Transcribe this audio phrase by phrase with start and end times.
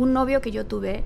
[0.00, 1.04] Un novio que yo tuve,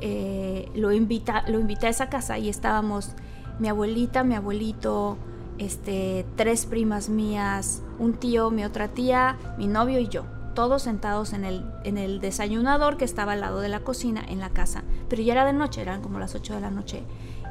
[0.00, 3.12] eh, lo, invita, lo invité a esa casa y estábamos
[3.58, 5.18] mi abuelita, mi abuelito,
[5.58, 10.24] este, tres primas mías, un tío, mi otra tía, mi novio y yo.
[10.54, 14.38] Todos sentados en el, en el desayunador que estaba al lado de la cocina en
[14.38, 14.84] la casa.
[15.10, 17.02] Pero ya era de noche, eran como las 8 de la noche.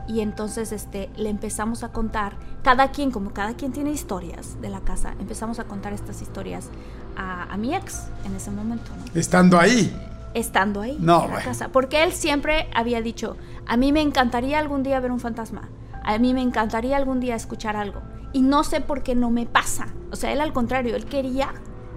[0.07, 4.69] Y entonces este, le empezamos a contar, cada quien, como cada quien tiene historias de
[4.69, 6.69] la casa, empezamos a contar estas historias
[7.15, 8.91] a, mi ex en ese momento.
[8.97, 9.19] ¿no?
[9.19, 9.93] Estando ahí.
[10.33, 11.69] Estando ahí No, en la casa.
[11.69, 15.69] Porque él siempre había dicho, a mí me encantaría algún día ver un fantasma,
[16.03, 18.01] a mí me encantaría algún día escuchar algo.
[18.33, 19.87] Y no sé por qué no me pasa.
[20.11, 21.53] O sea, él al contrario, él quería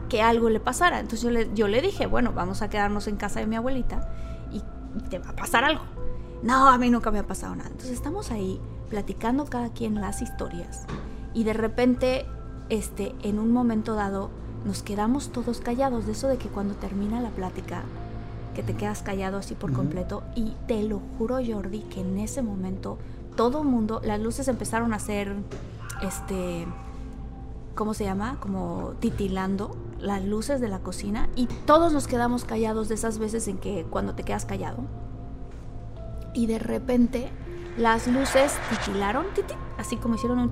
[0.09, 1.01] que algo le pasara.
[1.01, 4.09] Entonces yo le, yo le dije, bueno, vamos a quedarnos en casa de mi abuelita
[4.53, 4.63] y
[5.09, 5.83] te va a pasar algo.
[6.43, 7.71] No, a mí nunca me ha pasado nada.
[7.71, 10.87] Entonces estamos ahí platicando cada quien las historias
[11.35, 12.25] y de repente,
[12.69, 14.31] este, en un momento dado,
[14.65, 17.83] nos quedamos todos callados de eso de que cuando termina la plática,
[18.57, 20.23] que te quedas callado así por completo.
[20.35, 22.97] Y te lo juro Jordi que en ese momento
[23.37, 25.37] todo el mundo, las luces empezaron a hacer,
[26.03, 26.67] este,
[27.75, 28.39] ¿cómo se llama?
[28.41, 33.47] Como titilando las luces de la cocina y todos nos quedamos callados de esas veces
[33.47, 34.79] en que cuando te quedas callado.
[36.33, 37.31] Y de repente
[37.77, 40.51] las luces titilaron, titi, así como hicieron un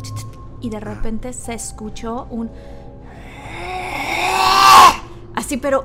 [0.60, 2.50] y de repente se escuchó un
[5.34, 5.84] así pero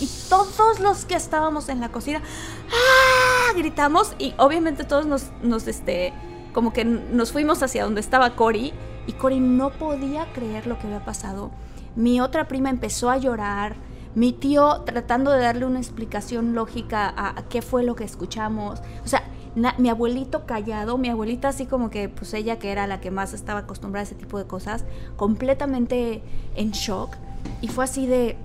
[0.00, 2.22] y todos los que estábamos en la cocina
[2.70, 3.52] ¡ah!
[3.56, 6.12] gritamos y obviamente todos nos, este
[6.54, 8.72] como que nos fuimos hacia donde estaba Cory
[9.06, 11.50] y Cory no podía creer lo que había pasado.
[11.96, 13.76] Mi otra prima empezó a llorar,
[14.14, 18.80] mi tío tratando de darle una explicación lógica a, a qué fue lo que escuchamos.
[19.04, 19.22] O sea,
[19.54, 23.32] mi abuelito callado, mi abuelita así como que, pues ella que era la que más
[23.34, 24.84] estaba acostumbrada a ese tipo de cosas,
[25.16, 26.22] completamente
[26.54, 27.16] en shock.
[27.60, 28.36] Y fue así de,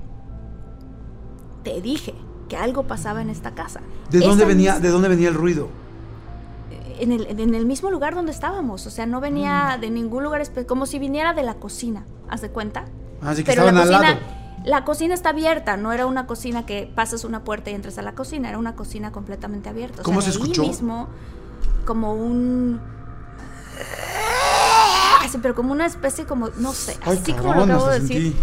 [1.73, 2.13] te dije
[2.49, 3.81] que algo pasaba en esta casa.
[4.09, 5.67] ¿De dónde, venía, ¿De dónde venía el ruido?
[6.99, 8.87] en el, en el mismo lugar donde estábamos.
[8.87, 9.81] O sea, no venía Mm.
[9.81, 12.85] de ningún lugar, como si viniera de la cocina, ¿haz de cuenta?
[13.21, 14.63] Así que Pero la estaban al cocina, lado.
[14.65, 18.01] la cocina está abierta, no era una cocina que pasas una puerta y entras a
[18.01, 20.01] la cocina, era una cocina completamente abierta.
[20.01, 20.63] O ¿Cómo sea, se escuchó?
[20.63, 21.07] mismo,
[21.85, 22.79] como un...
[25.41, 28.21] Pero como una especie como, no sé, Ay, así como lo acabo de decir.
[28.23, 28.37] sentí.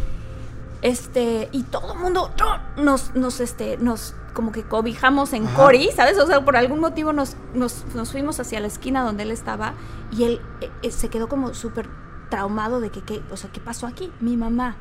[0.85, 2.31] Este, y todo el mundo
[2.77, 5.57] nos, nos, este, nos, como que cobijamos en Ajá.
[5.57, 6.19] Cory, ¿sabes?
[6.19, 9.73] O sea, por algún motivo nos, nos, nos fuimos hacia la esquina donde él estaba
[10.13, 11.89] y él eh, eh, se quedó como súper
[12.29, 14.13] traumado de que, ¿qué, o sea, ¿qué pasó aquí?
[14.21, 14.77] Mi mamá.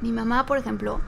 [0.00, 1.00] Mi mamá, por ejemplo,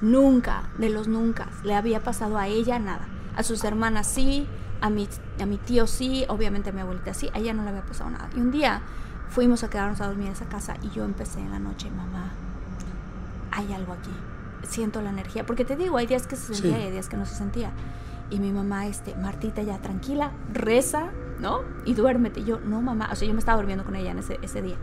[0.00, 3.08] nunca, de los nunca, le había pasado a ella nada.
[3.36, 4.48] A sus hermanas sí,
[4.80, 5.06] a mi,
[5.38, 8.08] a mi tío sí, obviamente a mi abuelita sí, a ella no le había pasado
[8.08, 8.30] nada.
[8.34, 8.80] Y un día
[9.28, 12.32] fuimos a quedarnos a dormir en esa casa y yo empecé en la noche, mamá,
[13.58, 14.10] hay algo aquí.
[14.62, 15.44] Siento la energía.
[15.44, 16.82] Porque te digo, hay días que se sentía Sí.
[16.82, 17.72] y hay días que no se sentía.
[18.30, 21.10] Y mi mamá, este, Martita, ya tranquila, reza,
[21.40, 21.60] ¿no?
[21.84, 22.40] Y duérmete.
[22.40, 23.08] Y yo, no, mamá.
[23.12, 24.76] O sea, yo me estaba durmiendo con ella en ese, ese día.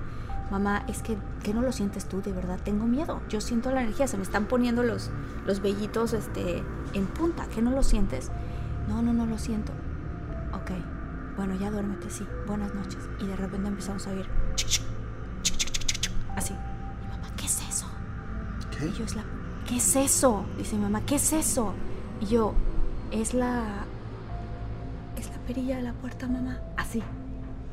[0.51, 2.21] Mamá, es que, ¿qué no lo sientes tú?
[2.21, 3.21] De verdad, tengo miedo.
[3.29, 4.07] Yo siento la energía.
[4.07, 5.09] Se me están poniendo los,
[5.45, 6.63] los vellitos este,
[6.93, 7.47] en punta.
[7.53, 8.31] ¿Qué no lo sientes?
[8.89, 9.71] No, no, no lo siento.
[10.53, 10.71] Ok.
[11.37, 12.27] Bueno, ya duérmete, sí.
[12.47, 12.99] Buenas noches.
[13.19, 14.25] Y de repente empezamos a oír.
[16.35, 16.55] Así.
[18.77, 18.85] ¿Qué?
[18.85, 19.23] Y yo es la,
[19.67, 20.45] ¿qué es eso?
[20.57, 21.73] Dice mi mamá, ¿qué es eso?
[22.21, 22.53] Y yo,
[23.11, 23.85] es la,
[25.17, 26.59] es la perilla de la puerta, mamá.
[26.77, 27.01] Así.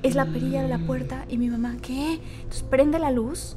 [0.03, 2.21] Es la perilla de la puerta y mi mamá, ¿qué?
[2.43, 3.57] Entonces prende la luz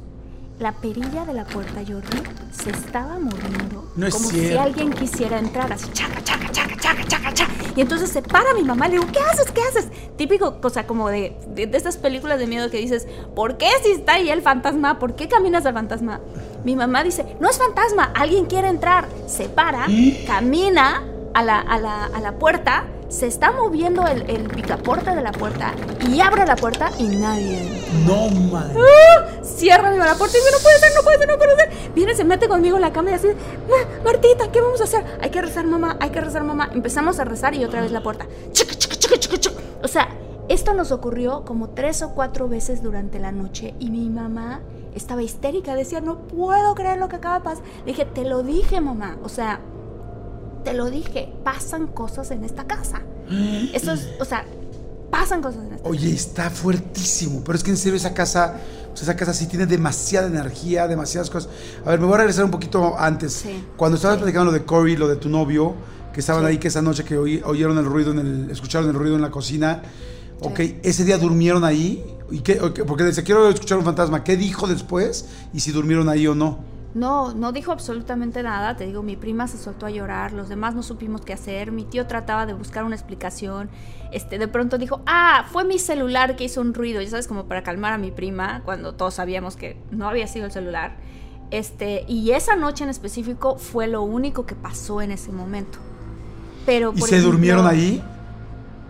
[0.58, 3.92] la perilla de la puerta, Jordi, se estaba moviendo.
[3.94, 4.62] No es como si cierto.
[4.62, 7.52] alguien quisiera entrar, así, chaca, chaca, chaca, chaca, chaca, chaca.
[7.76, 9.52] Y entonces se para mi mamá, le digo, ¿qué haces?
[9.52, 9.90] ¿Qué haces?
[10.16, 13.90] Típico, cosa como de, de, de estas películas de miedo que dices, ¿por qué si
[13.90, 14.98] está ahí el fantasma?
[14.98, 16.20] ¿Por qué caminas al fantasma?
[16.66, 19.06] Mi mamá dice, no es fantasma, alguien quiere entrar.
[19.28, 19.86] Se para,
[20.26, 25.22] camina a la, a la, a la puerta, se está moviendo el, el picaporte de
[25.22, 25.72] la puerta
[26.10, 27.84] y abre la puerta y nadie.
[28.04, 28.74] No, madre.
[29.44, 31.92] Cierra mi la puerta y dice, no puede ser, no puede ser, no puede ser.
[31.94, 35.04] Viene, se mete conmigo en la cama y así, "Ma- Martita, ¿qué vamos a hacer?
[35.22, 36.68] Hay que rezar, mamá, hay que rezar, mamá.
[36.74, 38.26] Empezamos a rezar y otra vez la puerta.
[38.50, 39.54] Chica, chica, chica, chica, chica.
[39.84, 40.08] O sea,
[40.48, 44.60] esto nos ocurrió como tres o cuatro veces durante la noche y mi mamá
[44.94, 47.64] estaba histérica, decía, no puedo creer lo que acaba de pasar.
[47.84, 49.16] Le dije, te lo dije, mamá.
[49.22, 49.60] O sea,
[50.64, 53.02] te lo dije, pasan cosas en esta casa.
[53.74, 54.44] Eso es, o sea,
[55.10, 55.88] pasan cosas en esta casa.
[55.90, 57.42] Oye, está fuertísimo.
[57.44, 58.56] Pero es que en serio esa casa,
[58.92, 61.50] o sea, esa casa sí tiene demasiada energía, demasiadas cosas.
[61.84, 63.32] A ver, me voy a regresar un poquito antes.
[63.34, 63.64] Sí.
[63.76, 64.22] Cuando estabas Sí.
[64.22, 65.74] platicando lo de Cory, lo de tu novio,
[66.14, 66.48] que estaban Sí.
[66.48, 69.30] ahí que esa noche que oyeron el ruido en el, escucharon el ruido en la
[69.30, 69.82] cocina.
[70.40, 70.48] Sí.
[70.48, 72.04] Ok, ese día durmieron ahí.
[72.30, 72.56] ¿Y qué?
[72.86, 74.24] Porque dice, quiero escuchar un fantasma.
[74.24, 75.28] ¿Qué dijo después?
[75.52, 76.58] Y si durmieron ahí o no.
[76.96, 78.76] No, no dijo absolutamente nada.
[78.76, 81.70] Te digo, mi prima se soltó a llorar, los demás no supimos qué hacer.
[81.70, 83.68] Mi tío trataba de buscar una explicación.
[84.12, 87.44] Este, de pronto dijo, ah, fue mi celular que hizo un ruido, ya sabes, como
[87.44, 90.96] para calmar a mi prima, cuando todos sabíamos que no había sido el celular.
[91.50, 95.78] Este, y esa noche en específico fue lo único que pasó en ese momento.
[96.64, 98.02] Pero, ¿Y por se ejemplo, durmieron ahí?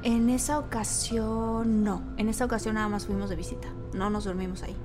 [0.06, 2.02] En esa ocasión, no.
[2.16, 3.68] En esa ocasión nada más fuimos de visita.
[3.92, 4.76] No nos dormimos ahí.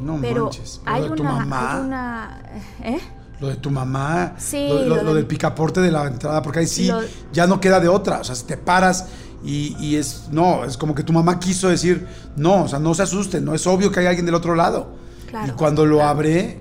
[0.00, 0.80] No Pero manches.
[0.86, 1.74] hay de tu una, mamá.
[1.74, 2.42] hay una.
[2.84, 3.00] ¿Eh?
[3.40, 4.34] Lo de tu mamá.
[4.38, 6.90] Sí, Lo, lo- lo lo del- picaporte de la entrada, porque ahí sí
[7.32, 8.20] ya no queda de otra.
[8.20, 9.08] O sea, si te paras
[9.42, 10.28] y, y es.
[10.30, 12.06] No, es como que tu mamá quiso decir,
[12.36, 14.92] no, o sea, no se asusten, no es obvio que hay alguien del otro lado.
[15.28, 16.10] Claro, y cuando lo claro.
[16.10, 16.60] abre,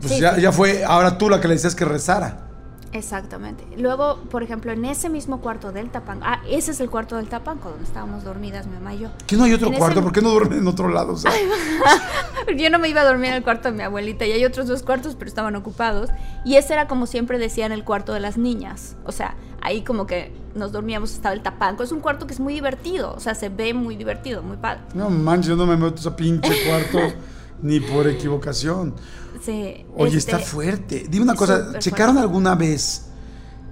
[0.00, 0.40] pues Sí, ya, sí.
[0.42, 2.48] ya fue ahora tú la que le decías que rezara.
[2.94, 3.66] Exactamente.
[3.76, 6.24] Luego, por ejemplo, en ese mismo cuarto del Tapanco.
[6.26, 9.08] Ah, ese es el cuarto del Tapanco, donde estábamos dormidas mi mamá y yo.
[9.26, 10.00] ¿Qué no hay otro En ese- cuarto?
[10.00, 11.12] ¿Por qué no duermen en otro lado?
[11.14, 11.32] O sea,
[12.56, 14.68] Yo no me iba a dormir en el cuarto de mi abuelita y hay otros
[14.68, 16.10] dos cuartos, pero estaban ocupados.
[16.44, 18.94] Y ese era como siempre decían el cuarto de las niñas.
[19.04, 21.82] O sea, ahí como que nos dormíamos, estaba el tapanco.
[21.82, 24.82] Es un cuarto que es muy divertido, o sea, se ve muy divertido, muy padre.
[24.94, 26.98] no manches, yo no me meto a ese pinche cuarto
[27.62, 28.94] ni por equivocación.
[29.44, 31.06] Sí, Oye, este, está fuerte.
[31.08, 32.28] Dime una cosa, ¿checaron fuerte.
[32.28, 33.06] alguna vez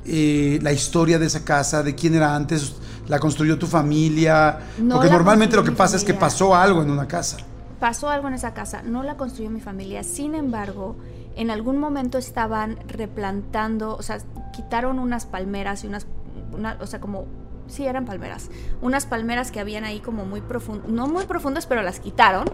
[0.05, 1.83] eh, la historia de esa casa?
[1.83, 2.75] ¿De quién era antes?
[3.09, 4.59] ¿La construyó tu familia?
[4.79, 7.39] No Porque normalmente lo que pasa es que pasó algo en una casa.
[7.81, 10.95] pasó algo en esa casa, no la construyó mi familia, sin embargo,
[11.35, 14.19] en algún momento estaban replantando, o sea,
[14.53, 16.07] quitaron unas palmeras y unas,
[16.53, 17.25] una- o sea, como,
[17.67, 18.51] sí, eran palmeras,
[18.83, 22.45] unas palmeras que habían ahí como muy profundas, no muy profundas, pero las quitaron,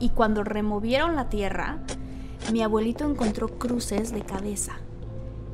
[0.00, 1.78] y cuando removieron la tierra,
[2.52, 4.72] mi abuelito encontró cruces de cabeza,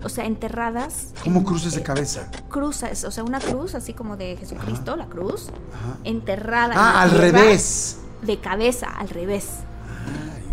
[0.02, 1.12] o sea, enterradas.
[1.25, 2.31] ¿Cómo en- cruces de eh, cabeza?
[2.48, 5.98] Cruces, o sea, una cruz así como de Jesucristo, la cruz, Ajá.
[6.04, 6.72] enterrada.
[6.75, 7.98] en Ah, al revés.
[8.22, 9.48] de cabeza, al revés.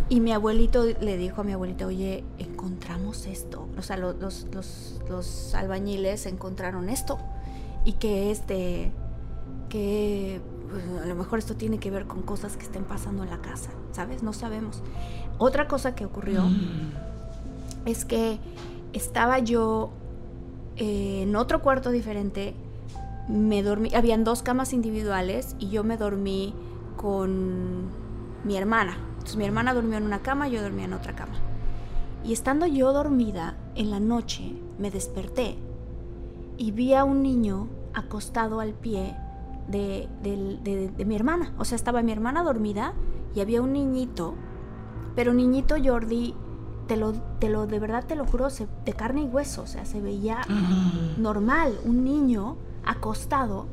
[0.09, 3.69] Y mi abuelito le dijo a mi abuelita, oye, encontramos esto.
[3.77, 7.17] O sea, lo- los, los, los albañiles encontraron esto.
[7.85, 8.91] Y que este,
[9.69, 13.29] que pues, a lo mejor esto tiene que ver con cosas que estén pasando en
[13.29, 14.21] la casa, ¿sabes?
[14.21, 14.81] No sabemos.
[15.43, 16.43] Otra cosa que ocurrió
[17.85, 18.37] es que
[18.93, 19.89] estaba yo
[20.77, 22.53] eh, en otro cuarto diferente,
[23.27, 26.53] me dormí, habían dos camas individuales y yo me dormí
[26.95, 27.85] con
[28.43, 28.97] mi hermana.
[29.13, 31.33] Entonces mi hermana durmió en una cama, yo dormía en otra cama.
[32.23, 35.55] Y estando yo dormida en la noche, me desperté
[36.57, 39.15] y vi a un niño acostado al pie
[39.69, 41.53] de- de mi hermana.
[41.57, 42.93] O sea, estaba mi hermana dormida
[43.33, 44.35] y había un niñito,
[45.15, 46.33] pero niñito Jordi,
[46.87, 49.67] te lo, te lo, de verdad te lo juro, se- de carne y hueso, o
[49.67, 50.41] sea, se veía
[51.17, 53.67] normal, un niño acostado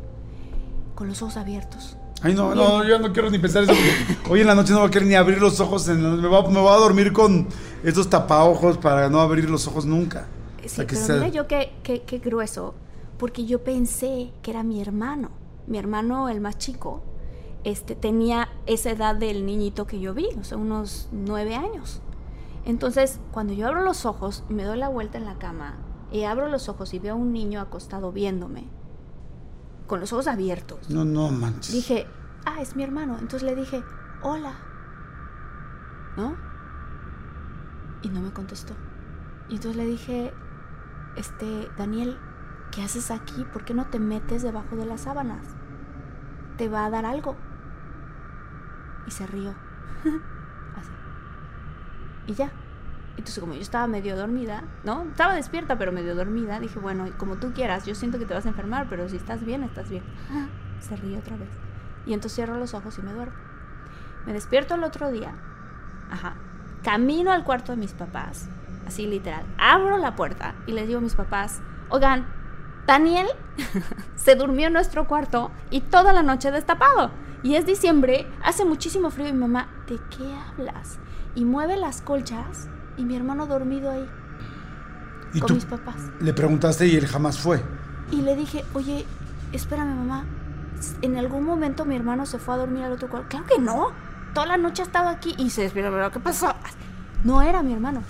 [0.94, 1.96] con los ojos abiertos.
[2.22, 3.72] Ay, no, no, yo no quiero ni pensar eso.
[3.72, 5.88] porque Hoy en la noche no voy a querer ni abrir los ojos.
[5.88, 7.46] en la- me, voy a, me voy a dormir con
[7.84, 10.26] estos tapaojos para no abrir los ojos nunca.
[10.66, 12.74] Sí, que pero sea- mira yo qué, qué, qué grueso,
[13.18, 15.30] porque yo pensé que era mi hermano.
[15.68, 17.02] Mi hermano, el más chico,
[17.68, 22.00] este, tenía esa edad del niñito que yo vi, o sea, unos nueve años.
[22.64, 25.76] Entonces, cuando yo abro los ojos, me doy la vuelta en la cama,
[26.10, 28.68] y abro los ojos y veo a un niño acostado viéndome,
[29.86, 30.88] con los ojos abiertos.
[30.88, 31.74] No, no manches.
[31.74, 32.06] Dije,
[32.46, 33.18] ah, es mi hermano.
[33.18, 33.84] Entonces le dije,
[34.22, 34.54] hola.
[36.16, 36.36] ¿No?
[38.02, 38.74] Y no me contestó.
[39.50, 40.32] Y entonces le dije,
[41.16, 42.18] este, Daniel,
[42.70, 43.44] ¿qué haces aquí?
[43.52, 45.46] ¿Por qué no te metes debajo de las sábanas?
[46.56, 47.36] Te va a dar algo.
[49.08, 49.54] Y se rió.
[50.76, 50.90] Así.
[52.26, 52.52] Y ya.
[53.12, 55.02] Entonces, como yo estaba medio dormida, ¿no?
[55.02, 58.46] Estaba despierta, pero medio dormida, dije, bueno, como tú quieras, yo siento que te vas
[58.46, 60.04] a enfermar, pero si estás bien, estás bien.
[60.78, 61.48] Se ríe otra vez.
[62.06, 63.34] Y entonces cierro los ojos y me duermo.
[64.24, 65.32] Me despierto el otro día.
[66.10, 66.34] Ajá.
[66.84, 68.48] Camino al cuarto de mis papás.
[68.86, 69.44] Así literal.
[69.58, 72.26] Abro la puerta y les digo a mis papás, oigan,
[72.86, 73.26] Daniel
[74.16, 77.10] se durmió en nuestro cuarto y toda la noche destapado.
[77.42, 80.98] Y es diciembre, hace muchísimo frío y mi mamá, ¿de qué hablas?
[81.34, 84.08] Y mueve las colchas y mi hermano dormido ahí.
[85.34, 85.96] ¿Y con tú mis papás.
[86.20, 87.62] le preguntaste y él jamás fue.
[88.10, 89.04] Y le dije, oye,
[89.52, 90.24] espérame mamá,
[91.02, 93.28] ¿en algún momento mi hermano se fue a dormir al otro cuarto?
[93.28, 93.92] Claro que no.
[94.34, 96.54] Toda la noche ha estado aquí y se despierta, pero ¿qué pasó?
[97.24, 98.02] No era mi hermano,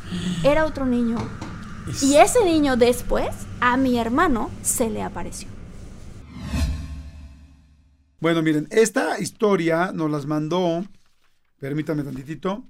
[0.43, 1.17] era otro niño.
[2.03, 3.29] Y ese niño después,
[3.61, 5.49] a mi hermano, se le apareció.
[8.21, 10.85] Bueno, miren, esta historia nos las mandó,
[11.61, 12.67] permítame tantitito,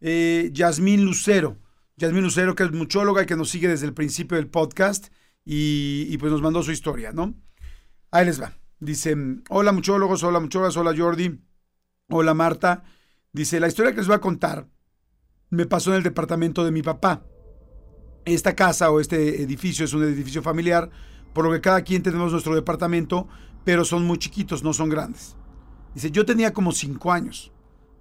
[0.00, 1.58] eh, Yasmín Lucero.
[1.96, 5.08] Yasmín Lucero, que es muchóloga y que nos sigue desde el principio del podcast
[5.44, 7.34] y, y pues nos mandó su historia, ¿no?
[8.12, 8.52] Ahí les va.
[8.78, 9.16] Dice,
[9.48, 11.40] hola muchólogos, hola muchólogas, hola Jordi,
[12.08, 12.84] hola Marta.
[13.32, 14.68] Dice, la historia que les voy a contar
[15.50, 17.26] me pasó en el departamento de mi papá.
[18.24, 20.88] Esta casa o este edificio es un edificio familiar,
[21.32, 23.28] por lo que cada quien tenemos nuestro departamento,
[23.64, 25.36] pero son muy chiquitos, no son grandes.
[25.94, 27.52] Dice, yo tenía como cinco años.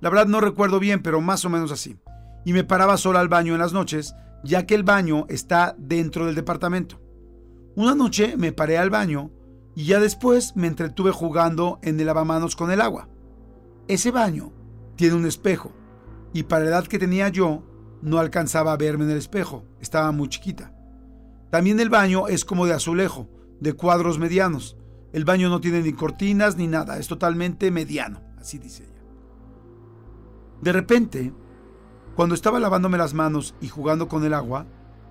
[0.02, 1.98] La verdad no recuerdo bien, pero más o menos así.
[2.46, 6.26] Y me paraba sola al baño en las noches, ya que el baño está dentro
[6.26, 7.00] del departamento.
[7.76, 9.32] Una noche me paré al baño
[9.76, 13.08] y ya después me entretuve jugando en el lavamanos con el agua.
[13.88, 14.52] Ese baño
[14.96, 15.72] tiene un espejo
[16.34, 17.64] y para la edad que tenía yo
[18.02, 20.74] no alcanzaba a verme en el espejo, estaba muy chiquita.
[21.50, 23.30] También el baño es como de azulejo,
[23.60, 24.78] de cuadros medianos.
[25.14, 29.02] El baño no tiene ni cortinas ni nada, es totalmente mediano, así dice ella.
[30.62, 31.32] De repente,
[32.16, 34.66] cuando estaba lavándome las manos y jugando con el agua,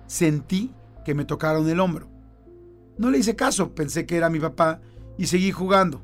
[0.05, 0.73] sentí
[1.05, 2.09] que me tocaron el hombro.
[2.97, 4.81] No le hice caso, pensé que era mi papá
[5.17, 6.03] y seguí jugando,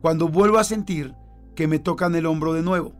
[0.00, 1.14] cuando vuelvo a sentir
[1.54, 2.94] que me tocan el hombro de nuevo.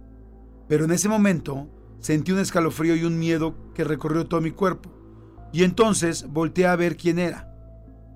[0.69, 1.69] Pero en ese momento
[2.01, 4.91] sentí un escalofrío y un miedo que recorrió todo mi cuerpo.
[5.53, 7.51] Y entonces volteé a ver quién era.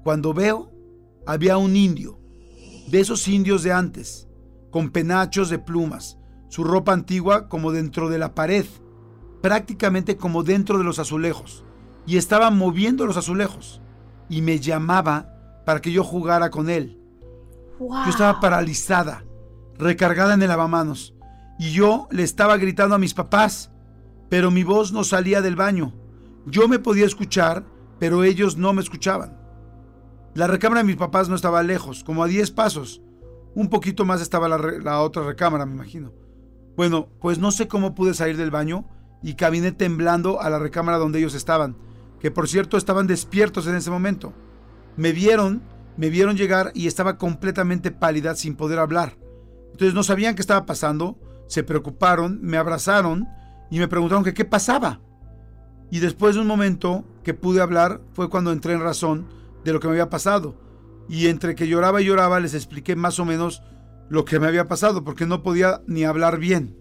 [0.04, 0.70] Cuando veo,
[1.28, 2.18] había un indio,
[2.88, 4.26] de esos indios de antes,
[4.70, 6.16] con penachos de plumas,
[6.49, 8.64] su ropa antigua como dentro de la pared,
[9.42, 11.66] prácticamente como dentro de los azulejos,
[12.06, 13.82] y estaba moviendo los azulejos,
[14.30, 16.99] y me llamaba para que yo jugara con él.
[17.78, 18.04] Wow.
[18.04, 19.23] Yo estaba paralizada,
[19.78, 21.14] recargada en el lavamanos,
[21.58, 23.70] y yo le estaba gritando a mis papás,
[24.30, 25.92] pero mi voz no salía del baño.
[26.47, 27.66] Yo me podía escuchar,
[27.99, 29.38] pero ellos no me escuchaban.
[30.38, 33.02] La recámara de mis papás no estaba lejos, como a 10 pasos.
[33.57, 36.12] Un poquito más estaba la, otra recámara, me imagino.
[36.76, 38.85] Bueno, pues no sé cómo pude salir del baño
[39.21, 41.76] y caminé temblando a la recámara donde ellos estaban,
[42.21, 44.33] que por cierto estaban despiertos en ese momento.
[44.97, 45.61] Me vieron,
[45.97, 49.18] me vieron llegar y estaba completamente pálida sin poder hablar.
[49.73, 51.18] Entonces no sabían qué estaba pasando,
[51.49, 53.26] se preocuparon, me abrazaron
[53.73, 55.00] y me preguntaron qué pasaba.
[55.90, 59.81] Y después de un momento que pude hablar fue cuando entré en razón de lo
[59.81, 60.55] que me había pasado.
[61.09, 63.62] Y entre que lloraba y lloraba les expliqué más o menos
[64.09, 66.77] lo que me había pasado porque no podía ni hablar bien.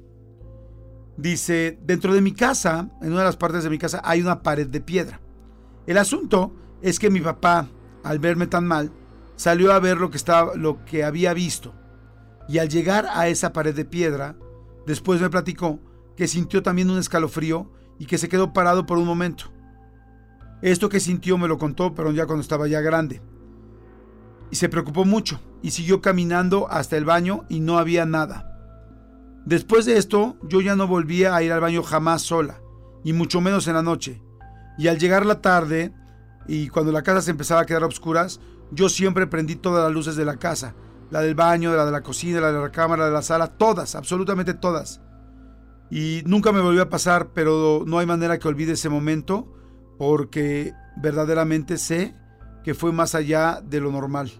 [1.17, 4.43] Dice, dentro de mi casa, en una de las partes de mi casa, hay una
[4.43, 5.19] pared de piedra.
[5.87, 7.67] El asunto es que mi papá,
[8.03, 8.91] al verme tan mal,
[9.35, 11.73] salió a ver lo que, estaba, lo que había visto.
[12.47, 14.35] Y al llegar a esa pared de piedra,
[14.85, 15.79] después me platicó
[16.15, 19.51] que sintió también un escalofrío y que se quedó parado por un momento.
[20.61, 23.21] Esto que sintió me lo contó, pero ya cuando estaba ya grande.
[24.49, 28.47] Y se preocupó mucho y siguió caminando hasta el baño y no había nada.
[29.45, 32.59] Después de esto, yo ya no volvía a ir al baño jamás sola,
[33.03, 34.21] y mucho menos en la noche.
[34.77, 35.93] Y al llegar la tarde,
[36.47, 39.93] y cuando la casa se empezaba a quedar a oscuras, yo siempre prendí todas las
[39.93, 40.75] luces de la casa,
[41.11, 43.47] la del baño, la de la cocina, la de la cámara, la de la sala,
[43.47, 44.99] todas, absolutamente todas.
[45.89, 49.53] Y nunca me volvió a pasar, pero no hay manera que olvide ese momento,
[49.97, 52.15] porque verdaderamente sé
[52.63, 54.31] que fue más allá de lo normal.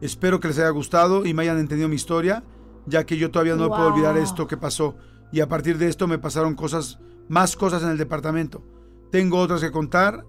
[0.00, 2.44] Espero que les haya gustado y me hayan entendido mi historia,
[2.86, 4.96] ya que yo todavía no puedo olvidar esto que pasó.
[5.32, 6.98] Y a partir de esto me pasaron cosas,
[7.28, 8.62] más cosas en el departamento.
[9.10, 10.24] Tengo otras que contar,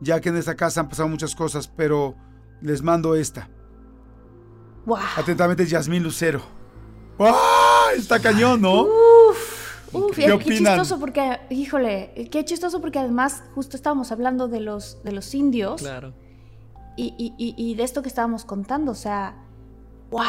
[0.00, 2.16] ya que en esta casa han pasado muchas cosas, pero
[2.60, 3.48] les mando esta.
[4.86, 4.98] Wow.
[5.16, 6.42] Atentamente, Yasmín Lucero.
[7.96, 8.82] Está cañón, ¿no?
[8.82, 9.11] Uf,
[9.92, 15.12] uf, ¿Qué chistoso porque, híjole, qué chistoso porque además justo estábamos hablando de los, de
[15.12, 16.12] los indios Claro.
[16.96, 19.36] y, y- y- y de esto que estábamos contando, o sea,
[20.10, 20.22] wow.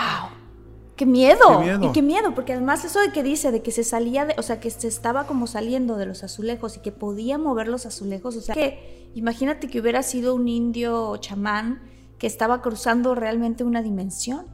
[0.95, 1.39] Qué miedo.
[1.59, 1.85] Qué miedo.
[1.89, 4.43] Y qué miedo, porque además eso de que dice, de que se salía de, o
[4.43, 8.35] sea, que se estaba como saliendo de los azulejos y que podía mover los azulejos,
[8.37, 11.81] o sea, que imagínate que hubiera sido un indio chamán
[12.19, 14.45] que estaba cruzando realmente una dimensión.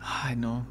[0.00, 0.66] Ay, no.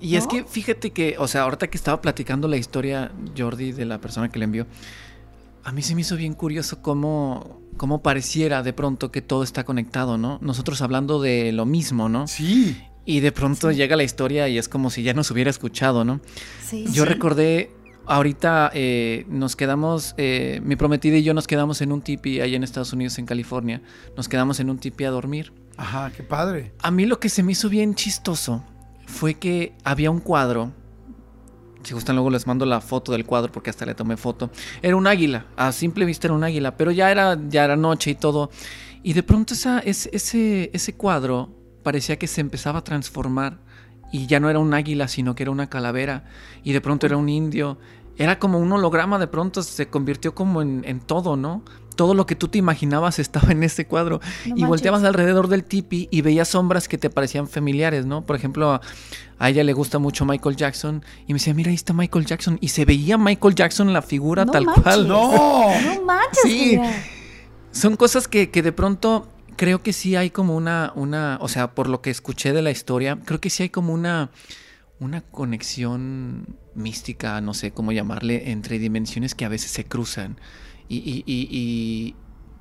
[0.00, 3.84] Y es que fíjate que, o sea, ahorita que estaba platicando la historia, Jordi, de
[3.84, 4.66] la persona que le envió,
[5.62, 9.64] a mí se me hizo bien curioso cómo, cómo pareciera de pronto que todo está
[9.64, 10.38] conectado, ¿no?
[10.40, 12.26] Nosotros hablando de lo mismo, ¿no?
[12.26, 12.80] Sí.
[13.04, 16.20] Y de pronto llega la historia y es como si ya nos hubiera escuchado, ¿no?
[16.64, 16.86] Sí.
[16.92, 17.70] Yo recordé,
[18.06, 22.56] ahorita eh, nos quedamos, eh, mi prometida y yo nos quedamos en un tipi allá
[22.56, 23.82] en Estados Unidos, en California.
[24.16, 25.52] Nos quedamos en un tipi a dormir.
[25.76, 26.72] Ajá, qué padre.
[26.80, 28.64] A mí lo que se me hizo bien chistoso
[29.10, 30.72] fue que había un cuadro.
[31.82, 34.50] Si gustan, luego les mando la foto del cuadro porque hasta le tomé foto.
[34.82, 38.10] Era un águila, a simple vista era un águila, pero ya era, ya era noche
[38.10, 38.50] y todo.
[39.02, 41.50] Y de pronto ese, ese, cuadro
[41.82, 43.58] parecía que se empezaba a transformar
[44.12, 46.24] y ya no era un águila, sino que era una calavera.
[46.62, 47.78] Y de pronto era un indio.
[48.18, 51.64] Era como un holograma, de pronto se convirtió como en todo, ¿no?
[52.00, 54.22] Todo lo que tú te imaginabas estaba en ese cuadro.
[54.46, 58.24] No y volteabas alrededor del tipi y veías sombras que te parecían familiares, ¿no?
[58.24, 58.80] Por ejemplo, a,
[59.38, 62.56] a ella le gusta mucho Michael Jackson y me decía, mira, ahí está Michael Jackson.
[62.62, 64.82] Y se veía Michael Jackson la figura No tal manches.
[64.82, 65.08] cual.
[65.08, 65.30] No.
[65.84, 66.80] No manches, Sí.
[67.70, 71.74] Son cosas que, que de pronto creo que sí hay como una, una, o sea,
[71.74, 74.30] por lo que escuché de la historia, creo que sí hay como una,
[75.00, 80.38] una conexión mística, no sé cómo llamarle, entre dimensiones que a veces se cruzan.
[80.90, 82.16] Y, y, y, y,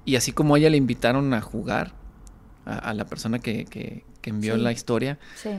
[0.06, 1.96] y así como a ella le invitaron a jugar,
[2.66, 4.62] a, a la persona que, que- que envió Sí.
[4.62, 5.50] la historia, Sí.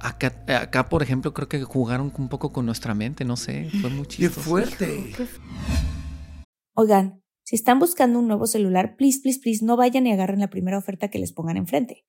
[0.00, 3.90] acá, acá, por ejemplo, creo que jugaron un poco con nuestra mente, no sé, fue
[3.90, 4.40] muy Qué chistoso.
[4.48, 5.12] fuerte.
[6.74, 10.50] Oigan, si están buscando un nuevo celular, please, please, please, no vayan y agarren la
[10.50, 12.04] primera oferta que les pongan enfrente.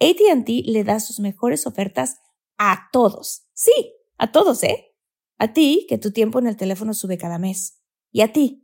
[0.00, 2.16] ATT le da sus mejores ofertas
[2.58, 3.46] a todos.
[3.52, 3.72] Sí,
[4.18, 4.94] a todos, ¿eh?
[5.38, 7.80] A ti, que tu tiempo en el teléfono sube cada mes.
[8.12, 8.63] Y a ti,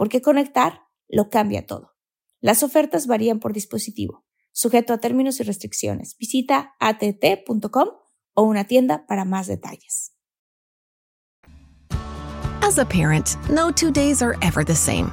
[0.00, 1.94] porque conectar lo cambia todo.
[2.40, 6.16] Las ofertas varían por dispositivo, sujeto a términos y restricciones.
[6.18, 7.88] Visita att.com
[8.32, 10.14] o una tienda para más detalles.
[12.62, 15.12] As a parent, no two days are ever the same.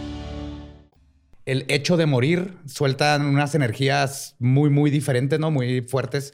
[1.45, 5.51] el hecho de morir sueltan unas energías muy, muy diferentes, ¿no?
[5.51, 6.33] Muy fuertes.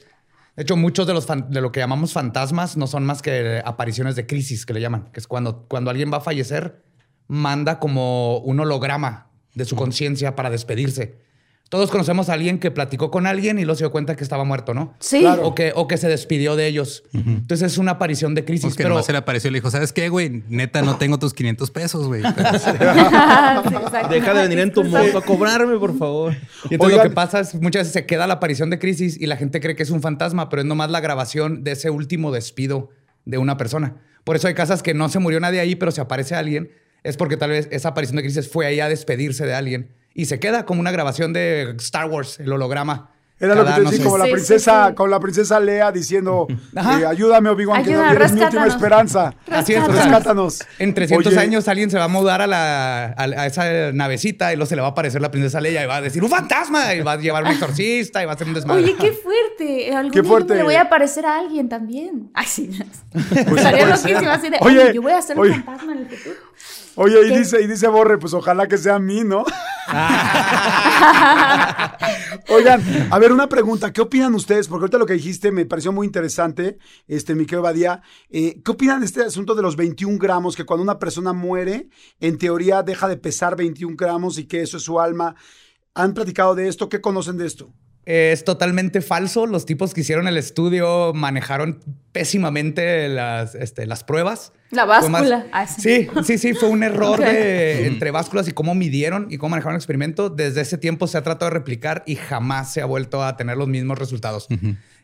[0.56, 3.62] De hecho, muchos de, los fan- de lo que llamamos fantasmas no son más que
[3.64, 6.82] apariciones de crisis, que le llaman, que es cuando, cuando alguien va a fallecer,
[7.28, 11.18] manda como un holograma de su conciencia para despedirse.
[11.68, 14.44] Todos conocemos a alguien que platicó con alguien y luego se dio cuenta que estaba
[14.44, 14.94] muerto, ¿no?
[15.00, 15.26] Sí.
[15.42, 17.02] O, que, o que se despidió de ellos.
[17.12, 18.64] Entonces es una aparición de crisis.
[18.64, 20.44] Pues que pero nomás se le apareció y le dijo, ¿sabes qué, güey?
[20.48, 22.22] Neta, no tengo tus 500 pesos, güey.
[24.10, 26.32] Deja de venir en tu moto a cobrarme, por favor.
[26.70, 26.98] Y entonces Oigan.
[26.98, 29.60] lo que pasa es muchas veces se queda la aparición de crisis y la gente
[29.60, 32.88] cree que es un fantasma, pero es nomás la grabación de ese último despido
[33.24, 33.96] de una persona.
[34.24, 36.70] Por eso hay casas que no se murió nadie ahí, pero se aparece alguien.
[37.04, 40.24] Es porque tal vez esa aparición de crisis fue ahí a despedirse de alguien y
[40.26, 43.10] se queda como una grabación de Star Wars, el holograma.
[43.40, 44.94] Era lo que Cada, te no decía, sé, como la Sí, sí, princesa, sí.
[44.96, 49.32] con la princesa Lea diciendo, eh, ayúdame, Obi-Wan, que no mi última esperanza.
[49.48, 50.58] Así es, Rescátanos.
[50.80, 54.52] En 300 Oye, años alguien se va a mudar a, la, a, a esa navecita
[54.52, 56.30] y luego se le va a aparecer la princesa Leia y va a decir ¡un
[56.30, 56.92] fantasma!
[56.96, 58.82] Y va a llevar un exorcista y va a hacer un desmadre.
[58.82, 59.94] Oye, qué fuerte.
[59.94, 60.48] Algún Qué día fuerte.
[60.48, 62.30] yo le voy a aparecer a alguien también.
[62.34, 62.68] Ay, sí.
[63.12, 65.52] Pues Estaría loquísimo así de, Oye, oye, yo voy a ser oye.
[65.52, 66.34] un fantasma en el futuro.
[67.00, 67.38] Oye, y ¿Qué?
[67.38, 69.44] dice, y dice Borre, pues ojalá que sea a mí, ¿no?
[72.48, 73.92] Oigan, a ver, una pregunta.
[73.92, 74.66] ¿Qué opinan ustedes?
[74.66, 78.02] Porque ahorita lo que dijiste me pareció muy interesante, este, mi querido Badía.
[78.30, 80.56] Eh, ¿Qué opinan de este asunto de los 21 gramos?
[80.56, 84.78] Que cuando una persona muere, en teoría deja de pesar 21 gramos y que eso
[84.78, 85.36] es su alma.
[85.94, 86.88] ¿Han platicado de esto?
[86.88, 87.72] ¿Qué conocen de esto?
[88.10, 89.44] Es totalmente falso.
[89.44, 91.80] Los tipos que hicieron el estudio manejaron
[92.12, 94.54] pésimamente las, este, las pruebas.
[94.70, 95.46] La más- báscula.
[95.52, 95.82] Ah, sí.
[95.82, 99.74] Sí, sí, sí, fue un error de, entre básculas y cómo midieron y cómo manejaron
[99.74, 100.30] el experimento.
[100.30, 103.58] Desde ese tiempo se ha tratado de replicar y jamás se ha vuelto a tener
[103.58, 104.48] los mismos resultados.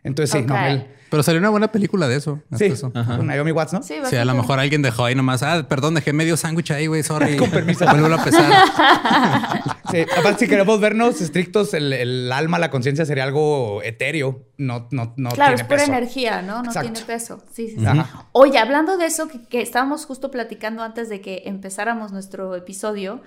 [0.04, 2.40] Entonces, sí, no, él- Pero salió una buena película de eso.
[2.58, 2.92] sí, eso.
[2.92, 3.82] con Naomi Watts, ¿no?
[3.82, 5.42] Sí, Sí, a lo mejor alguien dejó ahí nomás.
[5.42, 7.02] Ah, perdón, dejé medio sándwich ahí, güey.
[7.02, 7.36] Sorry.
[7.38, 7.86] Con permiso.
[7.86, 8.44] Vuelvo a pesar.
[9.90, 14.42] Sí, aparte, si queremos vernos estrictos, el, el alma, la conciencia sería algo etéreo.
[14.58, 15.92] No, no, no Claro, tiene es pura peso.
[15.92, 16.62] energía, ¿no?
[16.62, 16.90] No Exacto.
[16.92, 17.42] tiene peso.
[17.52, 17.86] Sí, sí, sí.
[17.86, 18.26] Ajá.
[18.32, 23.20] Oye, hablando de eso que, que estábamos justo platicando antes de que empezáramos nuestro episodio,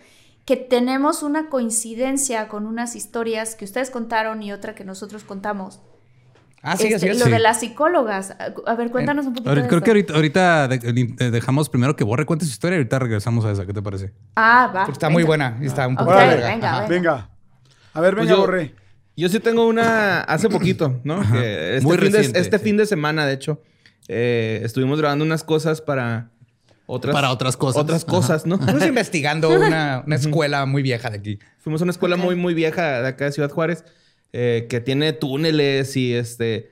[0.44, 5.80] que tenemos una coincidencia con unas historias que ustedes contaron y otra que nosotros contamos.
[6.69, 7.13] Ah, sí, Este.
[7.13, 7.32] Lo Sí.
[7.32, 8.36] de las psicólogas.
[8.65, 9.56] A ver, cuéntanos un poquito.
[9.56, 12.80] De creo que ahorita, ahorita de- eh, dejamos primero que Borre cuente su historia y
[12.80, 13.65] ahorita regresamos a esa.
[13.65, 14.13] ¿Qué te parece?
[14.36, 14.82] Ah, va.
[14.82, 16.47] Porque está muy buena y está un poco Ok, larga.
[16.49, 16.88] venga, venga.
[16.88, 17.30] Venga.
[17.93, 18.75] A ver, Pues venga, yo- Borré.
[19.15, 21.21] Yo sí tengo una hace poquito, ¿no?
[21.32, 22.63] Que este Muy fin de, reciente, este sí.
[22.63, 23.62] fin de semana, de hecho,
[24.08, 26.30] eh, estuvimos grabando unas cosas para
[26.86, 27.82] otras, Para otras cosas.
[27.82, 28.56] Otras cosas, ¿no?
[28.56, 31.39] Estamos investigando una, una escuela muy vieja de aquí.
[31.60, 33.84] Fuimos a una escuela muy, muy vieja de acá de Ciudad Juárez
[34.34, 36.72] eh, que tiene túneles y este.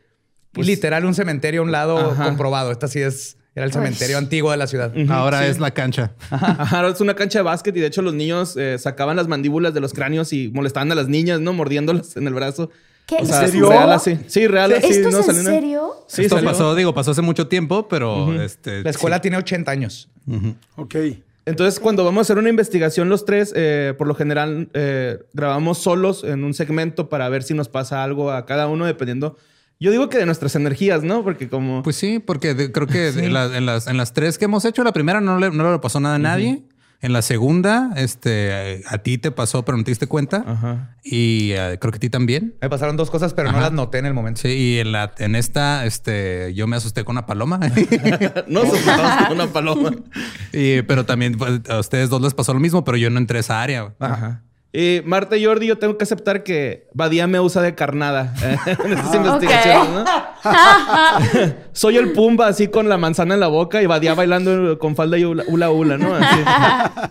[0.55, 2.25] y literal un cementerio a un lado Ajá.
[2.25, 2.71] comprobado.
[2.71, 4.93] Esta sí es era el cementerio antiguo de la ciudad.
[5.09, 6.11] Ahora es la cancha.
[6.29, 9.29] Ajá, ahora es una cancha de básquet y de hecho los niños eh, sacaban las
[9.29, 11.53] mandíbulas de los cráneos y molestaban a las niñas, ¿no?
[11.53, 12.69] Mordiéndolas en el brazo.
[13.05, 13.15] ¿Qué?
[13.21, 13.69] O sea, ¿En serio?
[13.69, 14.19] Real así.
[14.27, 14.87] Sí, real así.
[14.87, 15.19] ¿Esto ¿no?
[15.19, 15.93] es en serio?
[16.07, 16.49] Sí, Esto salió.
[16.51, 18.83] pasó, digo, pasó hace mucho tiempo, pero este.
[18.83, 19.21] La escuela sí.
[19.23, 20.09] tiene 80 años.
[20.75, 20.95] Ok.
[21.45, 25.77] Entonces, cuando vamos a hacer una investigación los tres, eh, por lo general eh, grabamos
[25.77, 29.37] solos en un segmento para ver si nos pasa algo a cada uno, dependiendo.
[29.79, 31.23] Yo digo que de nuestras energías, ¿no?
[31.23, 31.83] Porque como...
[31.83, 34.65] Pues sí, porque de- creo que de la- en, las, en las tres que hemos
[34.65, 36.63] hecho, la primera no le, no le pasó nada a nadie.
[37.01, 40.43] En la segunda, este, a ti te pasó, pero no te diste cuenta.
[40.47, 40.95] Ajá.
[41.03, 42.55] Y eh, creo que a ti también.
[42.61, 44.41] Me pasaron dos cosas, pero no las noté en el momento.
[44.41, 47.59] Sí, y en, la, en esta, este, yo me asusté con una paloma.
[48.47, 49.91] no soportamos con una paloma.
[50.55, 53.37] Y- pero también pues, a ustedes dos les pasó lo mismo, pero yo no entré
[53.37, 53.93] a esa área.
[53.99, 54.41] Ajá.
[54.77, 58.57] Y Marta y Jordi, yo tengo que aceptar que Badía me usa de carnada eh,
[58.83, 60.05] en estas investigaciones, ¿no?
[61.71, 65.17] Soy el Pumba así con la manzana en la boca y Badía bailando con falda
[65.17, 66.13] y hula hula, hula, ¿no?
[66.13, 66.39] Así.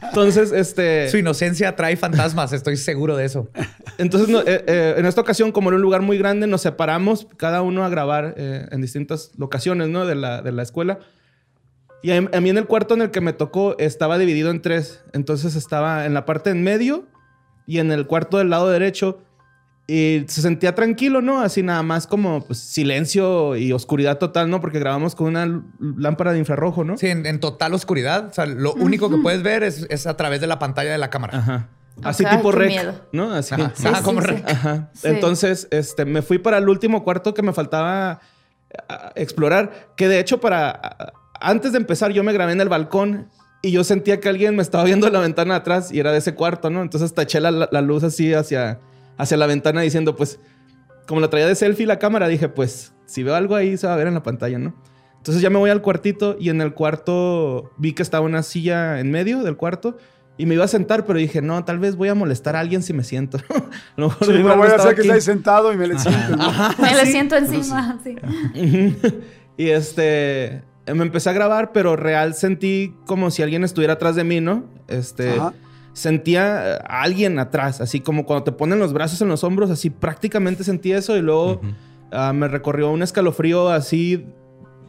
[0.08, 1.08] Entonces, este...
[1.08, 3.48] Su inocencia atrae fantasmas, estoy seguro de eso.
[3.96, 7.28] Entonces, no, eh, eh, en esta ocasión, como era un lugar muy grande, nos separamos
[7.38, 10.04] cada uno a grabar eh, en distintas locaciones, ¿no?
[10.04, 10.98] De la, de la escuela.
[12.04, 14.60] Y a, a mí en el cuarto en el que me tocó estaba dividido en
[14.60, 15.02] tres.
[15.14, 17.06] Entonces estaba en la parte en medio
[17.66, 19.22] y en el cuarto del lado derecho.
[19.86, 21.40] Y se sentía tranquilo, ¿no?
[21.40, 24.60] Así nada más como pues, silencio y oscuridad total, ¿no?
[24.60, 25.62] Porque grabamos con una
[25.96, 26.96] lámpara de infrarrojo, ¿no?
[26.98, 28.28] Sí, en, en total oscuridad.
[28.28, 30.98] O sea, lo único que puedes ver es, es a través de la pantalla de
[30.98, 31.38] la cámara.
[31.38, 31.68] Ajá.
[32.02, 32.94] Así Ok, tipo qué rec, miedo.
[33.12, 33.30] ¿no?
[33.32, 33.54] Así.
[33.54, 33.72] Ajá.
[33.74, 34.26] Sí, Ah, sí, como sí.
[34.26, 34.90] re- Ajá.
[34.94, 35.08] Sí.
[35.08, 38.20] Entonces, este, me fui para el último cuarto que me faltaba
[38.88, 39.92] a- explorar.
[39.96, 43.28] Que de hecho, para a- antes de empezar, yo me grabé en el balcón
[43.62, 46.12] y yo sentía que alguien me estaba viendo en la ventana de atrás y era
[46.12, 46.82] de ese cuarto, ¿no?
[46.82, 48.80] Entonces taché la, la luz así hacia,
[49.16, 50.38] hacia la ventana diciendo, pues,
[51.06, 53.94] como la traía de selfie la cámara, dije, pues, si veo algo ahí, se va
[53.94, 54.74] a ver en la pantalla, ¿no?
[55.16, 59.00] Entonces ya me voy al cuartito y en el cuarto vi que estaba una silla
[59.00, 59.96] en medio del cuarto
[60.36, 62.82] y me iba a sentar, pero dije, no, tal vez voy a molestar a alguien
[62.82, 63.38] si me siento.
[63.48, 63.62] a
[63.96, 65.08] lo mejor Sí, no voy a hacer que aquí.
[65.08, 66.36] estés sentado y me le siento.
[66.36, 66.52] ¿no?
[66.78, 67.98] Me le siento encima.
[68.04, 68.16] sí.
[69.56, 74.24] y este, me empecé a grabar, pero real sentí como si alguien estuviera atrás de
[74.24, 74.64] mí, ¿no?
[74.88, 75.54] Este, Ajá.
[75.92, 79.88] sentía a alguien atrás, así como cuando te ponen los brazos en los hombros, así
[79.90, 81.60] prácticamente sentí eso y luego
[82.12, 84.26] ah, me recorrió un escalofrío así.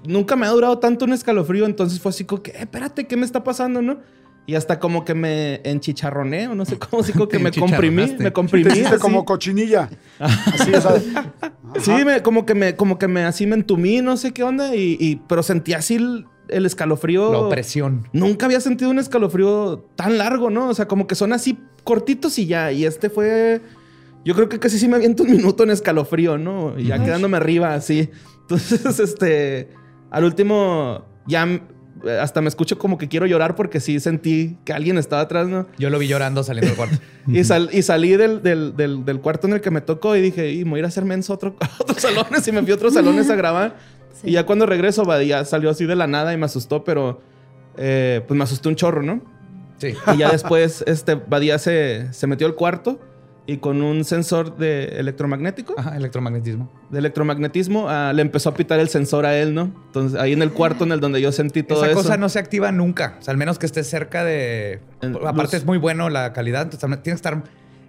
[0.07, 3.17] Nunca me ha durado tanto un escalofrío, entonces fue así como que, "Eh, espérate, ¿qué
[3.17, 3.99] me está pasando, no?
[4.47, 8.15] Y hasta como que me enchicharroné, o no sé cómo, así como que me comprimí,
[8.19, 8.63] me comprimí.
[8.65, 9.01] Te hiciste así.
[9.01, 9.89] como cochinilla.
[10.19, 10.93] Así, o sea,
[11.81, 14.75] Sí, me- como que me, como que me así me entumí, no sé qué onda,
[14.75, 17.31] y, y- pero sentí así el, el escalofrío.
[17.31, 18.07] La opresión.
[18.13, 20.67] Nunca había sentido un escalofrío tan largo, ¿no?
[20.69, 22.71] O sea, como que son así cortitos y ya.
[22.71, 23.61] Y este fue.
[24.23, 26.77] Yo creo que casi sí me aviento un minuto en escalofrío, ¿no?
[26.79, 28.09] Y ya quedándome arriba, así.
[28.41, 29.69] Entonces, este.
[30.11, 31.45] Al último, ya
[32.19, 35.65] hasta me escucho como que quiero llorar porque sí sentí que alguien estaba atrás, ¿no?
[35.77, 36.97] Yo lo vi llorando saliendo del cuarto.
[37.27, 40.21] Y, sal- y salí del, del- del- del cuarto en el que me tocó y
[40.21, 42.47] dije, y me voy a ir a hacer menso a, otro, a otros salones.
[42.47, 43.75] Y me fui a otros salones a grabar.
[44.13, 44.29] Sí.
[44.29, 47.21] Y ya cuando regreso, Badía salió así de la nada y me asustó, pero
[47.77, 49.21] eh, pues me asustó un chorro, ¿no?
[49.77, 49.93] Sí.
[50.13, 52.99] Y ya después, este, Badía se, se metió al cuarto
[53.47, 56.71] y con un sensor de electromagnético, Ajá, electromagnetismo.
[56.89, 59.71] de electromagnetismo, ah, le empezó a pitar el sensor a él, ¿no?
[59.87, 62.01] Entonces, ahí en el cuarto en el donde yo sentí todo Esa eso.
[62.01, 63.17] cosa no se activa nunca.
[63.19, 64.79] O sea, al menos que estés cerca de.
[65.01, 65.53] En Aparte, luz.
[65.53, 66.63] es muy bueno la calidad.
[66.63, 67.43] Entonces, tienes que estar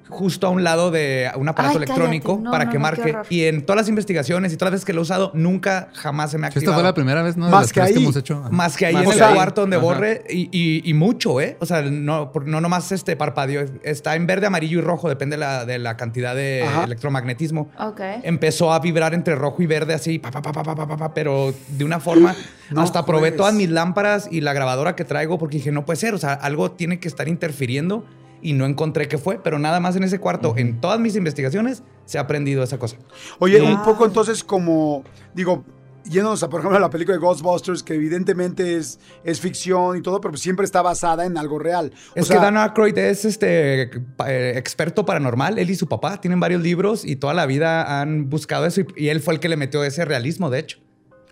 [0.08, 3.16] justo a un lado de un aparato electrónico para que marque.
[3.30, 6.30] y en todas las investigaciones y todas las veces que lo he usado, nunca jamás
[6.30, 6.70] se me ha activado.
[6.70, 7.48] Esta fue la primera vez, ¿no?
[7.48, 8.12] Más, que ahí.
[8.50, 8.96] Más que ahí.
[8.96, 9.84] En el cuarto donde Ajá.
[9.84, 11.56] borre y, y, mucho, ¿eh?
[11.60, 13.66] O sea, no, no nomás este parpadeo.
[13.82, 17.70] Está en verde, amarillo y rojo, depende de la, de la cantidad de electromagnetismo.
[17.78, 18.20] Okay.
[18.22, 21.14] Empezó a vibrar entre rojo y verde así, pa pa pa pa pa, pa, pa,
[21.14, 22.34] pero de una forma.
[22.76, 26.14] hasta probé todas mis lámparas y la grabadora que traigo porque dije, no puede ser.
[26.14, 28.04] O sea, algo tiene que estar interfiriendo
[28.46, 31.82] y no encontré qué fue, pero nada más en ese cuarto, en todas mis investigaciones,
[32.04, 32.96] se ha aprendido esa cosa.
[33.40, 35.02] Oye, un poco entonces como,
[35.34, 35.64] digo,
[36.04, 40.02] yéndonos a, por ejemplo, a la película de Ghostbusters, que evidentemente es, es ficción y
[40.02, 41.92] todo, pero siempre está basada en algo real.
[42.14, 43.90] O Es sea, que Dan Aykroyd es este
[44.26, 45.58] eh, experto paranormal.
[45.58, 48.86] Él y su papá tienen varios libros y toda la vida han buscado eso y,
[48.96, 50.78] y él fue el que le metió ese realismo, de hecho.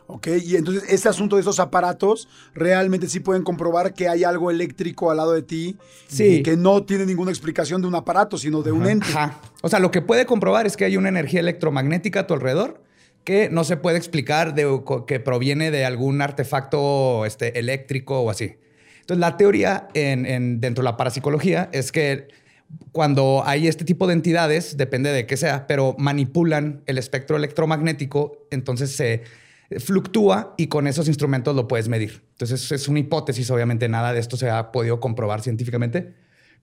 [0.07, 4.51] Ok, y entonces este asunto de esos aparatos realmente sí pueden comprobar que hay algo
[4.51, 5.77] eléctrico al lado de ti
[6.09, 6.25] Sí.
[6.25, 9.07] y que no tiene ninguna explicación de un aparato, sino de un ente.
[9.09, 9.41] Ajá.
[9.63, 12.83] O sea, lo que puede comprobar es que hay una energía electromagnética a tu alrededor
[13.25, 18.57] que no se puede explicar de, que proviene de algún artefacto este, eléctrico o así.
[19.01, 22.29] Entonces, la teoría en, en- dentro de la parapsicología es que
[22.93, 28.47] cuando hay este tipo de entidades, depende de qué sea, pero manipulan el espectro electromagnético,
[28.51, 29.23] entonces se
[29.81, 32.25] fluctúa y con esos instrumentos lo puedes medir.
[32.33, 36.15] Entonces es una hipótesis, obviamente nada de esto se ha podido comprobar científicamente,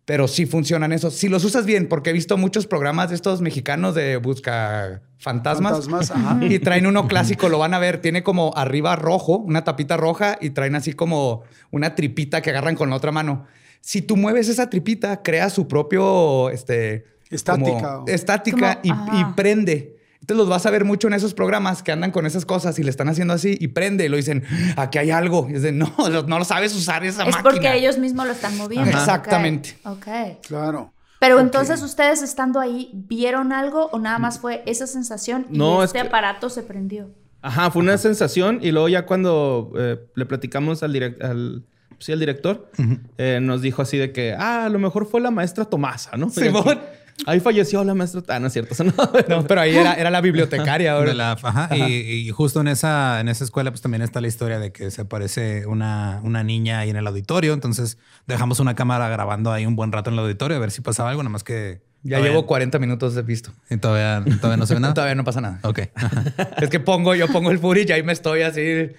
[0.06, 1.13] pero sí funcionan esos.
[1.15, 5.86] Si los usas bien, porque he visto muchos programas de estos mexicanos de busca fantasmas,
[5.88, 6.39] Fantasmas, ajá.
[6.43, 10.38] y traen uno clásico, lo van a ver, tiene como arriba rojo, una tapita roja
[10.41, 13.45] y traen así como una tripita que agarran con la otra mano.
[13.80, 17.93] Si tú mueves esa tripita, crea su propio este Estática.
[17.95, 19.34] como estática Como- y, y ajá.
[19.36, 19.97] prende.
[20.22, 22.84] Entonces los vas a ver mucho en esos programas que andan con esas cosas y
[22.84, 24.44] le están haciendo así y prende y lo dicen,
[24.78, 25.48] aquí hay algo.
[25.50, 25.92] Y es de, no,
[26.28, 27.44] no lo sabes usar esa Es máquina.
[27.44, 28.90] porque ellos mismos lo están moviendo.
[28.90, 29.00] Ajá.
[29.00, 29.78] Exactamente.
[29.84, 30.08] Ok.
[30.48, 30.94] Claro.
[31.20, 35.84] Pero entonces ustedes estando ahí, ¿vieron algo o nada más fue esa sensación y No,
[35.84, 37.10] es este que- aparato se prendió?
[37.44, 41.64] Ajá, fue una sensación y luego ya cuando eh, le platicamos al, direct- al,
[42.00, 42.70] sí, al director,
[43.18, 46.30] eh, nos dijo así de que, ah, a lo mejor fue la maestra Tomasa, ¿no?
[46.30, 46.80] Simón.
[47.26, 48.21] Ahí falleció la maestra...
[48.30, 48.74] Ah, no es cierto.
[48.74, 48.93] eso no.
[49.30, 50.93] No, pero ahí era, era la bibliotecaria.
[50.93, 51.13] ahora.
[51.13, 54.60] La- ajá, Y, y justo en esa, en esa escuela, pues también está la historia
[54.60, 57.54] de que se aparece una, una niña ahí en el auditorio.
[57.54, 57.97] Entonces
[58.28, 61.10] dejamos una cámara grabando ahí un buen rato en el auditorio a ver si pasaba
[61.10, 61.82] algo, nada más que.
[62.04, 63.52] Ya todavía- llevo 40 minutos de visto.
[63.69, 64.93] Y todavía, todavía no se ve nada.
[64.95, 65.60] Todavía no pasa nada.
[65.63, 65.80] Ok.
[66.62, 68.89] Es que pongo, yo pongo el footage y ahí me estoy así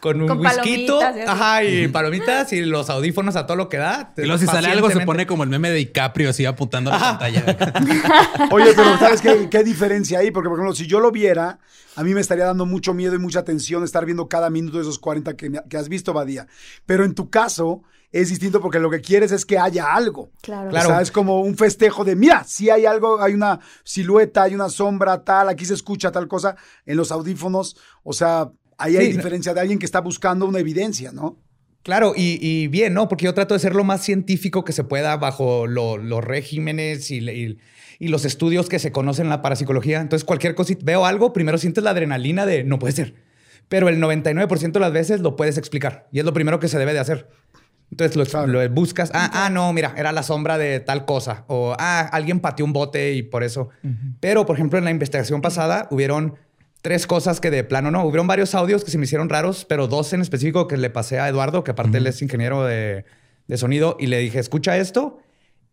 [0.00, 0.86] con un Con whisky.
[1.26, 4.12] Ajá, y palomitas y los audífonos a todo lo que da.
[4.16, 6.94] Y luego si sale algo se pone como el meme de DiCaprio así apuntando a
[6.94, 7.44] la pantalla.
[8.50, 10.30] Oye, pero ¿sabes qué, qué diferencia hay?
[10.30, 11.58] Porque, por ejemplo, si yo lo viera,
[11.96, 14.82] a mí me estaría dando mucho miedo y mucha tensión estar viendo cada minuto de
[14.82, 16.46] esos 40 que, me- que has visto, Badía.
[16.86, 17.82] Pero en tu caso
[18.12, 20.30] es distinto porque lo que quieres es que haya algo.
[20.40, 20.70] Claro.
[20.70, 24.54] O sea, es como un festejo de, mira, si hay algo, hay una silueta, hay
[24.54, 26.56] una sombra, tal, aquí se escucha tal cosa
[26.86, 27.76] en los audífonos.
[28.04, 28.48] O sea,
[28.78, 31.36] ahí hay Sí, diferencia de alguien que está buscando una evidencia, ¿no?
[31.82, 33.08] Claro, y, y bien, ¿no?
[33.08, 37.10] Porque yo trato de ser lo más científico que se pueda bajo lo- los regímenes
[37.10, 37.58] y, y-
[38.00, 40.00] y los estudios que se conocen en la parapsicología.
[40.00, 43.14] Entonces, cualquier cosita, veo algo, primero sientes la adrenalina de no puede ser.
[43.68, 46.78] Pero el 99% de las veces lo puedes explicar y es lo primero que se
[46.78, 47.28] debe de hacer.
[47.90, 48.46] Entonces lo, Claro.
[48.46, 49.10] lo buscas.
[49.14, 51.44] Ah, ah, no, mira, era la sombra de tal cosa.
[51.48, 53.70] O ah, alguien pateó un bote y por eso.
[54.20, 56.34] Pero, por ejemplo, en la investigación pasada hubieron
[56.82, 58.04] tres cosas que de plano no.
[58.04, 61.18] Hubieron varios audios que se me hicieron raros, pero dos en específico que le pasé
[61.18, 63.04] a Eduardo, que aparte él es ingeniero de,
[63.46, 65.18] de sonido, y le dije, escucha esto.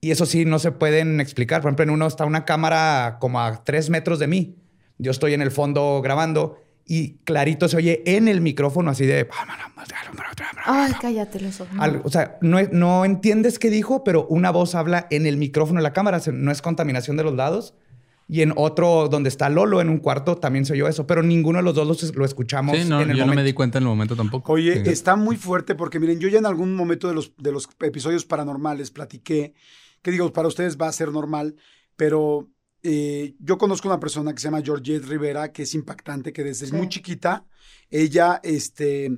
[0.01, 1.61] Y eso sí, no se pueden explicar.
[1.61, 4.57] Por ejemplo, en uno está una cámara como a tres metros de mí.
[4.97, 9.27] Yo estoy en el fondo grabando y clarito se oye en el micrófono así de...
[10.65, 11.75] Ay, cállate los ojos.
[12.03, 15.83] O sea, no, no entiendes qué dijo, pero una voz habla en el micrófono de
[15.83, 16.21] la cámara.
[16.31, 17.73] No es contaminación de los lados.
[18.27, 21.05] Y en otro, donde está Lolo, en un cuarto, también se oyó eso.
[21.05, 23.41] Pero ninguno de los dos los- lo, escuchamos Sí, no, en el yo no momento.
[23.41, 24.53] me di cuenta en el momento tampoco.
[24.53, 24.89] Oye, Sí.
[24.89, 28.25] está muy fuerte porque miren, yo ya en algún momento de los, de los episodios
[28.25, 29.53] paranormales platiqué,
[30.01, 31.55] que digo, para ustedes va a ser normal,
[31.95, 32.49] pero
[32.87, 36.67] eh, yo conozco una persona que se llama Georgette Rivera, que es impactante, que desde
[36.67, 36.73] Sí.
[36.75, 37.45] muy chiquita,
[37.89, 39.09] ella este,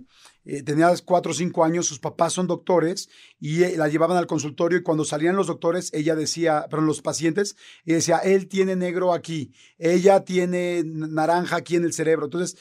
[0.49, 4.27] eh, tenía cuatro o cinco años, sus papás son doctores y eh, la llevaban al
[4.27, 8.77] consultorio y cuando salían los doctores, ella decía, pero los pacientes, ella decía, él tiene
[8.77, 12.27] negro aquí, ella tiene naranja aquí en el cerebro.
[12.27, 12.57] Entonces,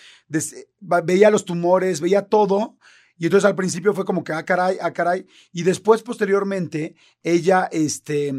[0.81, 2.77] veía los tumores, veía todo.
[3.18, 5.25] Y entonces al principio fue como que, ah, caray, ah, caray.
[5.53, 8.35] Y después, posteriormente, ella, este,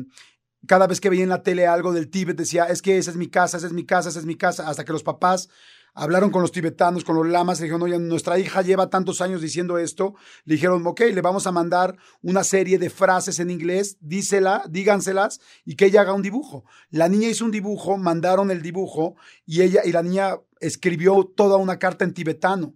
[0.67, 3.17] cada vez que veía en la tele algo del Tíbet, decía, es que esa es
[3.17, 5.49] mi casa, esa es mi casa, esa es mi casa, hasta que los papás
[5.97, 9.41] hablaron con los tibetanos, con los lamas, le dijeron, oye, nuestra hija lleva tantos años
[9.41, 10.13] diciendo esto.
[10.45, 15.41] Le dijeron, ok, le vamos a mandar una serie de frases en inglés, dísela, díganselas
[15.65, 16.65] y que ella haga un dibujo.
[16.91, 21.57] La niña hizo un dibujo, mandaron el dibujo y ella y la niña escribió toda
[21.57, 22.75] una carta en tibetano.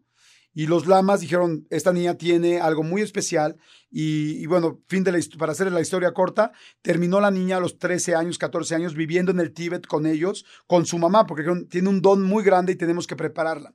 [0.53, 3.57] Y los lamas dijeron, esta niña tiene algo muy especial.
[3.89, 7.79] Y, bueno, fin de la, para hacer la historia corta, terminó la niña a los
[7.79, 11.89] 13 años, 14 años, viviendo en el Tíbet con ellos, con su mamá, porque tiene
[11.89, 13.73] un don muy grande y tenemos que prepararla.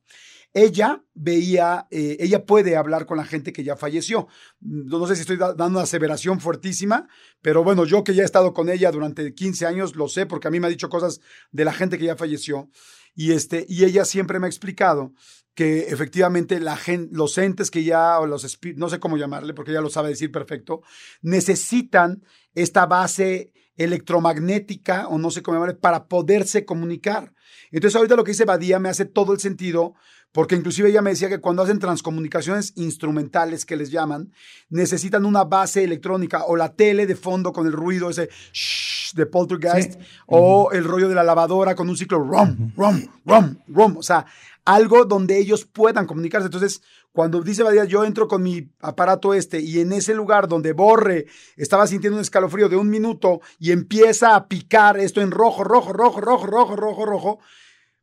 [0.52, 4.26] Ella veía, eh, ella puede hablar con la gente que ya falleció.
[4.60, 7.08] No, sé si estoy da- dando una aseveración fuertísima,
[7.42, 10.48] pero bueno, yo que ya he estado con ella durante 15 años, lo sé, porque
[10.48, 11.20] a mí me ha dicho cosas
[11.52, 12.70] de la gente que ya falleció.
[13.14, 15.12] Y, este, y ella siempre me ha explicado
[15.56, 16.78] que efectivamente la
[17.10, 20.30] los entes que ya, o los no sé cómo llamarle, porque ella lo sabe decir
[20.30, 20.82] perfecto,
[21.22, 22.22] necesitan
[22.54, 27.32] esta base electromagnética, o no sé cómo llamarle, para poderse comunicar.
[27.70, 29.94] Entonces ahorita lo que dice Badía me hace todo el sentido,
[30.30, 34.32] porque inclusive ella me decía que cuando hacen transcomunicaciones instrumentales, que les llaman,
[34.68, 39.24] necesitan una base electrónica, o la tele de fondo con el ruido ese shh de
[39.24, 40.06] poltergeist, Sí.
[40.26, 44.26] o el rollo de la lavadora con un ciclo rum, rum, rum, rum, o sea,
[44.66, 46.46] algo donde ellos puedan comunicarse.
[46.46, 50.72] Entonces, cuando dice Badía, yo entro con mi aparato este y en ese lugar donde
[50.74, 51.26] Borre
[51.56, 55.94] estaba sintiendo un escalofrío de un minuto y empieza a picar esto en rojo, rojo,
[55.94, 57.38] rojo, rojo, rojo, rojo, rojo,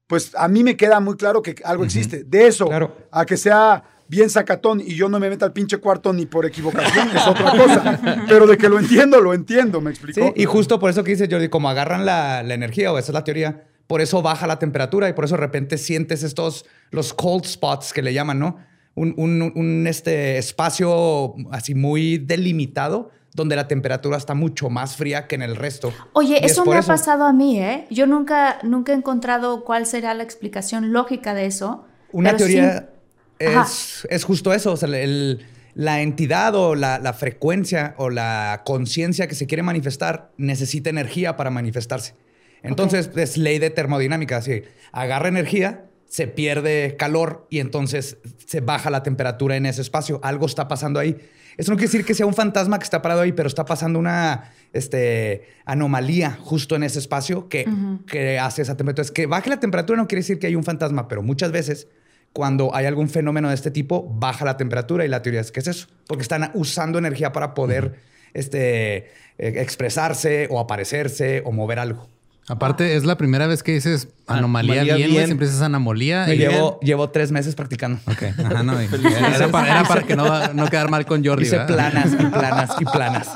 [0.08, 2.23] pues a mí me queda muy claro que algo existe.
[2.23, 2.95] De eso Claro.
[3.12, 6.45] a que sea bien sacatón y yo no me meta al pinche cuarto ni por
[6.45, 8.26] equivocación, es otra cosa.
[8.28, 10.21] Pero de que lo entiendo, lo entiendo, ¿me explicó?
[10.28, 13.12] Sí, y justo por eso que dice Jordi, como agarran la, la energía, o esa
[13.12, 16.65] es la teoría, por eso baja la temperatura y por eso de repente sientes estos,
[16.89, 18.58] los cold spots que le llaman, ¿no?
[18.95, 25.27] Un, un- un, este, espacio así muy delimitado donde la temperatura está mucho más fría
[25.27, 25.93] que en el resto.
[26.13, 27.86] Oye, es eso me ha pasado a mí, ¿eh?
[27.91, 31.86] Yo nunca, nunca he encontrado cuál será la explicación lógica de eso.
[32.12, 32.89] Una sí- teoría
[33.38, 38.63] es, es justo eso, o sea, el- la entidad o la, la frecuencia o la
[38.65, 42.15] conciencia que se quiere manifestar necesita energía para manifestarse.
[42.63, 48.89] Entonces, es ley de termodinámica, así, agarra energía, se pierde calor y entonces se baja
[48.89, 50.19] la temperatura en ese espacio.
[50.23, 51.17] Algo está pasando ahí.
[51.58, 53.99] Eso no quiere decir que sea un fantasma que está parado ahí, pero está pasando
[53.99, 57.67] una este, anomalía justo en ese espacio que,
[58.08, 59.06] que hace esa temperatura.
[59.06, 61.88] Es que baje la temperatura no quiere decir que hay un fantasma, pero muchas veces
[62.34, 65.60] cuando hay algún fenómeno de este tipo, baja la temperatura y la teoría es que
[65.60, 67.99] es eso, porque están usando energía para poder
[68.34, 72.08] este, eh, expresarse o aparecerse o mover algo.
[72.47, 75.25] Aparte, es la primera vez que dices anomalía Anomalía bien.
[75.25, 76.25] Siempre dices anomalía.
[76.27, 77.99] Me y llevo, llevo tres meses practicando.
[78.06, 78.77] Ok, ajá, no.
[78.79, 81.45] era, para, era para que no, no quedar mal con Jordi.
[81.45, 81.91] Hice ¿verdad?
[81.91, 83.29] planas y planas y planas.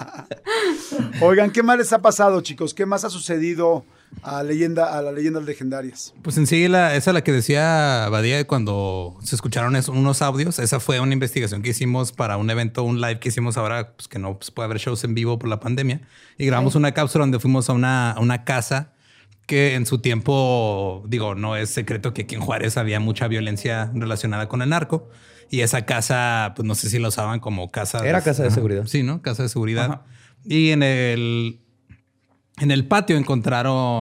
[1.22, 2.74] Oigan, ¿qué más les ha pasado, chicos?
[2.74, 3.86] ¿Qué más ha sucedido
[4.24, 6.14] a, leyenda, a las leyendas legendarias?
[6.22, 10.60] Pues en sí, la, esa la que decía Badía cuando se escucharon es- unos audios.
[10.60, 14.10] Esa fue una investigación que hicimos para un evento, un live que hicimos ahora, pues
[14.10, 16.02] que no pues, puede haber shows en vivo por la pandemia.
[16.38, 18.92] Y grabamos una cápsula donde fuimos a una, a una casa
[19.48, 23.90] que en su tiempo, digo, no es secreto que aquí en Juárez había mucha violencia
[23.96, 25.10] relacionada con el narco.
[25.50, 28.06] Y esa casa, pues no sé si la usaban como casa.
[28.08, 28.56] Era casa de Ajá.
[28.56, 28.86] seguridad.
[28.86, 29.22] Sí, ¿no?
[29.22, 29.86] Casa de seguridad.
[29.86, 30.06] Ajá.
[30.44, 31.62] Y en el,
[32.60, 34.00] en el patio encontraron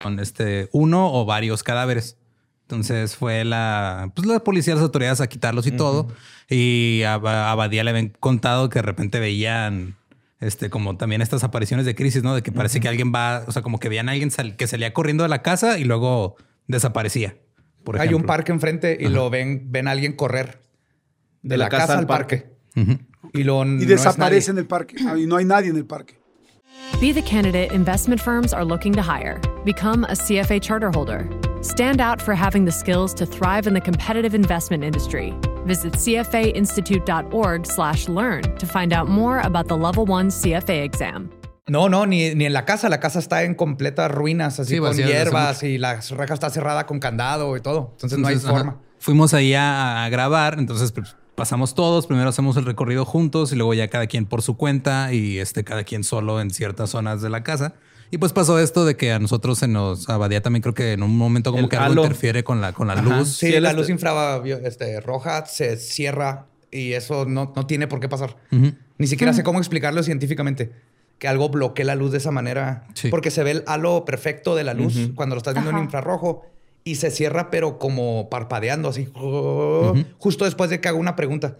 [0.00, 2.18] Con este uno o varios cadáveres.
[2.62, 6.08] Entonces fue la, pues la policía, las autoridades a quitarlos y todo.
[6.48, 9.96] Y a, a Badía le habían contado que de repente veían
[10.40, 12.34] este, como también estas apariciones de crisis, ¿no?
[12.34, 14.66] De que parece que alguien va, o sea, como que veían a alguien sal- que
[14.66, 17.36] salía corriendo de la casa y luego desaparecía.
[17.84, 20.60] Por Hay un parque enfrente y lo ven, ven a alguien correr
[21.42, 22.50] de, la, casa, al parque.
[23.34, 24.96] Y lo Y desaparece en el parque.
[25.06, 26.18] Ah, Y no hay nadie en el parque.
[27.00, 29.40] Be the candidate investment firms are looking to hire.
[29.64, 31.28] Become a CFA charter holder.
[31.60, 35.34] Stand out for having the skills to thrive in the competitive investment industry.
[35.66, 41.30] Visit cfainstitute.org/learn to find out more about the Level 1 CFA exam.
[41.66, 42.88] No, no, ni, ni en la casa.
[42.88, 46.86] La casa está en completas ruinas, así Sí, con hierbas y la reja está cerrada
[46.86, 47.88] con candado y todo.
[47.92, 48.76] Entonces, no hay ajá, forma.
[48.98, 53.56] Fuimos ahí a, a grabar, entonces pues, pasamos todos, primero hacemos el recorrido juntos y
[53.56, 57.22] luego ya cada quien por su cuenta y este cada quien solo en ciertas zonas
[57.22, 57.74] de la casa.
[58.10, 61.02] Y pues pasó esto de que a nosotros se nos abadía también creo que en
[61.02, 62.02] un momento como El que algo halo.
[62.04, 63.02] interfiere con la, con la Ajá.
[63.02, 63.28] luz.
[63.36, 67.88] Sí, Sí, la este- luz infrarroja este, roja se cierra y eso no, no tiene
[67.88, 68.36] por qué pasar.
[68.98, 70.72] Ni siquiera sé cómo explicarlo científicamente.
[71.18, 72.86] Que algo bloquee la luz de esa manera.
[72.94, 73.08] Sí.
[73.08, 76.44] Porque se ve el halo perfecto de la luz cuando lo estás viendo en infrarrojo
[76.84, 79.08] y se cierra, pero como parpadeando así.
[80.18, 81.56] Justo después de que hago una pregunta.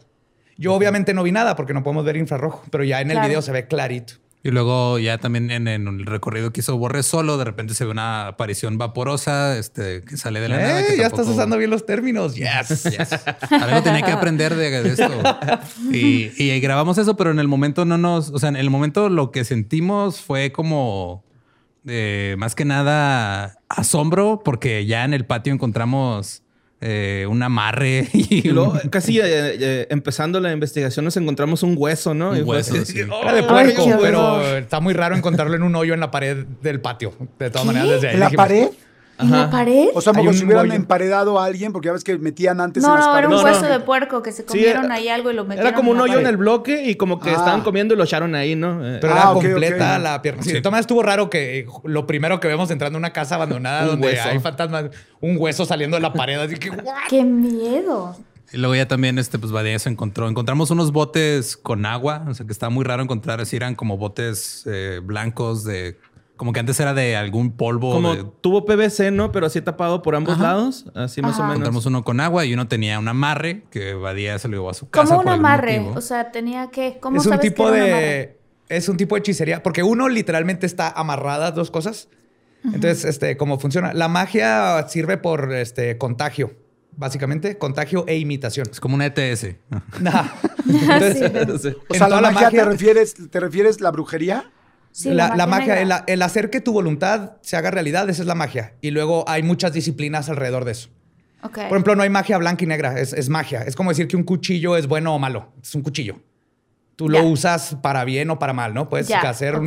[0.57, 3.29] Yo obviamente no vi nada porque no podemos ver infrarrojo, pero ya en el Claro.
[3.29, 4.15] video se ve clarito.
[4.47, 7.87] Y luego ya también en, en el recorrido que hizo Borre solo, de repente se
[7.87, 10.81] ve una aparición vaporosa este, que sale de la nada.
[10.83, 10.85] ¡Eh!
[10.91, 12.35] que ya tampoco- estás usando bien los términos.
[12.35, 12.85] Yes.
[12.85, 13.09] Yes.
[13.51, 15.11] Algo tenía que aprender de, de esto.
[15.91, 19.09] Y, y grabamos eso, pero en el momento no nos, o sea, en el momento
[19.09, 21.24] lo que sentimos fue como
[21.87, 26.43] eh, más que nada asombro, porque ya en el patio encontramos
[26.81, 31.63] eh, un amarre y Y luego, un- casi eh, eh, empezando la investigación, nos encontramos
[31.63, 32.31] un hueso, ¿no?
[32.31, 33.01] Un Y fue hueso, sí.
[33.03, 33.23] ¡oh!
[33.23, 36.81] Era de puerco, pero está muy raro encontrarlo en un hoyo en la pared del
[36.81, 37.15] patio.
[37.39, 38.69] De todas maneras, desde ahí ¿En la dijimos, pared?
[39.19, 39.89] ¿En la pared?
[39.95, 42.91] O sea, como si hubieran emparedado a alguien, porque ya ves que metían antes No,
[42.91, 43.41] en las no, era paredes.
[43.41, 43.61] un No, no.
[43.63, 45.69] hueso de puerco que se Sí, comieron era- ahí algo y lo metieron.
[45.69, 47.35] Era como un hoyo en el bloque y como que Ah.
[47.35, 48.85] estaban comiendo y lo echaron ahí, ¿no?
[48.85, 50.43] Eh, Pero Ah, era ok, completa la pierna.
[50.43, 53.37] Sí, de todas maneras estuvo raro que lo primero que vemos entrando a una casa
[53.37, 54.29] abandonada Un donde hueso.
[54.29, 54.87] hay fantasmas,
[55.21, 56.39] un hueso saliendo de la pared.
[56.41, 56.95] Así que, ¿what?
[57.09, 58.17] ¡Qué miedo!
[58.53, 60.29] Y luego ya también, este, pues Badía se encontró.
[60.29, 62.25] Encontramos unos botes con agua.
[62.29, 63.41] O sea, que está muy raro encontrar.
[63.41, 65.99] Así eran como botes eh, blancos de...
[66.37, 67.93] Como que antes era de algún polvo.
[67.93, 69.31] como de- tuvo PVC, ¿no?
[69.31, 70.43] Pero así tapado por ambos Ajá.
[70.43, 70.87] lados.
[70.95, 71.41] Así más Ajá.
[71.41, 71.57] o menos.
[71.59, 74.75] Encontramos uno con agua y uno tenía un amarre que Badía se lo llevó a
[74.75, 75.15] su casa.
[75.17, 75.79] Como un amarre.
[75.79, 75.99] motivo.
[75.99, 76.99] O sea, tenía que.
[77.01, 77.91] ¿Cómo Es un sabes tipo que amarre?
[78.01, 78.41] de...
[78.69, 79.63] Es un tipo de hechicería.
[79.63, 82.09] Porque uno literalmente está amarradas dos cosas.
[82.65, 83.93] Entonces, este, ¿cómo funciona?
[83.93, 86.55] La magia sirve por este contagio.
[86.97, 88.67] Básicamente, contagio e imitación.
[88.71, 89.57] Es como una ETS.
[90.01, 90.25] Nah.
[90.69, 91.77] Entonces, Sí.
[91.91, 94.51] O sea, la magia, ¿te refieres, ¿te refieres la brujería?
[94.97, 98.37] Sí, la, la magia, el, hacer que tu voluntad se haga realidad, esa es la
[98.37, 98.75] magia.
[98.81, 100.89] Y luego hay muchas disciplinas alrededor de eso.
[101.69, 103.63] Por ejemplo, no hay magia blanca y negra, es, es magia.
[103.63, 105.53] Es como decir que un cuchillo es bueno o malo.
[105.61, 106.21] Es un cuchillo.
[106.95, 108.89] Tú lo usas para bien o para mal, ¿no?
[108.89, 109.67] Puedes hacer un-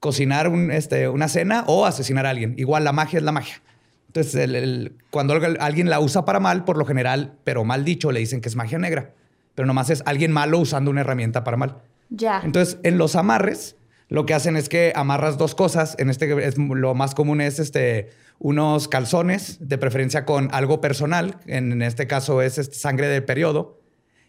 [0.00, 2.54] cocinar un, este, una cena o asesinar a alguien.
[2.58, 3.62] Igual la magia es la magia.
[4.08, 8.12] Entonces, el- el- cuando alguien la usa para mal, por lo general, pero mal dicho,
[8.12, 9.12] le dicen que es magia negra.
[9.54, 11.78] Pero nomás es alguien malo usando una herramienta para mal.
[12.10, 12.42] Ya.
[12.44, 13.76] Entonces, en los amarres,
[14.08, 15.94] lo que hacen es que amarras dos cosas.
[15.98, 21.36] En este, es, lo más común es este, unos calzones, de preferencia con algo personal.
[21.46, 23.80] En, en este caso es este, sangre de periodo.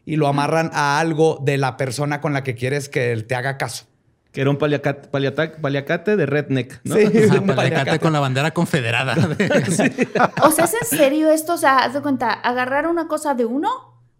[0.05, 3.35] Y lo amarran a algo de la persona con la que quieres que él te
[3.35, 3.85] haga caso.
[4.31, 6.95] Que era un paliacate, paliatac- paliacate de redneck, ¿no?
[6.95, 7.03] Sí.
[7.05, 7.75] Un para paliacate.
[7.81, 9.15] acate con la bandera confederada.
[10.43, 11.53] O sea, ¿es en serio esto?
[11.53, 13.69] O sea, haz de cuenta, agarrar una cosa de uno,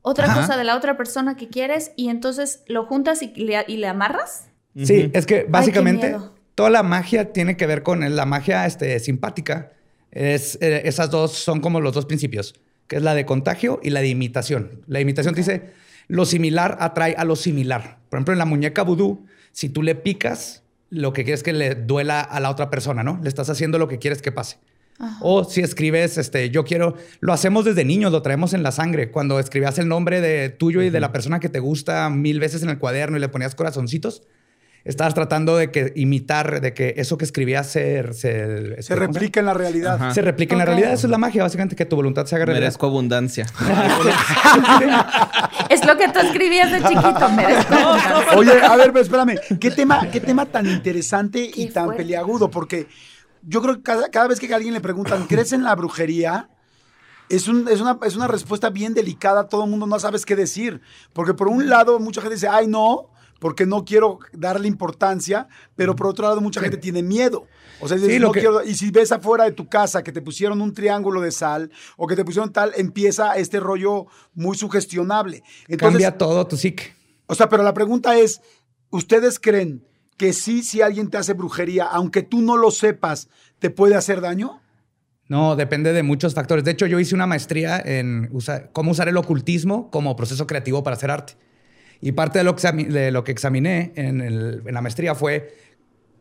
[0.01, 0.41] otra Ajá.
[0.41, 3.87] cosa de la otra persona que quieres y entonces lo juntas y le, y le
[3.87, 4.45] amarras.
[4.75, 6.15] Sí, es que básicamente
[6.55, 9.71] toda la magia tiene que ver con la magia este, simpática.
[10.11, 12.55] Es, eh, esas dos son como los dos principios,
[12.87, 14.81] que es la de contagio y la de imitación.
[14.87, 15.69] La imitación te dice,
[16.07, 17.99] lo similar atrae a lo similar.
[18.09, 21.75] Por ejemplo, en la muñeca vudú, si tú le picas, lo que quieres que le
[21.75, 23.19] duela a la otra persona, ¿no?
[23.21, 24.57] Le estás haciendo lo que quieres que pase.
[25.21, 29.11] O si escribes, este, yo quiero, lo hacemos desde niños, lo traemos en la sangre.
[29.11, 32.63] Cuando escribías el nombre de tuyo y de la persona que te gusta mil veces
[32.63, 34.23] en el cuaderno y le ponías corazoncitos,
[34.85, 39.45] estabas tratando de que imitar, de que eso que escribías se, se, Se replica en
[39.45, 39.95] la realidad.
[39.95, 40.13] Ajá.
[40.13, 40.93] se replique en la realidad.
[40.93, 42.65] Eso es la magia, básicamente, que tu voluntad se haga realidad.
[42.65, 43.45] Merezco abundancia.
[45.69, 47.75] Es lo que tú escribías de chiquito, merezco.
[48.37, 52.03] Oye, a ver, pero espérame, ¿qué tema, qué tema tan interesante y tan fuerte.
[52.03, 52.49] peliagudo?
[52.49, 52.87] Porque
[53.43, 56.49] yo creo que cada, cada vez que a alguien le preguntan, ¿crees en la brujería?
[57.29, 60.35] Es, un- es una, es una respuesta bien delicada, todo el mundo no sabes qué
[60.35, 60.81] decir.
[61.13, 63.09] Porque por un lado, mucha gente dice, ay, no,
[63.39, 67.47] porque no quiero darle importancia, pero por otro lado, mucha gente tiene miedo.
[67.81, 70.03] O sea, dices, Sí, lo no que- quiero- y si ves afuera de tu casa
[70.03, 74.07] que te pusieron un triángulo de sal o que te pusieron tal, empieza este rollo
[74.33, 75.43] muy sugestionable.
[75.67, 76.93] Entonces, Cambia todo tu psique.
[77.27, 78.41] o sea, pero la pregunta es,
[78.89, 79.85] ¿ustedes creen
[80.17, 83.29] que sí, si alguien te hace brujería, aunque tú no lo sepas,
[83.59, 84.61] te puede hacer daño?
[85.29, 86.65] No, depende de muchos factores.
[86.65, 90.83] De hecho, yo hice una maestría en usa- cómo usar el ocultismo como proceso creativo
[90.83, 91.33] para hacer arte.
[92.01, 95.53] Y parte de lo que, de lo que examiné en, el- en la maestría fue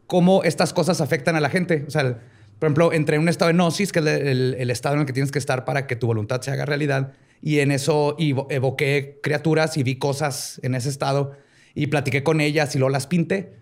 [0.06, 1.84] cómo estas cosas afectan a la gente.
[1.86, 2.16] O sea, el-
[2.58, 5.06] por ejemplo, entre un estado de gnosis, que es el, el- el estado en el
[5.06, 8.48] que tienes que estar para que tu voluntad se haga realidad, y en eso evo-
[8.50, 11.36] evoqué criaturas y vi cosas en ese estado
[11.74, 13.52] y platiqué con ellas y luego las pinté.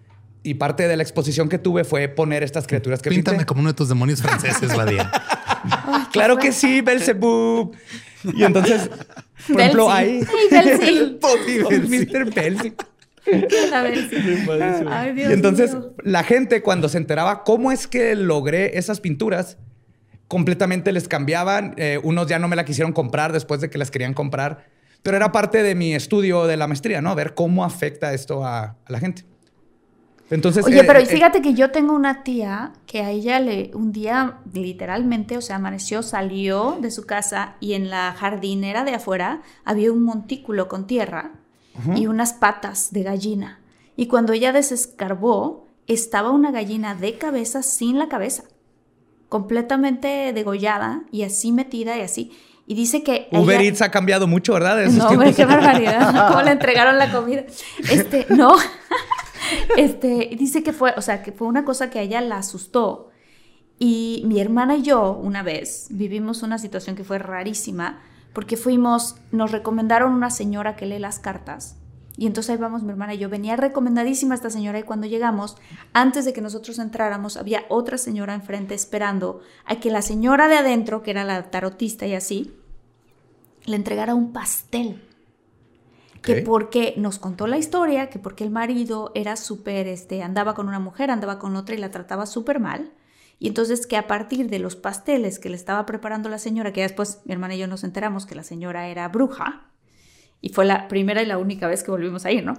[0.42, 3.46] Y parte de la exposición que tuve fue poner estas criaturas que Píntame pinté.
[3.46, 5.10] como uno de tus demonios franceses, Badía.
[6.12, 7.74] Claro que sí, Belzebub.
[8.34, 8.88] Y entonces,
[9.46, 10.20] por ejemplo, ahí.
[11.88, 12.30] Mr.
[14.88, 15.94] Ay, Dios y entonces mío.
[16.04, 19.58] la gente cuando se enteraba cómo es que logré esas pinturas,
[20.28, 21.74] completamente les cambiaban.
[21.76, 24.66] Eh, unos ya no me la quisieron comprar después de que las querían comprar.
[25.02, 27.14] Pero era parte de mi estudio de la maestría, ¿no?
[27.14, 29.24] Ver cómo afecta esto a, a la gente.
[30.30, 33.70] Entonces, Oye, eh, pero eh, fíjate que yo tengo una tía que a ella le
[33.74, 38.94] un día literalmente, o sea, amaneció, salió de su casa y en la jardinera de
[38.94, 41.32] afuera había un montículo con tierra
[41.94, 43.60] y unas patas de gallina.
[43.96, 48.44] Y cuando ella desescarbó, estaba una gallina de cabeza sin la cabeza,
[49.28, 52.32] completamente degollada y así metida y así.
[52.66, 54.86] Y dice que Uber ella- Eats ha cambiado mucho, ¿verdad?
[54.86, 56.28] No, hombre, qué barbaridad.
[56.28, 57.44] ¿Cómo le entregaron la comida?
[57.88, 58.56] Este, no.
[59.76, 63.10] Este, dice que fue, o sea, que fue una cosa que a ella la asustó.
[63.78, 68.00] Y mi hermana y yo, una vez, vivimos una situación que fue rarísima,
[68.32, 71.76] porque fuimos, nos recomendaron una señora que lee las cartas.
[72.16, 73.28] Y entonces ahí vamos mi hermana y yo.
[73.28, 75.56] Venía recomendadísima esta señora y cuando llegamos,
[75.92, 80.56] antes de que nosotros entráramos, había otra señora enfrente esperando a que la señora de
[80.56, 82.54] adentro, que era la tarotista y así,
[83.66, 85.02] le entregara un pastel.
[86.34, 90.68] Que porque nos contó la historia, que porque el marido era súper, este, andaba con
[90.68, 92.92] una mujer, andaba con otra y la trataba súper mal.
[93.38, 96.80] Y entonces que a partir de los pasteles que le estaba preparando la señora, que
[96.80, 99.70] ya después mi hermana y yo nos enteramos que la señora era bruja,
[100.40, 102.54] y fue la primera y la única vez que volvimos a ir, ¿no?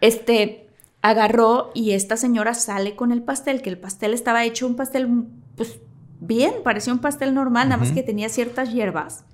[0.00, 0.68] Este,
[1.02, 5.26] agarró y esta señora sale con el pastel, que el pastel estaba hecho un pastel,
[5.56, 5.78] pues
[6.20, 9.24] bien, parecía un pastel normal, nada más que tenía ciertas hierbas.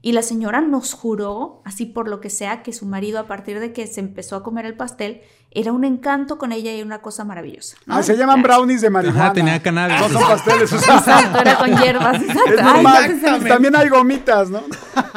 [0.00, 3.58] Y la señora nos juró, así por lo que sea, que su marido, a partir
[3.58, 7.02] de que se empezó a comer el pastel, era un encanto con ella y una
[7.02, 7.78] cosa maravillosa.
[7.84, 7.96] ¿no?
[7.96, 9.24] Ah, se llaman brownies de marihuana.
[9.24, 10.00] Ajá, tenía cannabis.
[10.00, 10.70] No son pasteles.
[10.70, 12.54] sea, Exacto, era con hierbas, exacto.
[12.54, 13.48] es normal.
[13.48, 14.62] También hay gomitas, ¿no?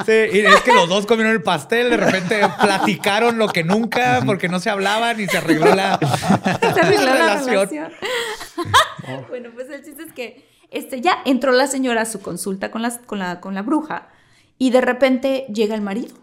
[0.04, 4.24] Sí, y es que los dos comieron el pastel, de repente platicaron lo que nunca,
[4.26, 6.00] porque no se hablaban y se arregló la,
[6.60, 7.70] se arregló la relación.
[7.70, 7.92] relación.
[9.30, 12.82] bueno, pues el chiste es que este, ya entró la señora a su consulta con,
[12.82, 14.08] las, con, la, con la bruja
[14.62, 16.14] y de repente llega el marido.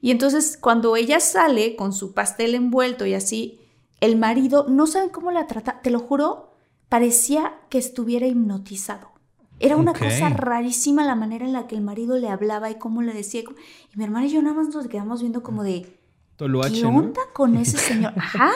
[0.00, 3.60] Y entonces cuando ella sale con su pastel envuelto y así,
[4.00, 6.50] el marido, no saben cómo la trata, te lo juro,
[6.88, 9.12] parecía que estuviera hipnotizado.
[9.60, 13.02] Era una cosa rarísima la manera en la que el marido le hablaba y cómo
[13.02, 13.42] le decía.
[13.42, 15.96] Y mi hermana y yo nada más nos quedamos viendo como de,
[16.34, 16.88] Toluache, ¿Qué ¿no?
[16.88, 18.14] onda con ese señor?
[18.16, 18.50] Ajá,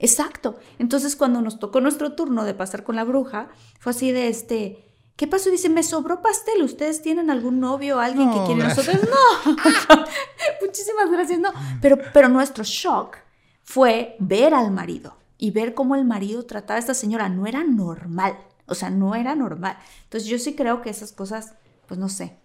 [0.00, 0.56] exacto.
[0.80, 4.91] Entonces, cuando nos tocó nuestro turno de pasar con la bruja, fue así de este.
[5.16, 5.50] ¿Qué pasó?
[5.50, 6.62] Dice, me sobró pastel.
[6.62, 8.96] ¿Ustedes tienen algún novio o alguien No, que quiere nosotros?
[9.04, 9.54] No.
[10.66, 11.50] Muchísimas gracias, no.
[11.80, 13.16] Pero, pero nuestro shock
[13.62, 17.28] fue ver al marido y ver cómo el marido trataba a esta señora.
[17.28, 18.36] No era normal.
[18.66, 19.76] O sea, no era normal.
[20.04, 21.54] Entonces, yo sí creo que esas cosas,
[21.86, 22.36] pues no sé,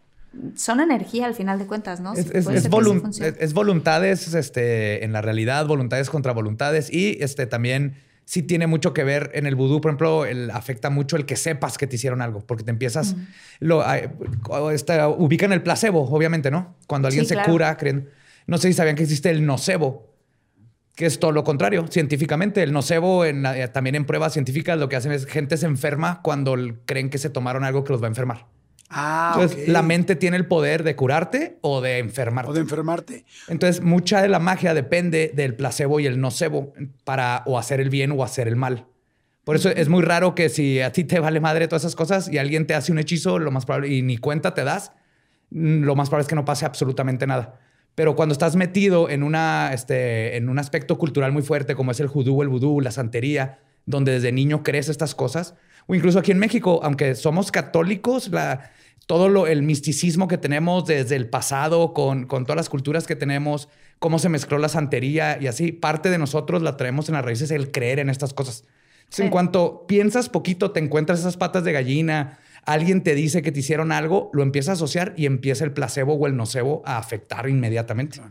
[0.55, 2.13] son energía al final de cuentas, ¿no?
[2.13, 8.67] Es- es voluntades este, en la realidad, voluntades contra voluntades y este, también sí tiene
[8.67, 11.87] mucho que ver en el vudú, por ejemplo, el, afecta mucho el que sepas que
[11.87, 13.15] te hicieron algo, porque te empiezas,
[13.59, 13.81] lo,
[14.71, 16.75] esta- ubican el placebo, obviamente, ¿no?
[16.87, 17.51] Cuando alguien Sí, se claro.
[17.51, 18.09] cura, creen,
[18.45, 20.13] no sé si sabían que existe el nocebo,
[20.95, 22.61] que es todo lo contrario, científicamente.
[22.63, 26.21] El nocebo, en eh, también en pruebas científicas, lo que hacen es gente se enferma
[26.21, 26.55] cuando
[26.85, 28.45] creen que se tomaron algo que los va a enfermar.
[28.89, 32.51] Ah, Entonces, la mente tiene el poder de curarte o de enfermarte.
[32.51, 33.25] O de enfermarte.
[33.47, 36.73] Entonces, mucha de la magia depende del placebo y el nocebo
[37.03, 38.85] para o hacer el bien o hacer el mal.
[39.43, 42.29] Por eso es muy raro que si a ti te vale madre todas esas cosas
[42.29, 44.91] y alguien te hace un hechizo, lo más probable, y ni cuenta te das,
[45.51, 47.59] mm, lo más probable es que no pase absolutamente nada.
[47.95, 51.99] Pero cuando estás metido en, una, este, en un aspecto cultural muy fuerte, como es
[51.99, 55.55] el judú, el vudú, la santería, donde desde niño crees estas cosas,
[55.87, 58.71] o incluso aquí en México, aunque somos católicos, la,
[59.07, 63.15] todo lo, el misticismo que tenemos desde el pasado, con, con todas las culturas que
[63.15, 63.69] tenemos,
[63.99, 67.51] cómo se mezcló la santería y así, parte de nosotros la traemos en las raíces,
[67.51, 68.59] el creer en estas cosas.
[68.59, 68.77] Entonces,
[69.09, 69.21] Sí.
[69.23, 73.61] En cuanto piensas poquito, te encuentras esas patas de gallina, alguien te dice que te
[73.61, 77.49] hicieron algo, lo empiezas a asociar y empieza el placebo o el nocebo a afectar
[77.49, 78.21] inmediatamente.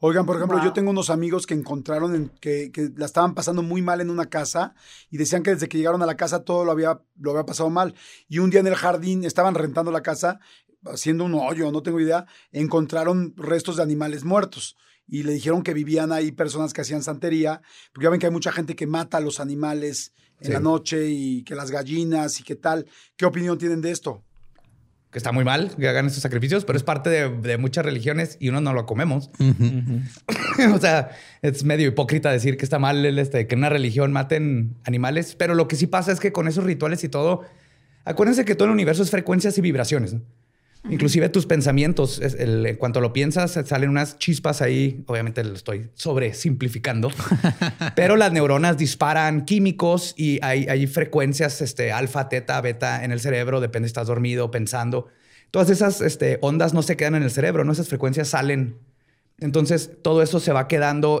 [0.00, 0.66] Oigan, por ejemplo, Wow.
[0.66, 4.08] yo tengo unos amigos que encontraron en- que, que la estaban pasando muy mal en
[4.10, 4.74] una casa
[5.10, 7.70] y decían que desde que llegaron a la casa todo lo había, lo había pasado
[7.70, 7.94] mal.
[8.28, 10.38] Y un día en el jardín estaban rentando la casa,
[10.84, 14.76] haciendo un hoyo, no tengo idea, encontraron restos de animales muertos.
[15.06, 17.60] Y le dijeron que vivían ahí personas que hacían santería,
[17.92, 20.52] porque ya ven que hay mucha gente que mata a los animales en Sí.
[20.52, 22.86] la noche y que las gallinas y qué tal.
[23.16, 24.22] ¿Qué opinión tienen de esto?
[25.10, 28.36] Que está muy mal que hagan estos sacrificios, pero es parte de, de muchas religiones
[28.40, 29.30] y uno no lo comemos.
[30.74, 31.10] o sea,
[31.42, 35.36] es medio hipócrita decir que está mal el, este, que en una religión maten animales,
[35.36, 37.42] pero lo que sí pasa es que con esos rituales y todo,
[38.04, 40.14] acuérdense que todo el universo es frecuencias y vibraciones.
[40.14, 40.22] ¿no?
[40.90, 45.02] Inclusive tus pensamientos, es el- en cuanto lo piensas, salen unas chispas ahí.
[45.06, 47.10] Obviamente lo estoy sobresimplificando,
[47.96, 53.20] pero las neuronas disparan químicos y hay, hay frecuencias este, alfa, teta, beta en el
[53.20, 55.08] cerebro, depende si estás dormido, pensando.
[55.50, 57.72] Todas esas este, ondas no se quedan en el cerebro, ¿no?
[57.72, 58.76] Esas frecuencias salen.
[59.40, 61.20] Entonces todo eso se va quedando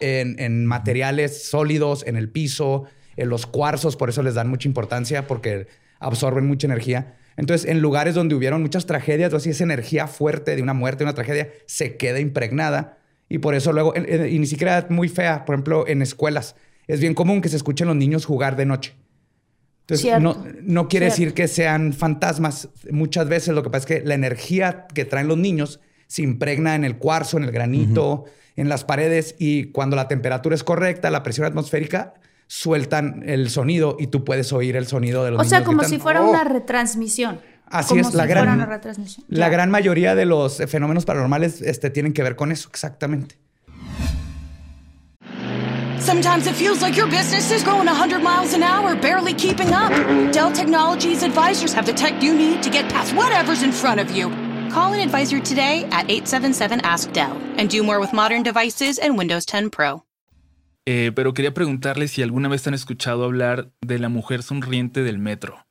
[0.00, 2.84] En, en materiales sólidos, en el piso,
[3.16, 5.66] en los cuarzos, por eso les dan mucha importancia porque
[5.98, 7.16] absorben mucha energía.
[7.36, 10.98] Entonces, en lugares donde hubieron muchas tragedias o así, esa energía fuerte de una muerte,
[10.98, 12.98] de una tragedia, se queda impregnada.
[13.28, 17.14] Y por eso luego, y ni siquiera muy fea, por ejemplo, en escuelas, es bien
[17.14, 18.94] común que se escuchen los niños jugar de noche.
[19.80, 20.20] Entonces, Cierto.
[20.20, 21.20] no, no quiere Cierto.
[21.22, 22.70] decir que sean fantasmas.
[22.90, 26.74] Muchas veces lo que pasa es que la energía que traen los niños se impregna
[26.74, 28.24] en el cuarzo, en el granito,
[28.56, 32.14] en las paredes y cuando la temperatura es correcta, la presión atmosférica,
[32.46, 35.78] sueltan el sonido y tú puedes oír el sonido de los O niños sea, como
[35.78, 35.96] gritando.
[35.96, 36.30] si fuera ¡Oh!
[36.30, 37.40] una retransmisión.
[37.68, 39.24] Así como es, la si gran- fuera una retransmisión.
[39.28, 43.36] La gran mayoría de los eh, fenómenos paranormales este, tienen que ver con eso, exactamente.
[45.98, 49.90] Sometimes it feels like your business is going 100 miles an hour, barely keeping up.
[50.32, 54.12] Dell Technologies advisors have the tech you need to get past whatever's in front of
[54.12, 54.30] you.
[54.70, 59.16] Call an advisor today at 877 Ask Dell and do more with modern devices and
[59.18, 60.04] Windows 10 Pro.
[60.86, 65.18] Eh, pero quería preguntarle si alguna vez han escuchado hablar de la mujer sonriente del
[65.18, 65.66] metro.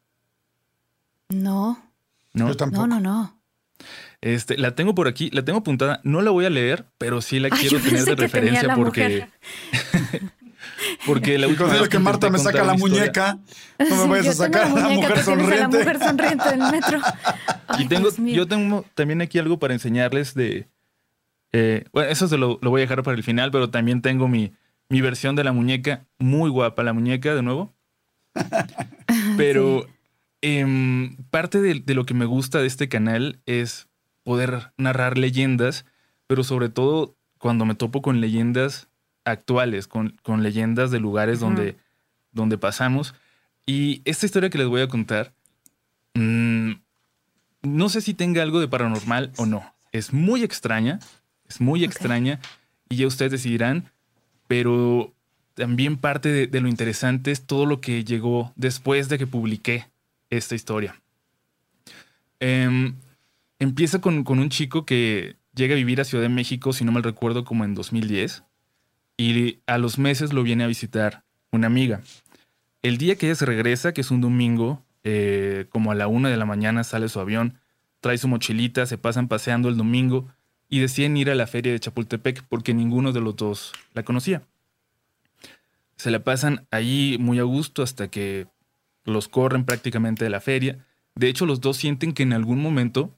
[1.30, 1.82] No.
[2.34, 2.52] ¿No?
[2.72, 3.40] No, no, no.
[4.22, 6.02] Este, la tengo por aquí, la tengo apuntada.
[6.04, 9.28] No la voy a leer, pero sí la Ay, quiero yo tener de referencia porque.
[11.06, 13.40] porque la última vez que Marta me saca la historia- muñeca,
[13.90, 15.60] no me vayas a sacar a la muñeca, mujer sonriente.
[15.60, 17.00] La mujer sonriente del metro.
[17.68, 20.68] Ay, Y tengo, yo tengo también aquí algo para enseñarles de.
[21.52, 24.28] eh, bueno, eso se lo, lo voy a dejar para el final, pero también tengo
[24.28, 24.52] mi,
[24.90, 26.06] mi versión de la muñeca.
[26.20, 27.74] Muy guapa la muñeca, de nuevo.
[29.38, 29.88] Pero
[30.42, 33.88] em, parte de, de lo que me gusta de este canal es
[34.24, 35.86] poder narrar leyendas,
[36.28, 38.88] pero sobre todo cuando me topo con leyendas
[39.26, 41.76] actuales, con, con leyendas de lugares donde,
[42.32, 43.16] donde pasamos.
[43.66, 45.34] Y esta historia que les voy a contar,
[46.14, 46.72] mm,
[47.64, 49.74] no sé si tenga algo de paranormal o no.
[49.92, 51.00] Es muy extraña,
[51.48, 52.40] es muy extraña,
[52.90, 53.92] y ya ustedes decidirán,
[54.48, 55.14] pero
[55.56, 59.88] también parte de, de lo interesante es todo lo que llegó después de que publiqué
[60.30, 61.02] esta historia.
[62.40, 62.96] Em,
[63.60, 66.92] empieza con, con un chico que llega a vivir a Ciudad de México, si no
[66.92, 68.44] mal recuerdo, como en 2010,
[69.18, 72.02] y a los meses lo viene a visitar una amiga.
[72.82, 76.30] El día que ella se regresa, que es un domingo, eh, como a la una
[76.30, 77.60] de la mañana sale su avión,
[78.00, 80.28] trae su mochilita, se pasan paseando el domingo
[80.70, 84.44] y deciden ir a la feria de Chapultepec porque ninguno de los dos la conocía.
[85.96, 88.48] Se la pasan allí muy a gusto hasta que
[89.06, 90.86] los corren prácticamente de la feria.
[91.16, 93.16] De hecho, los dos sienten que en algún momento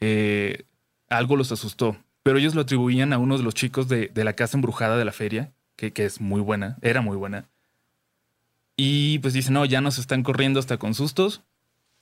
[0.00, 0.64] eh,
[1.08, 1.96] algo los asustó,
[2.28, 5.04] pero ellos lo atribuían a uno de los chicos de, de la casa embrujada de
[5.06, 7.46] la feria, que, que es muy buena, era muy buena.
[8.76, 11.40] Y pues dicen, no, ya nos están corriendo hasta con sustos,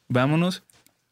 [0.08, 0.64] vámonos.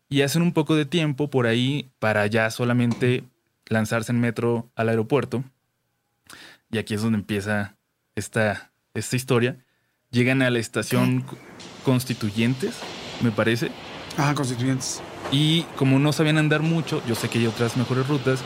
[0.08, 3.22] Y hacen un poco de tiempo por ahí para ya solamente
[3.66, 5.44] lanzarse en metro al aeropuerto.
[6.72, 7.76] Y aquí es donde empieza
[8.16, 9.64] esta, esta historia.
[10.10, 11.38] Llegan a la estación Co-
[11.84, 12.74] Constituyentes,
[13.22, 13.70] me parece.
[14.18, 15.00] Ajá, constituyentes.
[15.30, 18.42] Y como no sabían andar mucho, yo sé que hay otras mejores rutas,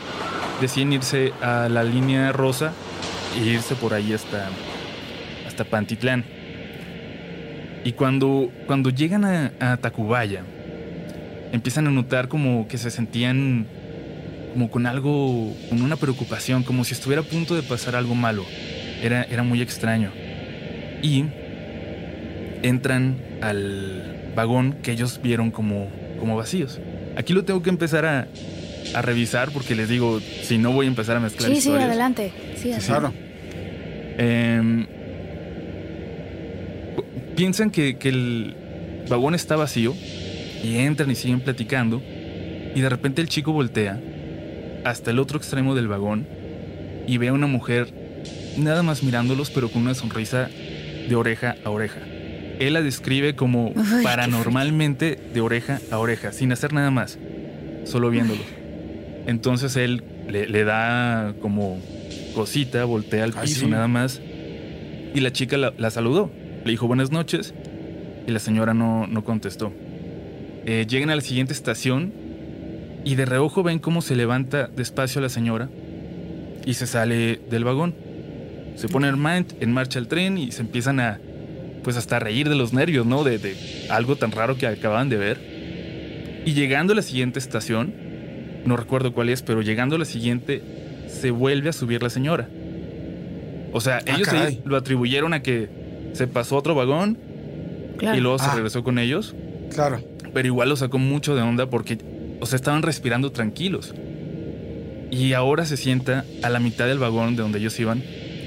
[0.60, 2.72] deciden irse a la línea rosa
[3.36, 4.48] e irse por ahí hasta,
[5.46, 6.24] hasta Pantitlán.
[7.84, 10.42] Y cuando, cuando llegan a, a Tacubaya,
[11.52, 13.66] empiezan a notar como que se sentían
[14.52, 18.44] como con algo, con una preocupación, como si estuviera a punto de pasar algo malo.
[19.02, 20.10] Era, era muy extraño.
[21.02, 21.24] Y
[22.62, 25.88] entran al vagón que ellos vieron como,
[26.18, 26.80] como vacíos.
[27.16, 28.26] Aquí lo tengo que empezar a,
[28.94, 31.88] a revisar porque les digo, si no voy a empezar a mezclar Sí, sí, historias.
[31.88, 32.32] adelante.
[32.56, 32.86] Sí, adelante.
[32.86, 33.12] Claro.
[34.18, 34.86] Em,
[37.36, 38.56] piensan que, que el
[39.08, 39.94] vagón está vacío
[40.62, 42.02] y entran y siguen platicando
[42.74, 44.00] y de repente el chico voltea
[44.84, 46.26] hasta el otro extremo del vagón
[47.06, 47.92] y ve a una mujer
[48.56, 50.48] nada más mirándolos pero con una sonrisa
[51.08, 52.00] de oreja a oreja.
[52.58, 57.18] él la describe como Ay, paranormalmente de oreja a oreja, sin hacer nada más,
[57.84, 58.40] solo viéndolo.
[59.28, 61.78] Entonces él le, le da como
[62.34, 63.66] cosita, voltea al Ah, piso sí.
[63.66, 64.20] nada más.
[65.14, 66.30] Y la chica la, la saludó.
[66.64, 67.52] Le dijo buenas noches.
[68.26, 69.70] Y la señora no, no contestó.
[70.64, 72.12] Eh, llegan a la siguiente estación
[73.04, 75.68] y de reojo ven cómo se levanta despacio la señora
[76.66, 77.94] y se sale del vagón.
[78.76, 79.18] Se pone en,
[79.72, 81.18] marcha el tren y se empiezan a,
[81.84, 83.24] pues hasta reír de los nervios, ¿no?
[83.24, 83.54] De, de
[83.90, 85.38] algo tan raro que acababan de ver.
[86.46, 87.92] Y llegando a la siguiente estación,
[88.64, 90.62] no recuerdo cuál es, pero llegando a la siguiente,
[91.08, 92.48] se vuelve a subir la señora.
[93.72, 94.60] O sea, Ah, ellos caray.
[94.64, 95.68] lo atribuyeron a que
[96.14, 97.18] se pasó a otro vagón
[98.00, 98.54] y luego se Ah.
[98.54, 99.34] regresó con ellos.
[99.74, 100.00] Claro.
[100.32, 101.98] Pero igual lo sacó mucho de onda porque,
[102.40, 103.94] o sea, estaban respirando tranquilos.
[105.10, 108.02] Y ahora se sienta a la mitad del vagón de donde ellos iban,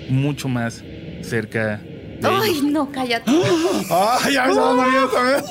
[0.10, 0.84] mucho más
[1.22, 1.78] cerca
[2.20, 2.64] de Ay, ellos.
[2.66, 3.32] no, cállate.
[3.90, 5.44] Ay, ya me está dando miedo también.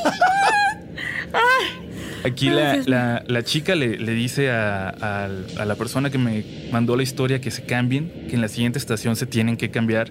[2.24, 6.44] Aquí la, la- la chica le, le dice a, a- a la persona que me
[6.72, 10.10] mandó la historia que se cambien, que en la siguiente estación se tienen que cambiar.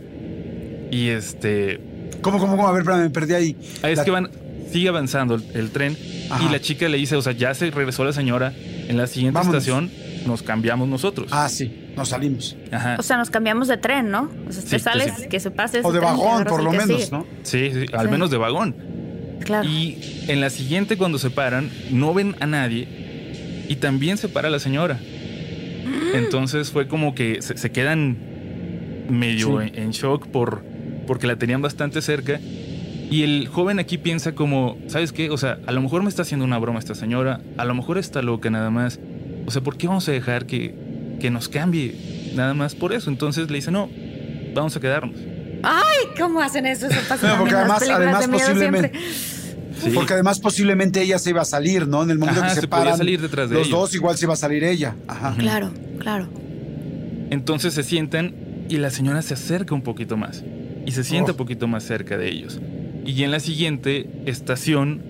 [0.91, 1.79] Y este...
[2.21, 2.67] ¿Cómo, cómo, cómo?
[2.67, 3.55] A ver, espérame, me perdí ahí.
[3.83, 4.29] Ah, es La- que van,
[4.71, 5.95] sigue avanzando el, el tren
[6.29, 6.43] Ajá.
[6.43, 8.53] y la chica le dice, o sea, ya se regresó la señora,
[8.87, 9.63] en la siguiente Vámonos.
[9.63, 9.91] estación
[10.25, 11.29] nos cambiamos nosotros.
[11.31, 12.57] Ah, sí, nos salimos.
[12.71, 12.97] Ajá.
[12.99, 14.29] O sea, nos cambiamos de tren, ¿no?
[14.47, 15.29] O sea, Sí, te sales, sí, sí.
[15.29, 15.79] que se pase.
[15.83, 17.11] O de vagón, por lo que menos, sigue.
[17.11, 17.25] ¿no?
[17.43, 18.11] Sí, sí, al Sí.
[18.11, 18.75] menos de vagón.
[19.43, 19.67] Claro.
[19.67, 22.87] Y en la siguiente, cuando se paran, no ven a nadie
[23.67, 24.99] y también se para la señora.
[26.13, 28.17] Entonces fue como que se, se quedan
[29.09, 29.71] medio Sí.
[29.73, 30.63] en, en shock por,
[31.07, 32.39] porque la tenían bastante cerca.
[33.11, 35.31] Y el joven aquí piensa como, ¿sabes qué?
[35.31, 37.97] O sea, a lo mejor me está haciendo una broma esta señora, a lo mejor
[37.97, 38.99] está loca nada más.
[39.47, 40.75] O sea, ¿por qué vamos a dejar que,
[41.19, 41.95] que nos cambie
[42.35, 43.09] nada más por eso?
[43.09, 43.89] Entonces le dice, no,
[44.53, 45.15] vamos a quedarnos.
[46.17, 46.87] ¿Cómo hacen eso?
[46.87, 48.91] Eso pasa No, porque además, además posiblemente.
[49.81, 49.91] Sí.
[49.93, 52.03] porque además posiblemente ella se iba a salir, ¿no?
[52.03, 53.79] En el momento Ajá, que se, se paran salir detrás de los ellos.
[53.79, 54.95] dos, igual se iba a salir ella.
[55.07, 55.35] Ajá.
[55.37, 56.27] Claro, claro.
[57.29, 58.33] Entonces se sientan
[58.67, 60.43] y la señora se acerca un poquito más
[60.85, 61.33] y se sienta Oh.
[61.33, 62.59] un poquito más cerca de ellos.
[63.05, 65.01] Y en la siguiente estación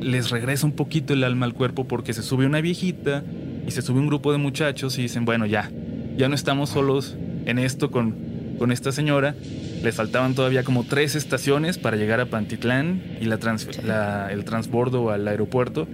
[0.00, 3.22] les regresa un poquito el alma al cuerpo porque se sube una viejita
[3.66, 5.70] y se sube un grupo de muchachos y dicen, bueno, ya,
[6.16, 7.16] ya no estamos solos
[7.46, 8.16] en esto con,
[8.58, 9.34] con esta señora.
[9.82, 14.44] Les faltaban todavía como tres estaciones para llegar a Pantitlán y la trans- la- el
[14.44, 15.88] transbordo al aeropuerto,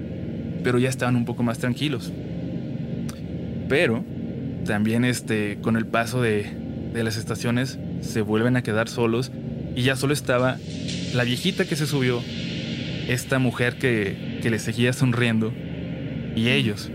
[0.64, 2.12] pero ya estaban un poco más tranquilos.
[3.68, 4.04] Pero
[4.64, 6.46] también este, con el paso de,
[6.92, 9.30] de las estaciones se vuelven a quedar solos
[9.74, 10.56] y ya solo estaba
[11.14, 12.20] la viejita que se subió,
[13.08, 15.52] esta mujer que, que le seguía sonriendo
[16.34, 16.90] y ellos.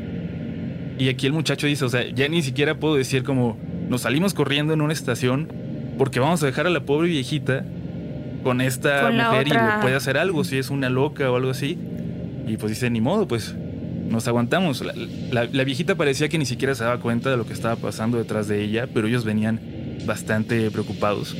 [0.97, 3.57] Y aquí el muchacho dice, o sea, ya ni siquiera puedo decir como
[3.89, 5.47] nos salimos corriendo en una estación
[6.01, 7.63] porque vamos a dejar a la pobre viejita
[8.43, 11.51] con esta Con mujer y le puede hacer algo, si es una loca o algo
[11.51, 11.77] así.
[12.47, 13.53] Y pues dice, ni modo, pues
[14.09, 14.81] nos aguantamos.
[14.83, 14.93] La,
[15.31, 18.17] la- la viejita parecía que ni siquiera se daba cuenta de lo que estaba pasando
[18.17, 19.59] detrás de ella, pero ellos venían
[20.07, 21.35] bastante preocupados.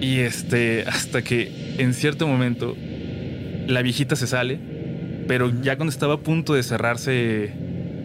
[0.00, 2.74] Y este, hasta que en cierto momento
[3.66, 4.58] la viejita se sale,
[5.28, 7.52] pero ya cuando estaba a punto de cerrarse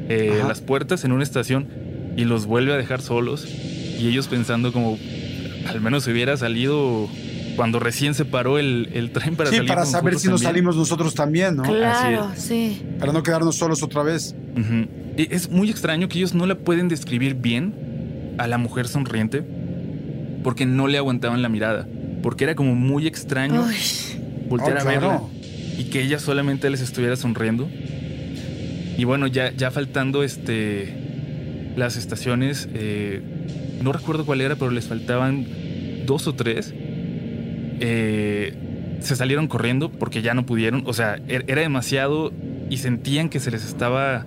[0.09, 1.69] eh, las puertas en una estación
[2.17, 3.47] y los vuelve a dejar solos,
[3.99, 4.97] y ellos pensando como,
[5.67, 7.09] al menos se hubiera salido
[7.55, 10.75] cuando recién se paró el, el tren para Sí, salir para saber si nos salimos
[10.75, 11.63] nosotros también, ¿no?
[11.63, 12.81] Claro, sí.
[12.99, 14.35] Para no quedarnos solos otra vez.
[15.17, 19.43] Es muy extraño que ellos no la pueden describir bien a la mujer sonriente
[20.43, 21.87] porque no le aguantaban la mirada.
[22.21, 23.75] Porque era como muy extraño Ay,
[24.49, 24.99] voltear Oh, a claro.
[24.99, 25.21] verla
[25.79, 27.67] y que ella solamente les estuviera sonriendo.
[28.97, 30.93] Y bueno, ya, ya faltando este
[31.75, 33.21] las estaciones, eh,
[33.81, 35.45] no recuerdo cuál era, pero les faltaban
[36.05, 36.73] dos o tres.
[37.79, 38.53] Eh,
[39.01, 40.83] se salieron corriendo porque ya no pudieron.
[40.87, 42.31] O sea, er- era demasiado
[42.69, 44.25] y sentían que se les estaba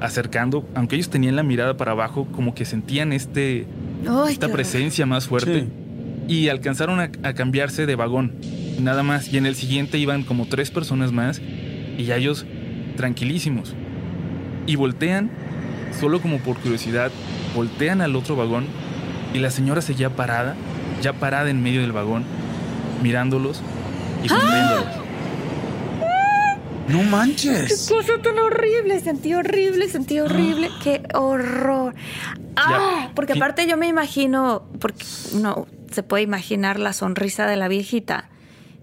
[0.00, 0.66] acercando.
[0.74, 3.66] Aunque ellos tenían la mirada para abajo, como que sentían este,
[4.08, 4.56] ay, esta horror.
[4.56, 5.60] presencia más fuerte.
[5.62, 5.68] Sí.
[6.28, 8.32] Y alcanzaron a, a cambiarse de vagón.
[8.80, 9.32] Nada más.
[9.32, 11.40] Y en el siguiente iban como tres personas más.
[11.98, 12.46] Y ya ellos
[12.96, 13.74] tranquilísimos.
[14.66, 15.30] Y voltean,
[16.00, 17.10] solo como por curiosidad,
[17.54, 18.64] voltean al otro vagón.
[19.36, 20.54] Y la señora seguía parada,
[21.02, 22.24] ya parada en medio del vagón,
[23.02, 23.60] mirándolos
[24.24, 24.86] y sonriéndolos.
[26.88, 27.86] No Qué manches.
[27.86, 31.94] cosa tan horrible, sentí horrible, sentí horrible, qué horror.
[32.56, 37.68] Ah, porque aparte yo me imagino, porque no se puede imaginar la sonrisa de la
[37.68, 38.30] viejita.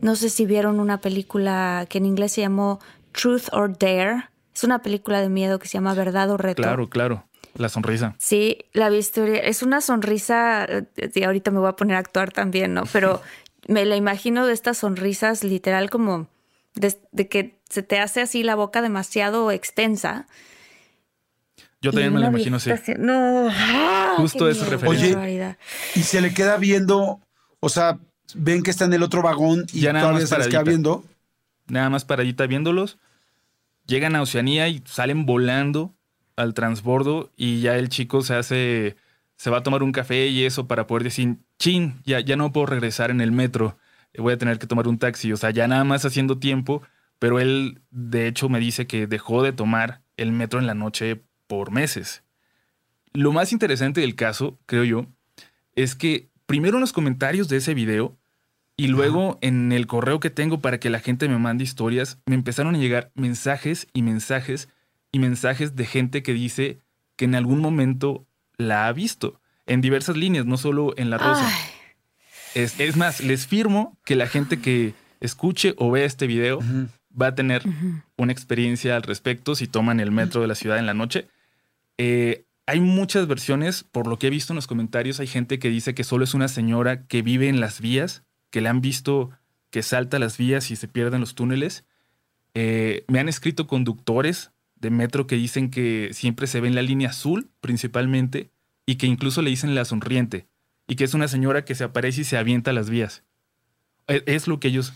[0.02, 2.80] No sé si vieron una película que en inglés se llamó
[3.12, 4.26] Truth or Dare.
[4.54, 6.62] Es una película de miedo que se llama Verdad o Reto.
[6.62, 7.26] Claro, claro.
[7.56, 8.16] La sonrisa.
[8.20, 9.40] Sí, la historia.
[9.40, 10.66] Es una sonrisa.
[10.66, 12.84] eh, Y ahorita me voy a poner a actuar también, ¿no?
[12.92, 13.22] Pero
[13.68, 16.28] me la imagino de estas sonrisas literal como
[16.76, 20.28] de, de que se te hace así la boca demasiado extensa.
[21.82, 22.72] Yo también Y me lo una imagino así.
[22.98, 23.50] No.
[23.52, 24.14] ¡ah!
[24.18, 25.20] Justo miedo, referencia.
[25.20, 25.58] Oye.
[25.96, 27.20] Y se le queda viendo,
[27.60, 28.00] o sea,
[28.36, 30.64] ven que está en el otro vagón y Ya nada todavía más se les queda
[30.64, 31.04] viendo.
[31.68, 32.98] Nada más paradita viéndolos.
[33.86, 35.94] Llegan a Oceanía y salen volando
[36.36, 38.96] al transbordo y ya el chico se hace,
[39.36, 42.52] se va a tomar un café y eso para poder decir, chin, ya, ya no
[42.52, 43.78] puedo regresar en el metro,
[44.18, 45.32] voy a tener que tomar un taxi.
[45.32, 46.82] O sea, ya nada más haciendo tiempo,
[47.20, 51.24] pero él de hecho me dice que dejó de tomar el metro en la noche
[51.48, 52.24] por meses.
[53.14, 55.06] Lo más interesante del caso, creo yo,
[55.76, 58.18] es que primero en los comentarios de ese video
[58.76, 62.36] y luego en el correo que tengo para que la gente me mande historias, me
[62.36, 64.68] empezaron a llegar mensajes y mensajes
[65.14, 66.80] y mensajes de gente que dice
[67.16, 68.26] que en algún momento
[68.58, 71.50] la ha visto en diversas líneas, no solo en la rosa.
[72.56, 76.60] Es, es más, les firmo que la gente que escuche o vea este video
[77.20, 77.64] va a tener
[78.18, 81.28] una experiencia al respecto si toman el metro de la ciudad en la noche.
[81.98, 85.70] Eh, hay muchas versiones, por lo que he visto en los comentarios, hay gente que
[85.70, 89.30] dice que solo es una señora que vive en las vías, que le han visto
[89.70, 91.86] que salta las vías y se pierde en los túneles.
[92.54, 94.53] Eh, me han escrito conductores
[94.84, 98.52] de metro que dicen que siempre se ve en la línea azul principalmente
[98.86, 100.46] y que incluso le dicen la sonriente
[100.88, 103.24] y que es una señora que se aparece y se avienta a las vías.
[104.08, 104.94] Es, es lo que ellos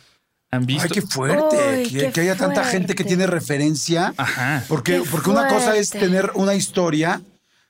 [0.52, 0.84] han visto.
[0.84, 1.84] Ay, qué fuerte.
[1.84, 4.14] Que, qué que haya tanta gente que tiene referencia.
[4.18, 4.64] Ajá.
[4.68, 7.22] Porque, Qué porque una cosa es tener una historia.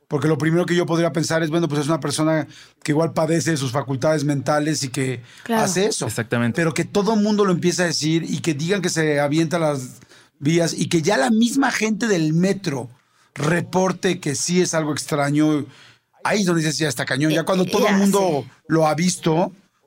[0.08, 2.48] Porque lo primero que yo podría pensar es, bueno, pues es una persona
[2.82, 5.64] que igual padece de sus facultades mentales y que Claro.
[5.64, 6.08] hace eso.
[6.08, 6.56] Exactamente.
[6.56, 9.60] Pero que todo el mundo lo empieza a decir y que digan que se avienta
[9.60, 10.00] las
[10.40, 12.90] vías y que ya la misma gente del metro
[13.34, 15.66] reporte que sí es algo extraño.
[16.24, 17.32] Ahí es donde dices, ya está cañón.
[17.32, 19.54] Ya cuando todo el mundo lo ha visto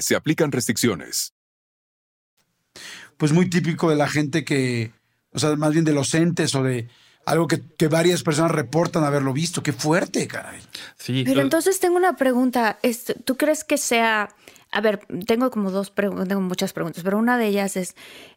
[0.00, 1.32] se aplican restricciones.
[3.16, 4.92] pues muy típico de la gente que,
[5.32, 6.88] o sea, más bien de los entes o de
[7.26, 9.62] algo que, que varias personas reportan haberlo visto.
[9.62, 10.60] Qué fuerte, caray.
[10.98, 12.78] Sí, Pero entonces tengo una pregunta.
[12.82, 14.28] Este, ¿Tú crees que sea...
[14.72, 17.94] A ver, tengo como dos preguntas, tengo muchas preguntas, pero una de ellas es,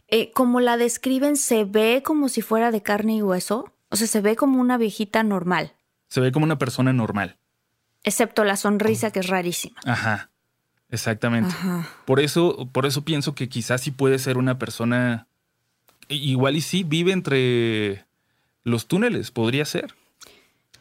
[0.07, 3.73] eh, como la describen, ¿se ve como si fuera de carne y hueso?
[3.89, 5.73] O sea, se ve como una viejita normal,
[6.09, 7.39] se ve como una persona normal.
[8.03, 9.79] excepto la sonrisa que es rarísima.
[9.83, 10.29] Ajá.
[10.89, 11.49] Exactamente.
[11.49, 11.87] Ajá.
[12.05, 15.27] Por eso, por eso pienso que quizás sí puede ser una persona.
[16.09, 18.05] Igual y sí vive entre
[18.63, 19.93] los túneles, podría ser.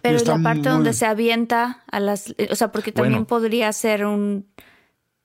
[0.02, 2.32] Pero la parte muy- donde se avienta a las...
[2.50, 3.26] O sea, porque también Bueno.
[3.26, 4.46] podría ser un,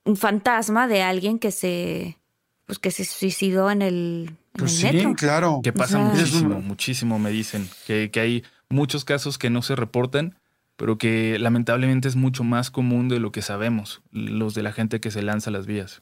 [0.05, 2.17] un fantasma de alguien que se...
[2.65, 5.13] Pues que se suicidó en el, en Pues el sí, metro.
[5.15, 5.59] claro.
[5.63, 7.69] Que pasa sea- muchísimo, muchísimo, me dicen.
[7.85, 10.35] Que, que hay muchos casos que no se reportan,
[10.81, 14.99] pero que lamentablemente es mucho más común de lo que sabemos, los de la gente
[14.99, 16.01] que se lanza a las vías.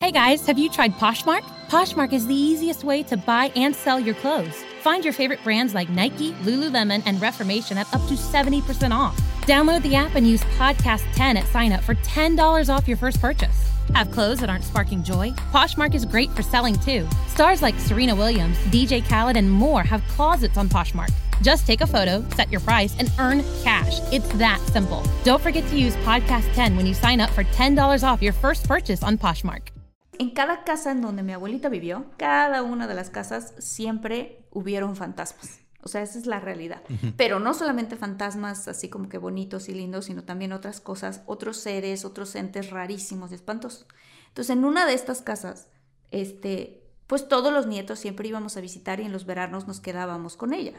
[0.00, 1.44] Hey guys, have you tried Poshmark?
[1.68, 4.64] Poshmark is the easiest way to buy and sell your clothes.
[4.82, 9.16] Find your favorite brands like Nike, Lululemon, and Reformation at up to 70% off.
[9.42, 13.20] Download the app and use Podcast 10 at sign up for $10 off your first
[13.20, 13.70] purchase.
[13.94, 15.30] Have clothes that aren't sparking joy?
[15.52, 17.06] Poshmark is great for selling too.
[17.28, 21.12] Stars like Serena Williams, DJ Khaled, and more have closets on Poshmark.
[21.42, 24.00] Just take a photo, set your price, and earn cash.
[24.12, 25.02] It's that simple.
[25.24, 28.66] Don't forget to use Podcast 10 when you sign up for $10 off your first
[28.66, 29.72] purchase on Poshmark.
[30.18, 34.96] En cada casa en donde mi abuelita vivió, cada una de las casas siempre hubieron
[34.96, 35.60] fantasmas.
[35.82, 36.82] O sea, esa es la realidad.
[37.16, 41.58] Pero no solamente fantasmas así como que bonitos y lindos, sino también otras cosas, otros
[41.58, 43.86] seres, otros entes rarísimos y espantosos.
[44.28, 45.68] Entonces, en una de estas casas,
[46.10, 50.36] este, pues todos los nietos siempre íbamos a visitar y en los veranos nos quedábamos
[50.36, 50.72] con ella.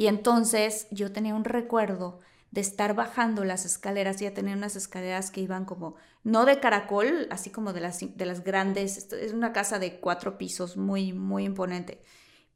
[0.00, 2.20] Y entonces yo tenía un recuerdo
[2.52, 5.94] de estar bajando las escaleras, ya tenía unas escaleras que iban como,
[6.24, 10.38] no de caracol, así como de las, de las grandes, es una casa de cuatro
[10.38, 12.00] pisos, muy, muy imponente,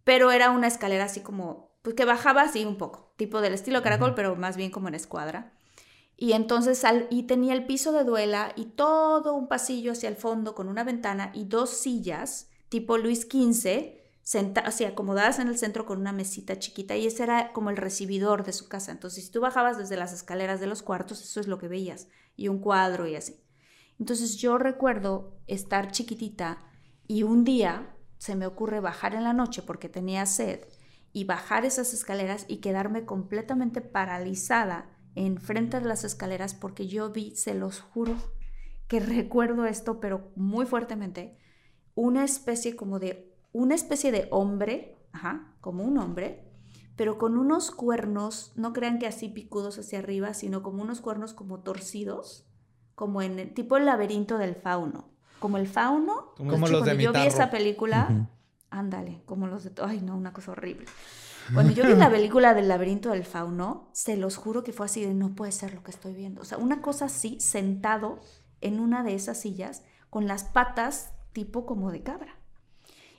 [0.05, 3.83] pero era una escalera así como, pues que bajaba así un poco, tipo del estilo
[3.83, 5.53] caracol, pero más bien como en escuadra.
[6.17, 10.17] Y entonces, al, y tenía el piso de duela y todo un pasillo hacia el
[10.17, 15.59] fondo con una ventana y dos sillas, tipo Luis XV, senta, así acomodadas en el
[15.59, 18.91] centro con una mesita chiquita y ese era como el recibidor de su casa.
[18.91, 22.09] Entonces, si tú bajabas desde las escaleras de los cuartos, eso es lo que veías
[22.35, 23.41] y un cuadro y así.
[24.01, 26.65] Entonces yo recuerdo estar chiquitita
[27.07, 30.61] y un día se me ocurre bajar en la noche porque tenía sed
[31.13, 37.37] y bajar esas escaleras y quedarme completamente paralizada enfrente de las escaleras porque yo vi,
[37.37, 38.17] se los juro,
[38.89, 41.39] que recuerdo esto, pero muy fuertemente,
[41.95, 46.45] una especie como de, una especie de hombre, ajá, como un hombre,
[46.97, 51.33] pero con unos cuernos, no crean que así picudos hacia arriba, sino como unos cuernos
[51.33, 52.47] como torcidos,
[52.95, 55.09] como en el, tipo el laberinto del fauno.
[55.39, 58.29] Como el fauno, Como de los hecho, de cuando yo vi esa película,
[58.71, 60.87] ándale, como los de, ay no, una cosa horrible.
[61.53, 65.05] Cuando yo vi la película del laberinto del fauno, se los juro que fue así
[65.05, 66.41] de no puede ser lo que estoy viendo.
[66.41, 68.21] O sea, una cosa así, sentado
[68.61, 72.39] en una de esas sillas, con las patas tipo como de cabra.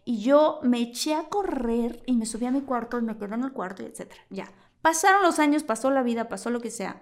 [0.06, 3.34] Y yo me eché a correr y me subí a mi cuarto y me quedé
[3.34, 4.22] en el cuarto y etcétera.
[4.30, 4.52] Ya.
[4.82, 7.02] Pasaron los años, pasó la vida, pasó lo que sea.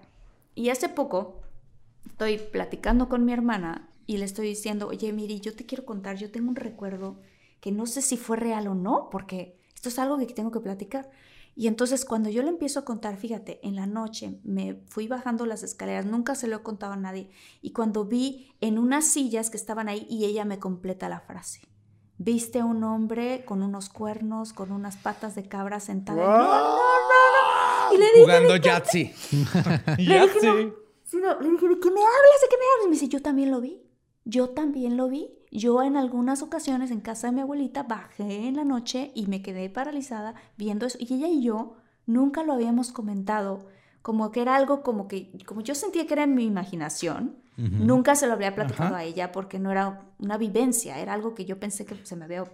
[0.54, 1.42] Y hace poco
[2.06, 6.16] estoy platicando con mi hermana y le estoy diciendo, oye, Miri, yo te quiero contar,
[6.16, 7.20] yo tengo un recuerdo
[7.60, 10.60] que no sé si fue real o no, porque esto es algo que tengo que
[10.60, 11.10] platicar.
[11.56, 15.46] Y entonces cuando yo le empiezo a contar, fíjate, en la noche me fui bajando
[15.46, 17.30] las escaleras, nunca se lo he contado a nadie,
[17.62, 21.60] y cuando vi en unas sillas que estaban ahí y ella me completa la frase.
[22.18, 26.22] Viste a un hombre con unos cuernos, con unas patas de cabra sentada.
[26.22, 27.94] y- No, no, no, no.
[27.94, 29.14] Y le dije, Jugando "¿De qué Yahtzee.
[29.86, 32.40] le dije, no, sí, no, le dije, ¿de qué me hablas?
[32.42, 32.84] ¿De qué me hablas?
[32.84, 33.82] Y me dice, yo también lo vi.
[34.24, 35.30] Yo también lo vi.
[35.50, 39.42] Yo en algunas ocasiones en casa de mi abuelita bajé en la noche y me
[39.42, 40.98] quedé paralizada viendo eso.
[41.00, 41.74] Y ella y yo
[42.06, 43.66] nunca lo habíamos comentado.
[44.02, 48.16] Como que era algo como que, como yo sentía que era en mi imaginación, Nunca
[48.16, 48.98] se lo habría platicado Ajá.
[48.98, 52.24] a ella porque no era una vivencia, era algo que yo pensé que se me
[52.24, 52.44] había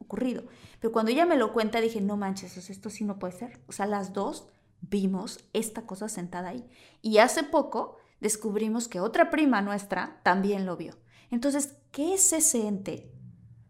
[0.00, 0.44] ocurrido.
[0.80, 3.34] Pero cuando ella me lo cuenta dije, no manches, o sea, esto sí no puede
[3.34, 3.60] ser.
[3.68, 4.48] O sea, las dos
[4.80, 6.64] vimos esta cosa sentada ahí.
[7.02, 10.94] Y hace poco descubrimos que otra prima nuestra también lo vio.
[11.30, 13.12] Entonces, ¿qué es ese ente?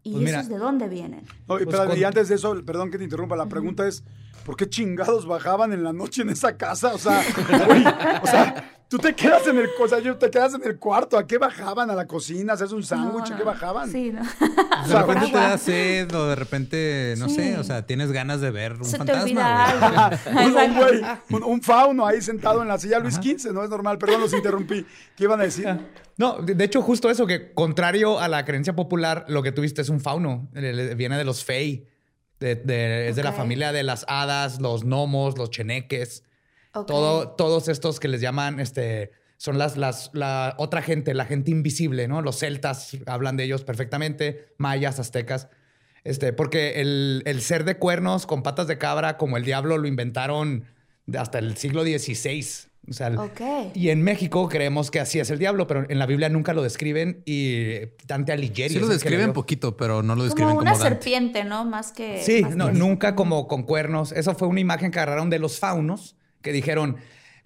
[0.01, 0.39] ¿Y Pues mira.
[0.39, 1.25] esos de dónde vienen?
[1.47, 4.03] No, y Pues y antes de eso, perdón que te interrumpa, la pregunta es,
[4.45, 6.93] ¿por qué chingados bajaban en la noche en esa casa?
[6.93, 7.21] O sea,
[7.67, 7.83] güey,
[8.21, 11.17] o sea, tú te quedas en el, o sea, yo te quedas en el cuarto,
[11.17, 11.89] ¿a qué bajaban?
[11.91, 12.53] ¿A la cocina?
[12.53, 13.31] ¿Haces un sándwich?
[13.31, 13.91] ¿A qué bajaban?
[13.91, 14.21] Sí, no.
[14.87, 17.35] De repente te da sed o de repente, no Sí.
[17.35, 20.13] sé, o sea, tienes ganas de ver un Se te fantasma.
[20.33, 20.45] güey.
[20.47, 23.69] un, un güey, un, un fauno ahí sentado en la silla Luis XV, no es
[23.69, 24.85] normal, perdón, los interrumpí.
[25.15, 25.67] ¿Qué iban a decir?
[26.17, 29.89] No, de hecho, justo eso, que contrario a la creencia popular, lo que tuviste es
[29.89, 30.49] un fauno.
[30.53, 31.85] Le- Viene de los fey.
[32.39, 36.23] De- de- es de la familia de las hadas, los gnomos, los cheneques.
[36.85, 41.51] Todo, todos estos que les llaman, este, son las, las, la otra gente, la gente
[41.51, 42.21] invisible, ¿no?
[42.21, 45.47] Los celtas hablan de ellos perfectamente, mayas, aztecas.
[46.03, 49.87] Este, porque el, el ser de cuernos con patas de cabra, como el diablo, lo
[49.87, 50.65] inventaron
[51.17, 52.68] hasta el siglo XVI.
[52.89, 53.11] O sea,
[53.73, 56.63] y en México creemos que así es el diablo, pero en la Biblia nunca lo
[56.63, 58.73] describen y Dante Alighieri.
[58.73, 60.89] Sí lo describen poquito, pero no lo describen Como como, una Dante.
[60.89, 61.65] serpiente, ¿no?
[61.65, 62.21] Más que...
[62.23, 64.11] Sí, más no, que- nunca como con cuernos.
[64.11, 66.97] Eso fue una imagen que agarraron de los faunos, que dijeron,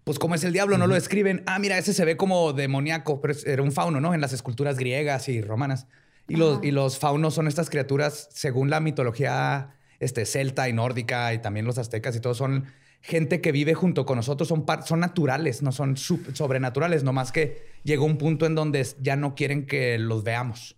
[0.05, 1.43] pues como es el diablo, no lo describen.
[1.45, 4.13] Ah, mira, ese se ve como demoníaco, pero era un fauno, ¿no?
[4.13, 5.87] En las esculturas griegas y romanas.
[6.27, 11.33] Y los, y los faunos son estas criaturas, según la mitología este, celta y nórdica
[11.33, 12.65] y también los aztecas y todo, son
[13.05, 18.05] gente que vive junto con nosotros, son, son naturales, no son sobrenaturales, nomás que llegó
[18.05, 20.77] un punto en donde ya no quieren que los veamos.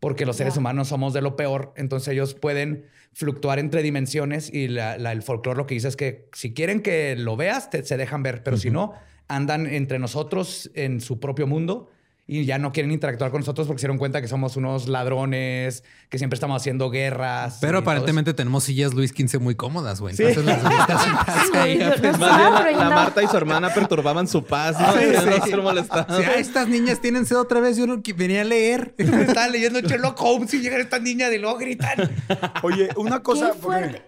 [0.00, 4.66] Porque los seres humanos somos de lo peor, entonces ellos pueden fluctuar entre dimensiones y
[4.68, 7.82] la- la- el folclore lo que dice es que si quieren que lo veas, te,
[7.84, 8.92] se dejan ver, pero si no,
[9.28, 11.88] andan entre nosotros en su propio mundo
[12.26, 15.84] y ya no quieren interactuar con nosotros porque se dieron cuenta que somos unos ladrones,
[16.08, 17.58] que siempre estamos haciendo guerras.
[17.60, 20.16] Pero aparentemente tenemos sillas Luis XV muy cómodas, güey.
[20.16, 20.24] Sí.
[20.24, 21.80] Entonces las bien
[22.20, 24.92] la, la Marta y su hermana perturbaban su paz, ¿no?
[24.94, 25.26] Sí, sí.
[25.38, 26.16] no se molestaban.
[26.16, 27.76] Sí, estas niñas tienen sed otra vez.
[27.76, 28.94] Yo no venía a leer.
[28.98, 32.10] Estaba leyendo Sherlock Holmes y llegan estas niñas y luego gritan.
[32.62, 33.52] Oye, una cosa...
[33.54, 34.02] fuerte.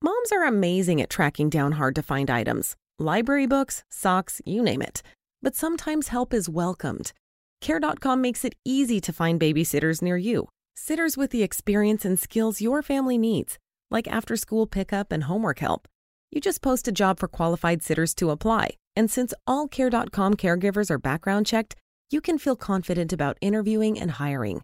[0.00, 4.82] Moms are amazing at tracking down hard to find items library books, socks, you name
[4.82, 5.02] it.
[5.42, 7.12] But sometimes help is welcomed.
[7.60, 10.48] Care.com makes it easy to find babysitters near you.
[10.76, 13.58] Sitters with the experience and skills your family needs,
[13.90, 15.88] like after school pickup and homework help.
[16.30, 18.70] You just post a job for qualified sitters to apply.
[18.94, 21.74] And since all Care.com caregivers are background checked,
[22.10, 24.62] you can feel confident about interviewing and hiring.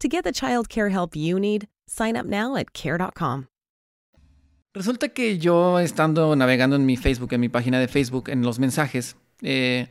[0.00, 3.48] To get the child care help you need, sign up now at Care.com.
[4.74, 8.58] Resulta que yo estando navegando en mi Facebook, en mi página de Facebook, en los
[8.58, 9.88] mensajes, eh,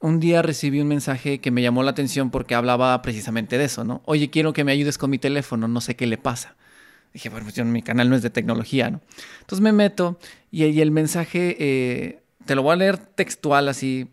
[0.00, 3.84] un día recibí un mensaje que me llamó la atención porque hablaba precisamente de eso,
[3.84, 4.02] ¿no?
[4.04, 6.56] Oye, quiero que me ayudes con mi teléfono, no sé qué le pasa.
[7.14, 9.00] Dije, bueno, pues mi canal no es de tecnología, ¿no?
[9.40, 10.18] Entonces me meto
[10.50, 14.08] y, y el mensaje, eh, te lo voy a leer textual así,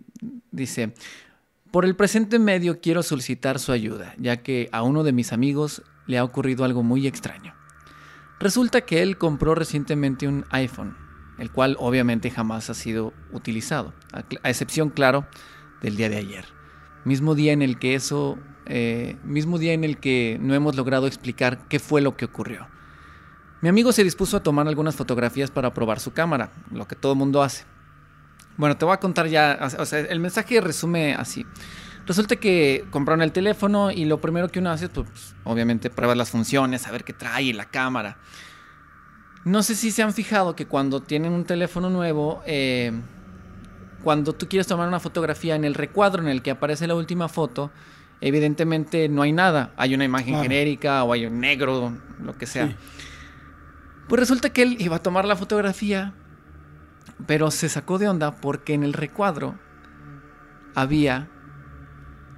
[0.51, 0.93] dice,
[1.71, 5.81] Por el presente medio quiero solicitar su ayuda, ya que a uno de mis amigos
[6.05, 7.55] le ha ocurrido algo muy extraño.
[8.39, 10.95] Resulta que él compró recientemente un iPhone,
[11.39, 15.25] el cual obviamente jamás ha sido utilizado, a, excepción, claro,
[15.81, 16.45] del día de ayer.
[17.05, 21.07] Mismo día en el que eso, eh, mismo día en el que no hemos logrado
[21.07, 22.67] explicar qué fue lo que ocurrió.
[23.61, 27.15] Mi amigo se dispuso a tomar algunas fotografías para probar su cámara, lo que todo
[27.15, 27.65] mundo hace.
[28.57, 31.45] Bueno, te voy a contar ya, o sea, el mensaje resume así.
[32.05, 36.17] Resulta que compraron el teléfono y lo primero que uno hace es, pues, obviamente, pruebas
[36.17, 38.17] las funciones, saber qué trae la cámara.
[39.45, 42.91] No sé si se han fijado que cuando tienen un teléfono nuevo, eh,
[44.03, 47.29] cuando tú quieres tomar una fotografía en el recuadro en el que aparece la última
[47.29, 47.71] foto,
[48.21, 49.73] evidentemente no hay nada.
[49.77, 50.43] Hay una imagen Claro.
[50.43, 52.67] genérica o hay un negro, lo que sea.
[52.67, 52.75] Sí.
[54.07, 56.13] Pues resulta que él iba a tomar la fotografía,
[57.25, 59.55] pero se sacó de onda porque en el recuadro
[60.75, 61.29] había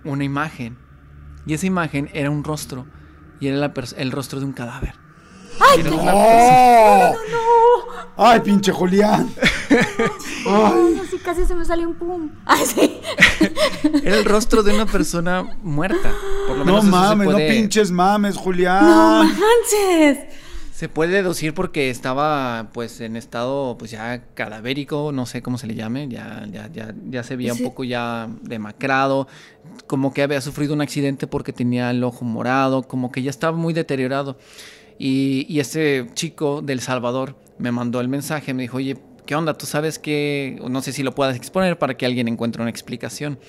[0.04, 0.78] una imagen.
[1.46, 2.86] Y esa imagen era un rostro.
[3.40, 4.94] Y era la el rostro de un cadáver.
[5.60, 7.14] ¡Ay, una ¡Oh!
[7.32, 8.02] no!
[8.18, 9.30] ¡Ay, pinche Julián!
[9.70, 12.30] Ay, así casi se me salió un pum.
[12.46, 13.00] Ay, sí.
[14.04, 16.12] Era el rostro de una persona muerta.
[16.48, 18.84] Por lo No menos se mames, no pinches mames, Julián.
[18.86, 20.20] No manches.
[20.74, 25.68] Se puede deducir porque estaba pues en estado pues ya cadavérico, no sé cómo se
[25.68, 27.62] le llame, ya, ya, ya, ya se veía Sí.
[27.62, 29.28] un poco ya demacrado,
[29.86, 33.56] como que había sufrido un accidente porque tenía el ojo morado, como que ya estaba
[33.56, 34.38] muy deteriorado.
[35.00, 39.58] Y, y este chico del Salvador me mandó el mensaje, me dijo, oye, ¿qué onda?
[39.58, 43.40] ¿Tú sabes que, no sé si lo puedas exponer para que alguien encuentre una explicación?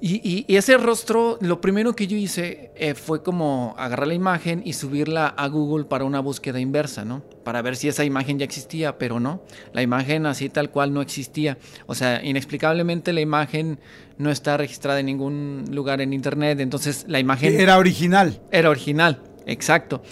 [0.00, 4.12] Y, y- y ese rostro, lo primero que yo hice eh, fue como agarrar la
[4.14, 7.22] imagen y subirla a Google para una búsqueda inversa, ¿no?
[7.42, 9.42] Para ver si esa imagen ya existía, pero no.
[9.72, 11.56] La imagen así tal cual no existía.
[11.86, 13.78] O sea, inexplicablemente la imagen
[14.18, 16.60] no está registrada en ningún lugar en internet.
[16.60, 17.58] Entonces la imagen...
[17.58, 18.42] Era original.
[18.50, 20.02] Era original, exacto.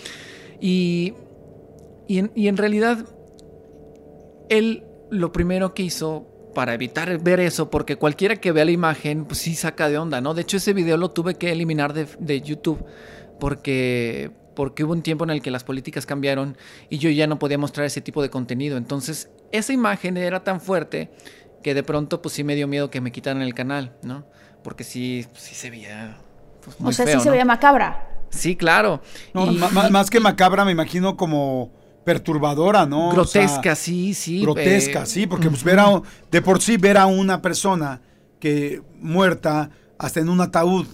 [0.61, 1.15] Y,
[2.09, 3.07] y, en, y en realidad,
[4.49, 9.25] él lo primero que hizo para evitar ver eso, porque cualquiera que vea la imagen,
[9.25, 10.35] pues sí saca de onda, ¿no?
[10.35, 12.85] De hecho, ese video lo tuve que eliminar de, de YouTube
[13.41, 16.57] porque, porque hubo un tiempo en el que las políticas cambiaron
[16.91, 18.77] y yo ya no podía mostrar ese tipo de contenido.
[18.77, 21.11] Entonces, esa imagen era tan fuerte
[21.63, 24.27] que de pronto, pues sí me dio miedo que me quitaran el canal, ¿no?
[24.63, 26.19] Porque sí, sí se veía.
[26.65, 28.12] pues, muy O sea, feo, sí se veía macabra.
[28.33, 29.01] Sí, claro.
[29.35, 29.57] No, Y-
[29.91, 31.71] más que macabra, me imagino como
[32.05, 33.11] perturbadora, ¿no?
[33.11, 34.43] O Grotesca, sea, sí, sí.
[34.43, 38.01] Grotesca, eh, sí, porque pues, ver a, de por sí ver a una persona
[38.41, 40.87] que muerta hasta en un ataúd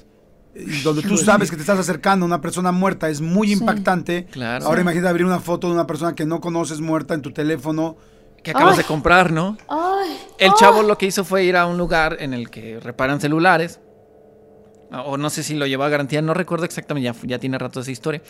[0.55, 3.53] y donde tú sabes que te estás acercando a una persona muerta es muy Sí.
[3.55, 4.27] impactante.
[4.27, 4.67] Claro.
[4.67, 4.83] Ahora Sí.
[4.83, 7.97] imagina abrir una foto de una persona que no conoces muerta en tu teléfono.
[8.43, 8.79] Que acabas Ay.
[8.79, 9.57] de comprar, ¿no?
[9.69, 10.17] Ay.
[10.39, 10.55] El ay.
[10.59, 13.81] chavo lo que hizo fue ir a un lugar en el que reparan celulares.
[14.91, 17.81] O no sé si lo llevó a garantía, no recuerdo exactamente, ya, ya tiene rato
[17.81, 18.23] esa historia.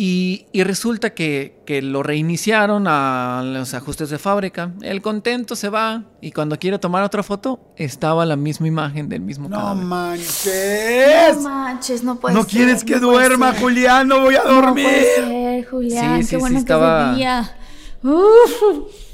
[0.00, 4.70] Y, y resulta que, que lo reiniciaron a los ajustes de fábrica.
[4.82, 9.22] El contento se va y cuando quiere tomar otra foto, estaba la misma imagen del
[9.22, 9.84] mismo No cadáver.
[9.84, 11.36] manches.
[11.36, 12.50] No manches, no puede No ser.
[12.50, 13.52] quieres que no duerma.
[13.58, 14.84] Julián, no voy a No dormir.
[14.84, 16.18] puede ser, Julián.
[16.18, 17.24] Sí, sí, Qué sí, bueno estaba- que.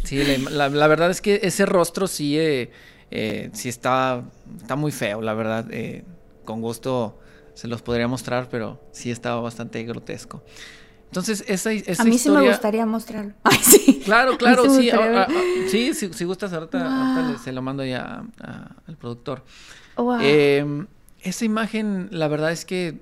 [0.03, 2.71] Sí, la, la- la verdad es que ese rostro sí, eh,
[3.11, 4.23] eh, sí está,
[4.61, 5.65] está muy feo, la verdad.
[5.71, 6.05] eh,
[6.45, 7.19] con gusto
[7.55, 10.43] se los podría mostrar, pero sí estaba bastante grotesco.
[11.23, 13.35] Sí, esa, esa A mí sí me gustaría mostrarlo.
[13.45, 14.01] Ay, sí.
[14.05, 14.91] Claro, claro, sí
[15.69, 15.95] sí.
[15.95, 16.89] si, si gustas, ahorita, Wow.
[16.89, 19.45] ahorita le- se lo mando ya a- al productor.
[19.97, 20.19] Wow.
[20.21, 20.87] Eh,
[21.23, 22.99] esa imagen, la verdad es que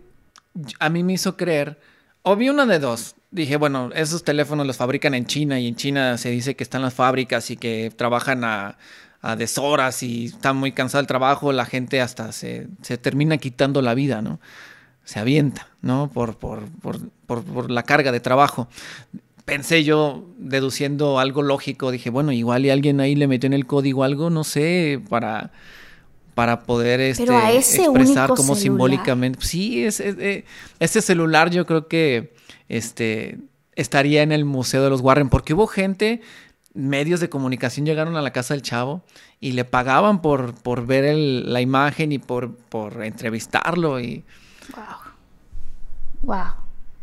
[0.79, 1.81] a mí me hizo creer,
[2.23, 3.15] o vi una de dos.
[3.31, 6.83] Dije, bueno, esos teléfonos los fabrican en China y en China se dice que están
[6.83, 8.77] las fábricas y que trabajan a,
[9.23, 13.81] a deshoras y están muy cansado del trabajo, la gente hasta se, se termina quitando
[13.81, 14.41] la vida, ¿no?
[15.05, 16.11] Se avienta, ¿no?
[16.13, 18.69] Por, por, por, por, por la carga de trabajo.
[19.45, 23.67] Pensé yo, deduciendo algo lógico, dije, bueno, igual y alguien ahí le metió en el
[23.67, 25.51] código algo, no sé, para,
[26.35, 27.25] para poder este,
[27.83, 28.63] expresar como celular.
[28.63, 29.39] simbólicamente.
[29.45, 30.45] Sí, es, es- eh,
[30.79, 32.33] este celular yo creo que
[32.69, 33.39] este,
[33.75, 36.21] estaría en el Museo de los Warren, porque hubo gente,
[36.75, 39.03] medios de comunicación llegaron a la casa del chavo
[39.41, 44.01] y le pagaban por, por ver el- la imagen y por, por entrevistarlo.
[44.01, 44.25] Y,
[46.23, 46.37] Wow.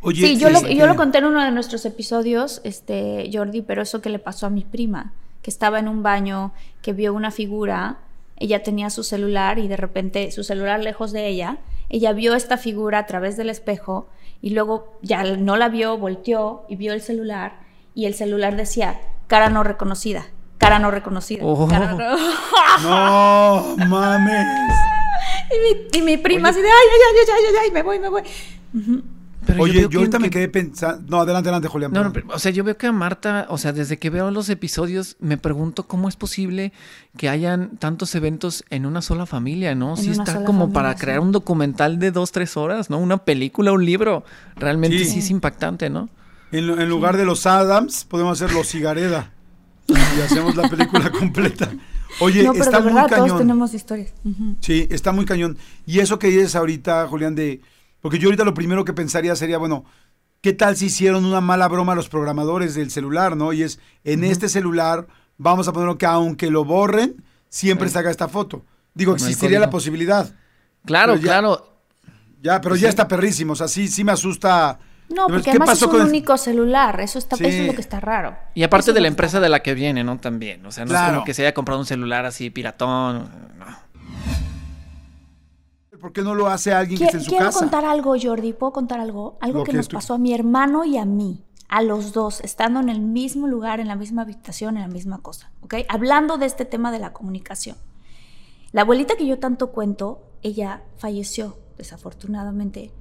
[0.02, 3.62] Oye, sí, yo, lo, este- yo lo conté en uno de nuestros episodios, este, Jordi,
[3.62, 7.14] pero eso que le pasó a mi prima, que estaba en un baño, que vio
[7.14, 7.98] una figura,
[8.38, 11.58] ella tenía su celular y de repente su celular lejos de ella,
[11.90, 14.08] ella vio esta figura a través del espejo
[14.41, 17.60] y luego ya no la vio, volteó y vio el celular
[17.94, 20.26] y el celular decía cara no reconocida,
[20.57, 21.43] cara no reconocida.
[21.45, 21.65] Oh.
[21.69, 21.97] Cara no-
[23.77, 24.45] No mames.
[25.51, 25.56] y,
[25.97, 28.10] mi, y mi prima así de, ay, ay, ay, ay, ay, ay, me voy, me
[28.10, 28.23] voy.
[29.45, 31.03] Pero Oye, yo, que- ahorita me que- quedé pensando.
[31.10, 31.91] No, adelante, adelante, Julián.
[31.93, 34.30] No, no, pero, o sea, yo veo que a Marta, o sea, desde que veo
[34.31, 36.73] los episodios, me pregunto cómo es posible
[37.18, 39.95] que hayan tantos eventos en una sola familia, ¿no?
[39.95, 40.99] Sí una está como familia, para sí.
[40.99, 42.99] crear un documental de dos, tres horas, ¿no?
[42.99, 44.23] Una película, un libro.
[44.57, 45.19] Realmente sí, Sí.
[45.19, 46.10] es impactante, ¿no?
[46.51, 49.31] En, lu- en lugar de los Adams, podemos hacer los Cigareda.
[49.89, 51.71] Y hacemos la película completa.
[52.19, 53.38] Oye, no, pero está de muy verdad todos cañón.
[53.39, 54.13] tenemos historias.
[54.61, 55.57] Sí, está muy cañón.
[55.85, 57.61] Y eso que dices ahorita, Julián, de.
[58.01, 59.85] Porque yo ahorita lo primero que pensaría sería, bueno,
[60.41, 63.51] ¿qué tal si hicieron una mala broma a los programadores del celular, no?
[63.53, 65.07] Y es, en este celular
[65.38, 68.63] vamos a ponerlo que aunque lo borren, siempre saca esta foto.
[68.93, 70.34] Digo, Con existiría la posibilidad.
[70.85, 71.65] Claro, ya- claro.
[72.41, 72.89] Ya, pero Pues ya sí.
[72.89, 73.53] está perrísimo.
[73.53, 74.80] O sea, sí, sí me asusta.
[75.10, 76.99] No, ¿Qué porque además es un con único celular.
[77.02, 77.45] Eso, está, Sí.
[77.45, 78.36] eso es lo que está raro.
[78.53, 80.18] Y aparte Eso de la empresa de la que viene, ¿no?
[80.19, 80.64] También.
[80.65, 83.30] O sea, no es como que se haya comprado un celular así piratón.
[83.57, 83.65] No.
[85.99, 87.60] ¿Por qué no lo hace alguien que esté en su Quiero casa?
[87.60, 88.53] contar algo, Jordi.
[88.53, 89.38] ¿Puedo contar algo?
[89.41, 91.44] Algo que que nos tú- pasó a mi hermano y a mí.
[91.68, 95.19] A los dos, estando en el mismo lugar, en la misma habitación, en la misma
[95.19, 95.52] cosa.
[95.61, 95.76] ¿Ok?
[95.90, 97.76] Hablando de este tema de la comunicación.
[98.72, 102.91] La abuelita que yo tanto cuento, ella falleció, desafortunadamente,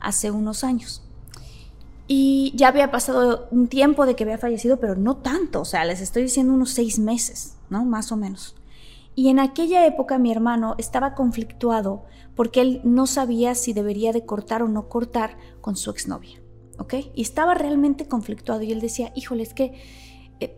[0.00, 1.02] hace unos años.
[2.08, 5.60] Y ya había pasado un tiempo de que había fallecido, pero no tanto.
[5.60, 7.84] O sea, les estoy diciendo unos seis meses, ¿no?
[7.84, 8.54] Más o menos.
[9.16, 12.04] Y en aquella época mi hermano estaba conflictuado
[12.36, 16.38] porque él no sabía si debería de cortar o no cortar con su exnovia,
[16.78, 16.94] ¿ok?
[17.14, 19.80] Y estaba realmente conflictuado y él decía, híjole, es que
[20.38, 20.54] eh,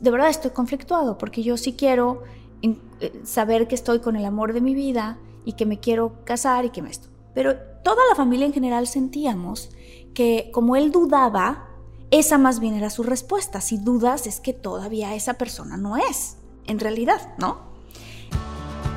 [0.00, 2.22] de verdad estoy conflictuado porque yo sí quiero
[2.62, 6.64] eh, saber que estoy con el amor de mi vida y que me quiero casar
[6.64, 7.08] y que me esto.
[7.34, 9.70] Pero toda la familia en general sentíamos
[10.14, 11.68] que como él dudaba,
[12.10, 13.60] esa más bien era su respuesta.
[13.60, 17.58] Si dudas es que todavía esa persona no es, en realidad, ¿no?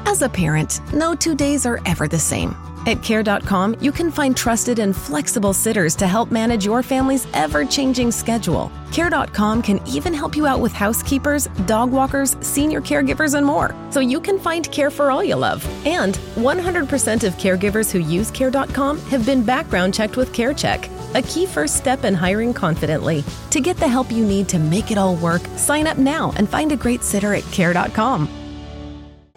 [0.05, 2.55] As a parent, no two days are ever the same.
[2.85, 7.63] At care.com, you can find trusted and flexible sitters to help manage your family's ever
[7.63, 8.71] changing schedule.
[8.91, 14.01] Care.com can even help you out with housekeepers, dog walkers, senior caregivers, and more, so
[14.01, 15.65] you can find care for all you love.
[15.85, 21.45] And 100% of caregivers who use Care.com have been background checked with CareCheck, a key
[21.45, 23.23] first step in hiring confidently.
[23.51, 26.49] To get the help you need to make it all work, sign up now and
[26.49, 28.27] find a great sitter at Care.com.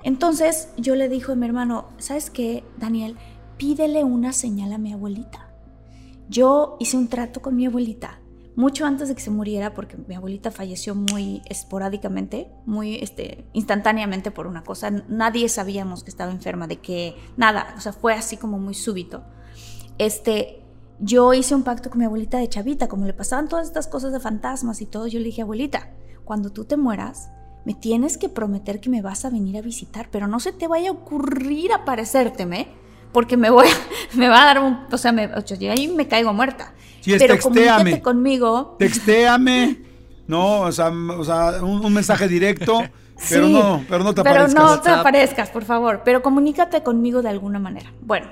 [0.03, 3.16] Entonces yo le dijo a mi hermano, ¿sabes qué, Daniel?
[3.57, 5.48] Pídele una señal a mi abuelita.
[6.28, 8.20] Yo hice un trato con mi abuelita
[8.57, 14.31] mucho antes de que se muriera, porque mi abuelita falleció muy esporádicamente, muy este, instantáneamente
[14.31, 14.90] por una cosa.
[14.90, 19.24] Nadie sabíamos que estaba enferma, de que nada, o sea, fue así como muy súbito.
[19.98, 20.66] Este,
[20.98, 24.12] yo hice un pacto con mi abuelita de chavita, como le pasaban todas estas cosas
[24.12, 25.90] de fantasmas y todo, yo le dije, abuelita,
[26.24, 27.31] cuando tú te mueras,
[27.64, 30.68] me tienes que prometer que me vas a venir a visitar, pero no se te
[30.68, 32.68] vaya a ocurrir aparecérteme,
[33.12, 33.70] porque me voy a,
[34.16, 35.28] me va a dar un, o sea, me,
[35.59, 36.73] yo ahí me caigo muerta.
[37.01, 38.01] Sí, es pero textéame.
[38.02, 38.77] conmigo.
[38.78, 39.82] Textéame.
[40.28, 42.82] No, o sea, o sea un, un mensaje directo,
[43.28, 44.64] pero Sí, no, pero no te Pero aparezcas.
[44.64, 46.02] no te aparezcas, por favor.
[46.05, 47.93] Pero comunícate conmigo de alguna manera.
[48.01, 48.27] Bueno,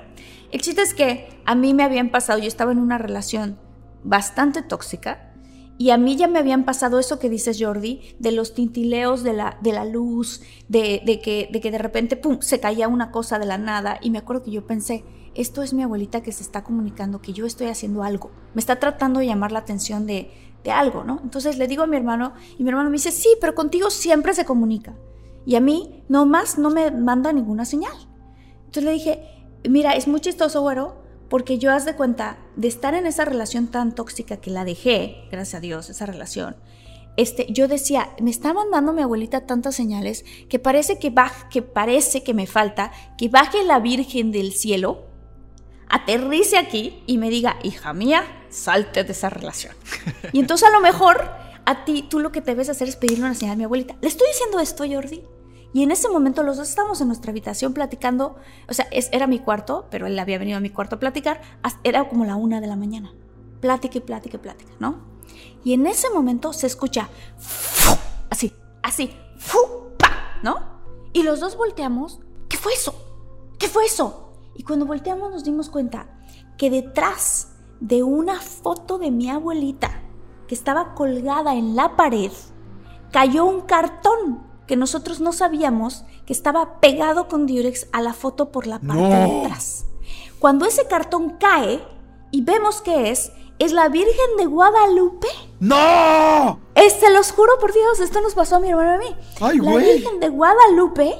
[0.55, 3.59] el chiste es que a mí me habían pasado, yo estaba en una relación
[4.05, 5.33] bastante tóxica
[5.77, 9.33] y a mí ya me habían pasado eso que dices, Jordi, de los tintileos de
[9.33, 13.11] la, de la luz, de, de que, de que de repente, pum, se caía una
[13.11, 13.99] cosa de la nada.
[14.01, 15.03] Y me acuerdo que yo pensé,
[15.33, 18.31] esto es mi abuelita que se está comunicando, que yo estoy haciendo algo.
[18.53, 20.31] Me está tratando de llamar la atención de,
[20.63, 21.19] de algo, ¿no?
[21.21, 24.33] Entonces le digo a mi hermano y mi hermano me dice, sí, pero contigo siempre
[24.33, 24.95] se comunica.
[25.45, 27.97] Y a mí nomás no me manda ninguna señal.
[28.59, 29.34] Entonces le dije,
[29.69, 30.95] mira, es muy chistoso, güero,
[31.29, 35.25] porque yo haz de cuenta de estar en esa relación tan tóxica que la dejé,
[35.31, 36.55] gracias a Dios, esa relación.
[37.17, 41.61] Este, yo decía, me está mandando mi abuelita tantas señales que parece que, baj- que
[41.61, 45.05] parece que me falta que baje la Virgen del cielo,
[45.87, 49.73] aterrice aquí y me diga, hija mía, salte de esa relación.
[50.33, 51.29] Y entonces a lo mejor
[51.65, 53.95] a ti, tú lo que debes hacer es pedirle una señal a mi abuelita.
[54.01, 55.23] Le estoy diciendo esto, Jordi.
[55.75, 58.37] Y en ese momento los dos estábamos en nuestra habitación platicando,
[58.69, 61.41] o sea, es- era mi cuarto, pero él había venido a mi cuarto a platicar,
[61.83, 63.13] era como la una de la mañana.
[63.59, 65.01] Plática y plática y plática, ¿no?
[65.65, 67.09] Y en ese momento se escucha
[68.29, 68.53] así,
[68.83, 69.11] así.
[70.43, 70.55] ¿no?
[71.11, 72.95] Y los dos volteamos, ¿qué fue eso?
[73.59, 74.31] ¿Qué fue eso?
[74.55, 76.07] Y cuando volteamos nos dimos cuenta
[76.57, 77.49] que detrás
[77.81, 80.03] de una foto de mi abuelita
[80.47, 82.31] que estaba colgada en la pared,
[83.11, 88.51] cayó un cartón que nosotros no sabíamos que estaba pegado con diurex a la foto
[88.51, 89.09] por la parte No.
[89.09, 89.85] de atrás.
[90.39, 91.81] Cuando ese cartón cae
[92.31, 95.27] y vemos qué es, es la Virgen de Guadalupe.
[95.59, 96.59] ¡No!
[96.75, 99.15] Es, se los juro por Dios, esto nos pasó a mi hermano y a mí.
[99.39, 99.75] Ay, la.
[99.77, 101.15] Virgen de Guadalupe,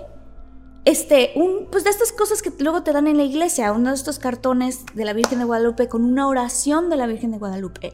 [0.83, 3.95] este, un, pues de estas cosas que luego te dan en la iglesia, uno de
[3.95, 7.93] estos cartones de la Virgen de Guadalupe con una oración de la Virgen de Guadalupe.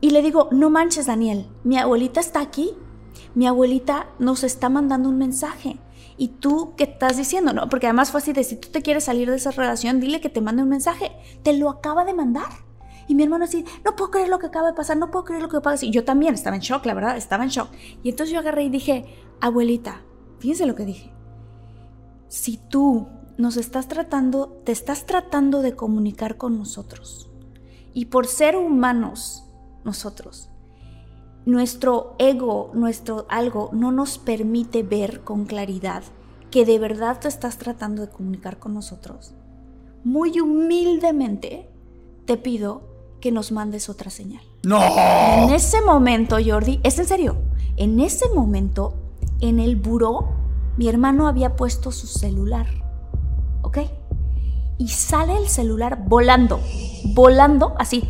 [0.00, 2.74] Y le digo, no manches, Daniel, mi abuelita está aquí.
[3.34, 5.78] Mi abuelita nos está mandando un mensaje.
[6.16, 7.52] ¿Y tú qué estás diciendo?
[7.52, 10.20] No, porque además fue así de si tú te quieres salir de esa relación, dile
[10.20, 11.12] que te mande un mensaje.
[11.42, 12.50] Te lo acaba de mandar.
[13.08, 15.42] Y mi hermano así, no puedo creer lo que acaba de pasar, no puedo creer
[15.42, 15.84] lo que pasa.
[15.84, 17.70] Y yo también estaba en shock, la verdad, estaba en shock.
[18.02, 19.06] Y entonces yo agarré y dije,
[19.40, 20.02] abuelita,
[20.38, 21.12] fíjense lo que dije.
[22.28, 27.30] Si tú nos estás tratando, te estás tratando de comunicar con nosotros.
[27.94, 29.44] Y por ser humanos,
[29.82, 30.49] nosotros,
[31.46, 36.02] nuestro ego, nuestro algo, no nos permite ver con claridad
[36.50, 39.32] que de verdad te estás tratando de comunicar con nosotros.
[40.04, 41.68] Muy humildemente
[42.24, 42.82] te pido
[43.20, 44.42] que nos mandes otra señal.
[44.64, 44.80] ¡No!
[44.80, 47.36] En ese momento, Jordi, es en serio,
[47.76, 48.94] en ese momento,
[49.40, 50.28] en el buró,
[50.76, 52.66] mi hermano había puesto su celular.
[53.62, 53.78] ¿Ok?
[54.80, 56.58] Y sale el celular volando,
[57.04, 58.02] volando así.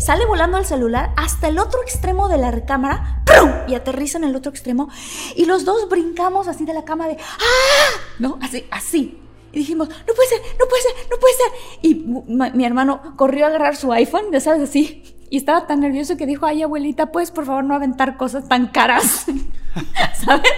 [0.00, 3.52] Sale volando el celular hasta el otro extremo de la recámara ¡prum!
[3.68, 4.88] y aterriza en el otro extremo.
[5.36, 8.00] Y los dos brincamos así de la cama de ¡Ah!
[8.18, 8.40] ¿No?
[8.42, 9.20] Así, así.
[9.52, 11.52] Y dijimos, no puede ser, no puede ser, no puede ser.
[11.82, 15.04] Y mi, mi hermano corrió a agarrar su iPhone, ya sabes, así.
[15.30, 18.66] Y estaba tan nervioso que dijo, ay, abuelita, ¿puedes por favor no aventar cosas tan
[18.66, 19.26] caras?
[20.24, 20.50] ¿Sabes?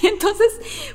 [0.00, 0.46] Y entonces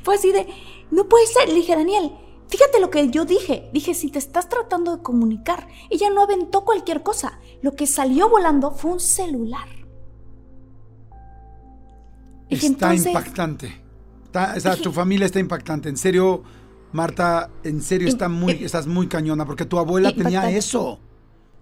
[0.02, 0.48] fue así de,
[0.92, 1.50] no puede ser.
[1.50, 2.14] Le dije, Daniel,
[2.52, 3.69] fíjate lo que yo dije.
[3.73, 7.40] Dije, si te estás tratando de comunicar, ella no aventó cualquier cosa.
[7.64, 9.68] Lo que salió volando fue un celular.
[12.49, 13.82] Está entonces- impactante.
[14.26, 15.90] Está- o sea, tu familia está impactante.
[15.90, 16.44] En serio,
[16.91, 20.99] Marta, en serio está muy, estás muy cañona porque tu abuela tenía eso.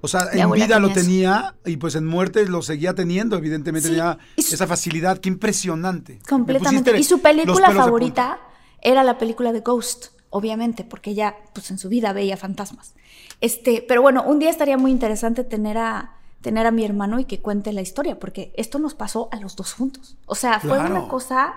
[0.02, 1.70] O sea, Mi en vida lo tenía eso.
[1.72, 3.36] y pues en muerte lo seguía teniendo.
[3.38, 5.18] Evidentemente Sí, tenía su- esa facilidad.
[5.20, 6.14] Qué impresionante.
[6.16, 6.98] Me Completamente.
[7.00, 8.40] Y su película favorita
[8.82, 12.94] era la película de Ghost, obviamente, porque ella, pues en su vida veía fantasmas.
[13.42, 17.26] Este, pero bueno, un día estaría muy interesante tener a tener a mi hermano y
[17.26, 20.16] que cuente la historia, porque esto nos pasó a los dos juntos.
[20.26, 20.96] O sea, fue Claro.
[20.96, 21.54] una cosa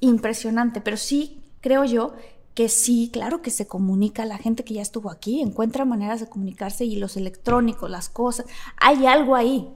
[0.00, 2.14] impresionante, pero sí creo yo
[2.54, 6.28] que sí, claro que se comunica, la gente que ya estuvo aquí encuentra maneras de
[6.30, 8.46] comunicarse y los electrónicos, las cosas,
[8.78, 9.68] hay algo ahí.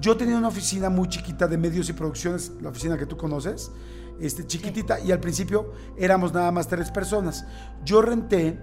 [0.00, 3.70] Yo tenía una oficina muy chiquita de medios y producciones, la oficina que tú conoces,
[4.20, 7.44] este, chiquitita, y al principio éramos nada más tres personas.
[7.84, 8.58] Yo renté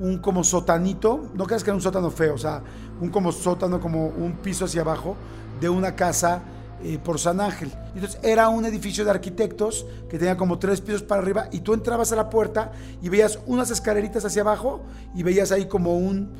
[0.00, 2.62] un como sotanito, no creas que era un sótano feo, o sea,
[3.00, 5.16] un como sótano, como un piso hacia abajo
[5.60, 6.42] de una casa
[6.82, 7.72] eh, por San Ángel.
[7.94, 11.72] Entonces era un edificio de arquitectos que tenía como tres pisos para arriba y tú
[11.74, 14.82] entrabas a la puerta y veías unas escaleritas hacia abajo
[15.14, 16.32] y veías ahí como un,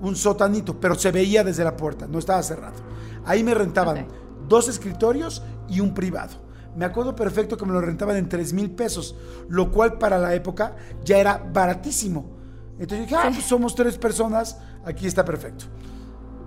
[0.00, 2.76] un sotanito, pero se veía desde la puerta, no estaba cerrado.
[3.24, 4.08] Ahí me rentaban
[4.48, 6.51] dos escritorios y un privado.
[6.76, 9.14] Me acuerdo perfecto que me lo rentaban en 3 mil pesos,
[9.48, 12.30] lo cual para la época ya era baratísimo.
[12.78, 15.66] Entonces dije, ah, pues somos tres personas, aquí está perfecto.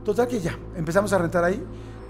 [0.04, 1.64] Total que ya, empezamos a rentar ahí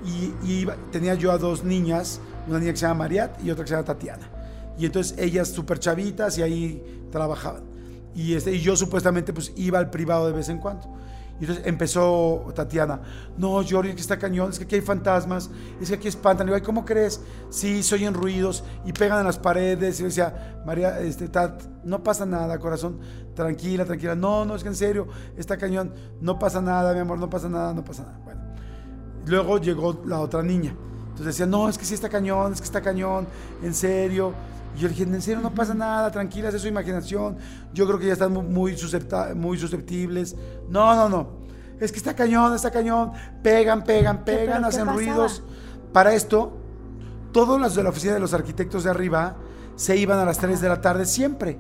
[0.05, 3.63] y, y tenía yo a dos niñas, una niña que se llama Mariat y otra
[3.63, 4.29] que se llama Tatiana.
[4.77, 7.63] Y entonces ellas súper chavitas y ahí trabajaban.
[8.13, 10.87] Y, este, y yo supuestamente pues iba al privado de vez en cuando.
[11.39, 13.01] Y entonces empezó Tatiana,
[13.37, 15.49] no, Jordi, es que está cañón, es que aquí hay fantasmas,
[15.81, 16.47] es que aquí espantan.
[16.47, 17.19] Yo, "Ay, ¿cómo crees?
[17.49, 19.99] Sí, se oyen ruidos y pegan en las paredes.
[19.99, 22.99] Y yo decía, María, este, Tat, no pasa nada, corazón,
[23.35, 24.15] tranquila, tranquila.
[24.15, 27.49] No, no, es que en serio, está cañón, no pasa nada, mi amor, no pasa
[27.49, 28.19] nada, no pasa nada.
[28.23, 28.41] Bueno,
[29.25, 30.73] luego llegó la otra niña.
[31.15, 33.27] Entonces decía, no, es que sí está cañón, es que está cañón,
[33.61, 34.33] en serio.
[34.75, 37.37] Y yo le dije, en serio, no pasa nada, tranquilas, es su imaginación.
[37.73, 40.35] Yo creo que ya están mu- muy, susceptibles.
[40.69, 41.29] No, no, no.
[41.79, 43.11] Es que está cañón, está cañón.
[43.43, 45.43] Pegan, pegan, ¿Qué, pero pegan, hacen ruidos.
[45.93, 46.57] Para esto,
[47.31, 49.37] todos los de la oficina de los arquitectos de arriba
[49.75, 51.57] se iban a las 3 de la tarde siempre.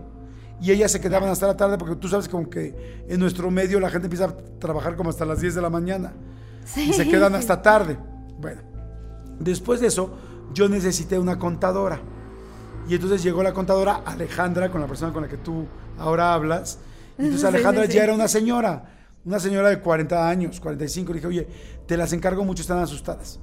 [0.61, 3.77] Y ellas se quedaban hasta la tarde porque tú sabes como que en nuestro medio
[3.79, 6.13] la gente empieza a trabajar como hasta las 10 de la mañana.
[6.77, 7.97] Y se quedan hasta tarde.
[8.39, 8.61] Bueno,
[9.39, 10.17] después de eso
[10.53, 11.99] yo necesité una contadora.
[12.87, 15.65] Y entonces llegó la contadora Alejandra, con la persona con la que tú
[15.97, 16.79] ahora hablas.
[17.17, 17.97] Y entonces Sí, Alejandra sí, sí.
[17.97, 18.83] ya era una señora,
[19.25, 21.11] una señora de 40 años, 45.
[21.13, 21.47] Le dije, oye,
[21.87, 23.39] te las encargo mucho, están asustadas.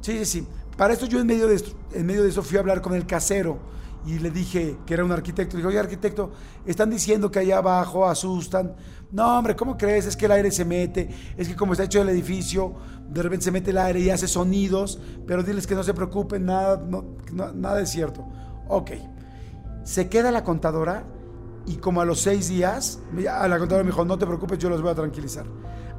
[0.00, 0.46] Sí, sí, sí.
[0.76, 2.94] Para esto yo en medio de, esto, en medio de eso fui a hablar con
[2.94, 3.58] el casero
[4.04, 5.56] y le dije que era un arquitecto.
[5.56, 6.32] Le dije, oye, arquitecto,
[6.66, 8.74] están diciendo que allá abajo asustan.
[9.10, 10.04] No, hombre, ¿cómo crees?
[10.04, 12.74] Es que el aire se mete, es que como está hecho el edificio,
[13.08, 16.44] de repente se mete el aire y hace sonidos, pero diles que no se preocupen,
[16.44, 17.04] nada, no-
[17.54, 18.26] nada es cierto.
[18.68, 18.90] Ok.
[19.84, 21.04] Se queda la contadora
[21.66, 24.68] Y como a los seis días, a la contadora me dijo, no te preocupes, yo
[24.70, 25.46] los voy a tranquilizar.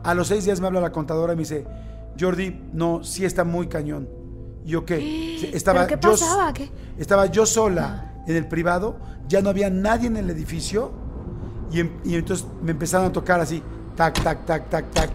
[0.03, 1.65] A los seis días me habla la contadora y me dice,
[2.17, 4.07] Jordi, no, sí está muy cañón.
[4.63, 5.51] Y yo qué?
[5.53, 6.53] Estaba ¿Pero qué yo, pasaba?
[6.53, 6.69] ¿Qué?
[6.97, 10.91] Estaba yo sola en el privado, ya no había nadie en el edificio
[11.69, 13.61] y, em- y entonces me empezaron a tocar así,
[13.97, 15.09] tac, tac, tac, tac, tac,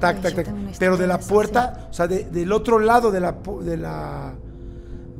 [0.00, 0.54] tac, Ay, tac, yo tac.
[0.78, 3.32] Pero de la puerta, o sea, de- del otro lado de la,
[3.62, 4.32] de la,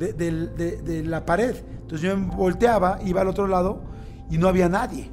[0.01, 1.55] de, del- de- de la pared.
[1.81, 3.81] Entonces yo me volteaba, iba al otro lado
[4.29, 5.09] y no había nadie.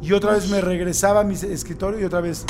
[0.00, 2.44] Y otra vez me regresaba a mi escritorio y otra vez,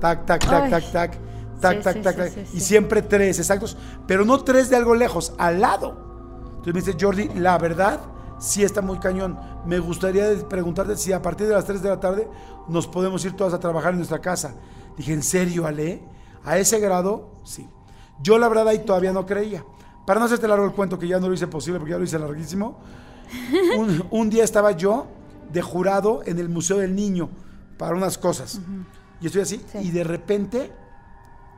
[0.00, 0.70] tac, tac, tac, Ay.
[0.70, 1.18] tac, tac,
[1.60, 2.46] tac, Sí, tac, sí, tac, sí, tac.
[2.46, 3.76] sí, Y siempre tres exactos,
[4.06, 6.52] pero no tres de algo lejos, al lado.
[6.56, 8.00] Entonces me dice, Jordi, la verdad,
[8.38, 9.38] sí está muy cañón.
[9.66, 12.28] Me gustaría preguntarte si a partir de las 3 de la tarde
[12.68, 14.54] nos podemos ir todas a trabajar en nuestra casa.
[14.96, 16.02] Dije, ¿en serio, Ale?
[16.44, 17.30] ¿A ese grado?
[17.44, 17.66] Sí.
[18.22, 19.64] Yo la verdad ahí todavía no creía.
[20.06, 22.04] Para no hacerte largo el cuento, que ya no lo hice posible porque ya lo
[22.04, 22.80] hice larguísimo,
[23.76, 25.06] un, un día estaba yo
[25.52, 27.30] de jurado en el Museo del Niño
[27.78, 28.60] para unas cosas.
[29.20, 30.72] Y estoy así, y de repente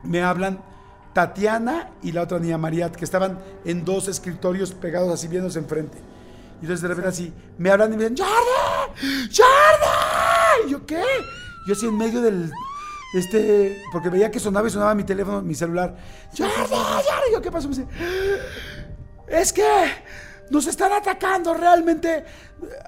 [0.03, 0.61] me hablan
[1.13, 5.97] Tatiana y la otra niña Mariat, que estaban en dos escritorios pegados así viéndose enfrente.
[6.61, 9.27] Y entonces de repente así, me hablan y me dicen, ¡Jordi!
[9.35, 10.67] ¡Jordi!
[10.67, 11.03] Y yo, ¿qué?
[11.67, 12.51] Yo así en medio del,
[13.17, 15.95] este, porque veía que sonaba y sonaba mi teléfono, mi celular.
[16.37, 16.51] ¡Jordi!
[16.53, 17.29] ¡Jordi!
[17.29, 17.67] Y yo, ¿qué pasó?
[17.69, 17.87] Me dice,
[19.27, 19.63] es que
[20.49, 22.25] nos están atacando realmente.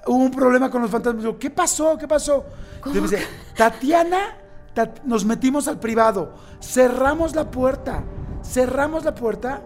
[0.06, 1.22] Hubo un problema con los fantasmas.
[1.24, 1.96] Digo, ¿qué pasó?
[1.98, 2.44] ¿Qué pasó?
[2.86, 3.18] Me dice,
[3.56, 4.36] Tatiana,
[4.74, 8.04] Tat- nos metimos al privado, cerramos la puerta,
[8.42, 9.62] cerramos la puerta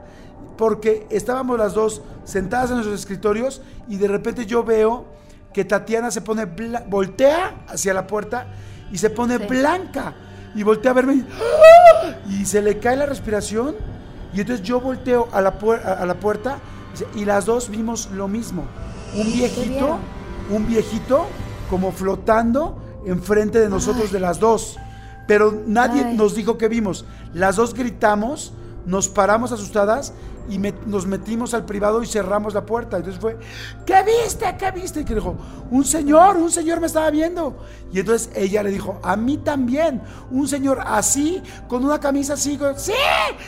[0.57, 5.07] porque estábamos las dos sentadas en nuestros escritorios y de repente yo veo
[5.53, 8.49] que Tatiana se pone, voltea hacia la puerta
[8.91, 10.15] y se pone blanca
[10.55, 12.15] y voltea a verme y, ¡ah!
[12.29, 13.75] y se le cae la respiración
[14.33, 16.59] y entonces yo volteo a la, puer- a a la puerta
[17.15, 18.65] y las dos vimos lo mismo.
[19.17, 19.99] Un viejito,
[20.51, 21.27] un viejito
[21.71, 24.77] como flotando enfrente de nosotros de las dos.
[25.27, 26.17] Pero nadie Ay.
[26.17, 27.05] nos dijo que vimos.
[27.33, 28.53] Las dos gritamos,
[28.87, 30.13] nos paramos asustadas
[30.49, 32.97] y nos metimos al privado y cerramos la puerta.
[32.97, 33.39] Entonces fue,
[33.87, 34.55] ¿qué viste?
[34.59, 35.01] ¿Qué viste?
[35.01, 35.37] Y que dijo,
[35.71, 37.57] un señor, un señor me estaba viendo.
[37.93, 42.59] Y entonces ella le dijo, a mí también, un señor así, con una camisa así,
[42.77, 42.93] sí,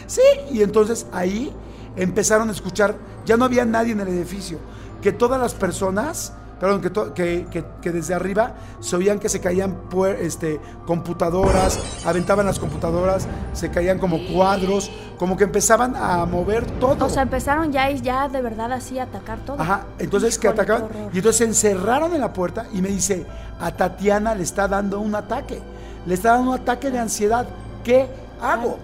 [0.07, 0.23] sí.
[0.51, 1.53] Y entonces ahí
[1.97, 4.59] empezaron a escuchar, ya no había nadie en el edificio,
[5.03, 9.29] que todas las personas, perdón, que, to- que, que- que desde arriba se oían que
[9.29, 15.95] se caían puer- este, computadoras, aventaban las computadoras, se caían como cuadros, como que empezaban
[15.97, 17.07] a mover todo.
[17.07, 19.61] O sea, empezaron ya y ya de verdad así a atacar todo.
[19.61, 23.27] Ajá, entonces que Híjole, atacaban y entonces se encerraron en la puerta y me dice,
[23.61, 25.61] a Tatiana le está dando un ataque,
[26.07, 27.47] le está dando un ataque de ansiedad,
[27.85, 28.09] ¿qué
[28.41, 28.79] hago?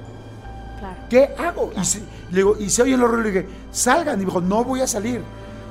[0.79, 0.97] Claro.
[1.09, 1.71] ¿Qué hago?
[1.81, 2.01] Y, se,
[2.31, 3.33] le digo, y se oyen los ruidos.
[3.33, 4.15] Le dije, salgan.
[4.17, 5.23] Y me dijo, no voy a salir.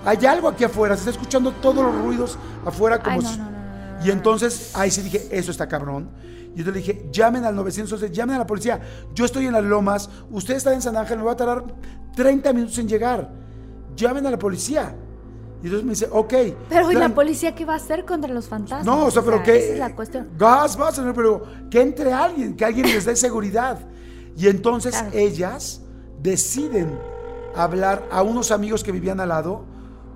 [0.06, 0.96] Hay algo aquí afuera.
[0.96, 3.52] Se está escuchando todos los ruidos afuera como Ay, no, si- no, no,
[4.00, 6.10] no, Y entonces ahí sí dije, eso está cabrón.
[6.56, 8.82] Y yo le dije, llamen al 911, llamen a la policía.
[9.14, 11.64] Yo estoy en las lomas, usted está en San Ángel, me va a tardar
[12.16, 13.32] 30 minutos en llegar.
[13.96, 14.94] Llamen a la policía.
[15.62, 16.34] Y entonces me dice, ok.
[16.68, 18.86] Pero ¿y la policía qué va a hacer contra los fantasmas?
[18.86, 19.56] no, o sea, pero que.
[19.56, 20.28] Esa es la cuestión.
[20.38, 23.78] Gas, va a ser, pero que entre alguien, que alguien les dé seguridad.
[24.36, 25.12] Y entonces Claro.
[25.14, 25.82] ellas
[26.22, 26.98] deciden
[27.56, 29.66] hablar a unos amigos que vivían al lado,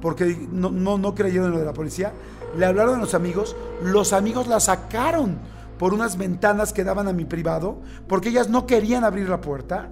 [0.05, 2.13] porque no, no, no creyeron en lo de la policía.
[2.55, 5.39] Le hablaron a los amigos, los amigos la sacaron
[5.79, 9.89] por unas ventanas que daban a mi privado, porque ellas no querían abrir la puerta.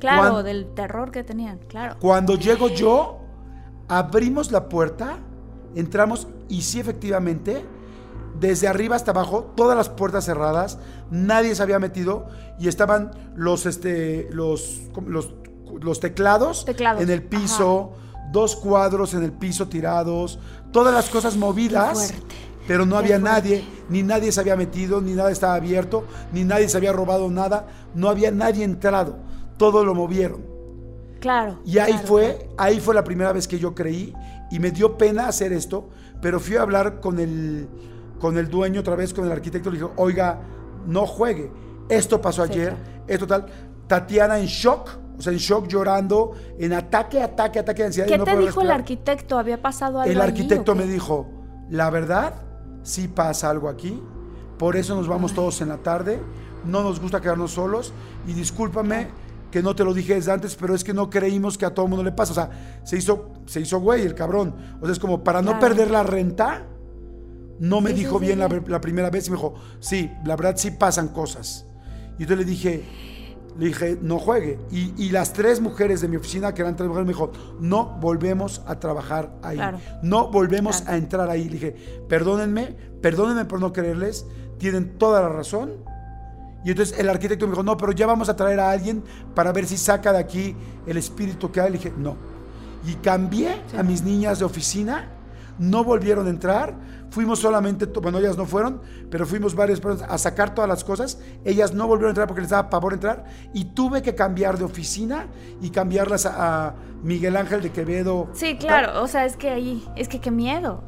[0.00, 1.94] Claro, Cuan- del terror que tenían, claro.
[2.00, 3.20] cuando llego yo,
[3.86, 5.18] abrimos la puerta,
[5.76, 7.64] entramos y sí, efectivamente,
[8.40, 10.80] desde arriba hasta abajo, todas las puertas cerradas,
[11.12, 12.26] nadie se había metido
[12.58, 15.32] y estaban los, este, los, los,
[15.80, 17.92] los teclados, Teclados, en el piso,
[18.32, 20.38] dos cuadros en el piso tirados,
[20.72, 22.14] todas las cosas movidas.
[22.66, 23.42] Pero no qué había fuerte.
[23.42, 27.28] nadie, ni nadie se había metido, ni nada estaba abierto, ni nadie se había robado
[27.28, 29.16] nada, no había nadie entrado,
[29.58, 30.42] todo lo movieron.
[31.20, 31.58] Claro.
[31.64, 32.54] Y ahí claro, fue, claro.
[32.58, 34.14] ahí fue la primera vez que yo creí
[34.50, 35.88] y me dio pena hacer esto,
[36.20, 37.68] pero fui a hablar con el,
[38.20, 40.40] con el dueño otra vez, con el arquitecto, le dije, oiga,
[40.86, 41.50] no juegue,
[41.88, 43.04] esto pasó Sí, ayer, claro.
[43.08, 43.46] esto tal.
[43.88, 44.88] Tatiana en shock,
[45.22, 48.08] o sea, en shock llorando, en ataque, ataque, ataque de ansiedad.
[48.08, 48.72] y ¿Qué no te dijo el respirar.
[48.80, 49.38] arquitecto?
[49.38, 50.80] ¿Había pasado algo El arquitecto qué?
[50.80, 51.28] me dijo,
[51.70, 52.34] la verdad,
[52.82, 54.02] sí pasa algo aquí,
[54.58, 56.20] por eso nos vamos todos en la tarde,
[56.64, 57.92] no nos gusta quedarnos solos
[58.26, 59.06] y discúlpame
[59.52, 61.86] que no te lo dije desde antes, pero es que no creímos que a todo
[61.86, 64.92] el mundo le pasa, o sea, se hizo, se hizo güey el cabrón, o sea,
[64.92, 65.60] es como para no Claro.
[65.68, 66.66] perder la renta,
[67.60, 68.48] no me Sí, dijo sí, bien sí.
[68.48, 71.64] La, la primera vez y me dijo, sí, la verdad sí pasan cosas.
[72.18, 73.21] Y entonces le dije,
[73.58, 74.58] Le dije, no juegue.
[74.70, 77.98] Y, y las tres mujeres de mi oficina, que eran tres mujeres, me dijo, no
[78.00, 79.56] volvemos a trabajar ahí.
[79.56, 79.78] Claro.
[80.02, 81.44] No volvemos a entrar ahí.
[81.44, 84.26] Le dije, perdónenme, perdónenme por no creerles,
[84.58, 85.72] tienen toda la razón.
[86.64, 89.02] Y entonces el arquitecto me dijo, no, pero ya vamos a traer a alguien
[89.34, 90.56] para ver si saca de aquí
[90.86, 91.72] el espíritu que hay.
[91.72, 92.16] Le dije, no.
[92.86, 95.08] Y cambié a mis niñas de oficina,
[95.58, 96.74] no volvieron a entrar.
[97.12, 98.80] Fuimos solamente, bueno, ellas no fueron,
[99.10, 101.20] pero fuimos varias personas a sacar todas las cosas.
[101.44, 103.26] Ellas no volvieron a entrar porque les daba pavor entrar.
[103.52, 105.26] Y tuve que cambiar de oficina
[105.60, 108.28] y cambiarlas a, a Miguel Ángel de Quevedo.
[108.32, 110.84] Sí, claro, o sea, es que ahí, es que qué miedo.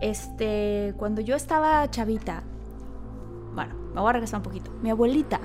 [0.00, 2.42] Este, cuando yo estaba chavita,
[3.54, 4.70] bueno, me voy a regresar un poquito.
[4.82, 5.40] Mi abuelita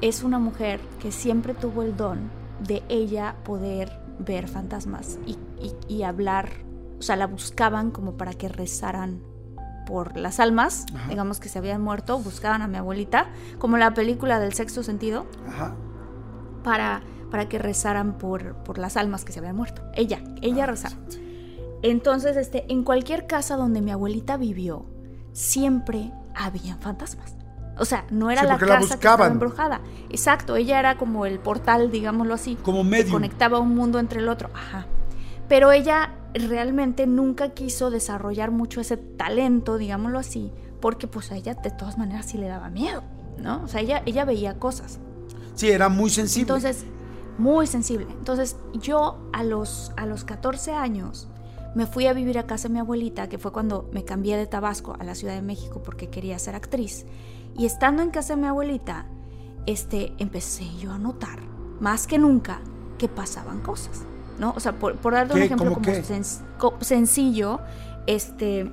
[0.00, 2.30] es una mujer que siempre tuvo el don
[2.66, 6.48] de ella poder ver fantasmas y, y- y hablar,
[7.02, 9.20] o sea, la buscaban como para que rezaran
[9.88, 11.08] por las almas, Ajá.
[11.08, 13.26] digamos que se habían muerto, buscaban a mi abuelita,
[13.58, 15.74] como la película del sexto sentido, Ajá.
[16.62, 19.82] para, para que rezaran por, por las almas que se habían muerto.
[19.94, 20.94] Ella, ella rezaba.
[21.82, 24.86] Entonces, este, en cualquier casa donde mi abuelita vivió,
[25.32, 27.34] siempre habían fantasmas.
[27.78, 29.80] O sea, no era Sí, la casa que estaba embrujada.
[30.08, 32.54] Exacto, ella era como el portal, digámoslo así.
[32.62, 33.10] Como que medium.
[33.12, 34.50] conectaba un mundo entre el otro.
[34.54, 34.86] Ajá.
[35.52, 40.50] Pero ella realmente nunca quiso desarrollar mucho ese talento, digámoslo así,
[40.80, 43.02] porque pues a ella de todas maneras sí le daba miedo,
[43.36, 43.62] ¿no?
[43.62, 44.98] O sea, ella, ella veía cosas.
[45.54, 46.54] Sí, era muy sensible.
[46.54, 46.86] Entonces,
[47.36, 48.06] muy sensible.
[48.12, 51.28] Entonces, yo a los, a los 14 años
[51.74, 54.46] me fui a vivir a casa de mi abuelita, que fue cuando me cambié de
[54.46, 57.04] Tabasco a la Ciudad de México porque quería ser actriz.
[57.58, 59.04] Y estando en casa de mi abuelita,
[59.66, 61.40] este, empecé yo a notar,
[61.78, 62.62] más que nunca,
[62.96, 64.06] que pasaban cosas.
[64.42, 64.52] ¿No?
[64.56, 65.44] O sea, por, por darte un ¿Qué?
[65.46, 66.02] ejemplo ¿Cómo como qué?
[66.02, 67.60] sens- co- sencillo,
[68.08, 68.68] este,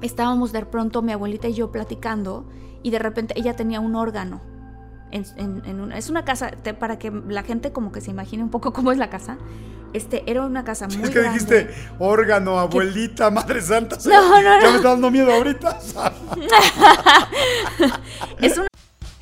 [0.00, 2.48] estábamos de pronto mi abuelita y yo platicando
[2.82, 4.40] y de repente ella tenía un órgano.
[5.10, 8.12] En, en- en una, es una casa, te- para que la gente como que se
[8.12, 9.36] imagine un poco cómo es la casa.
[9.92, 11.38] Este, era una casa muy Es que grande.
[11.38, 11.68] dijiste
[11.98, 13.98] órgano, abuelita, madre santa.
[14.06, 14.70] No, no, Ya no.
[14.70, 15.78] me está dando miedo ahorita.
[18.40, 18.66] es una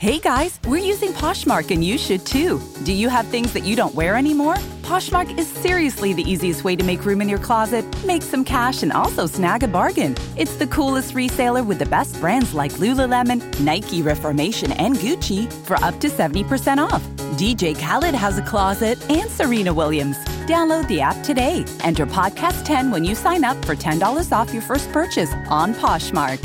[0.02, 2.60] Hey guys, we're using Poshmark and you should too.
[2.82, 4.56] Do you have things that you don't wear anymore?
[4.82, 8.82] Poshmark is seriously the easiest way to make room in your closet, make some cash,
[8.82, 10.16] and also snag a bargain.
[10.36, 15.76] It's the coolest reseller with the best brands like Lululemon, Nike, Reformation, and Gucci for
[15.84, 17.04] up to 70% off.
[17.38, 20.16] DJ Khaled has a closet and Serena Williams.
[20.46, 21.64] Download the app today.
[21.78, 26.40] Enter podcast 10 when you sign up for $10 off your first purchase on Poshmark.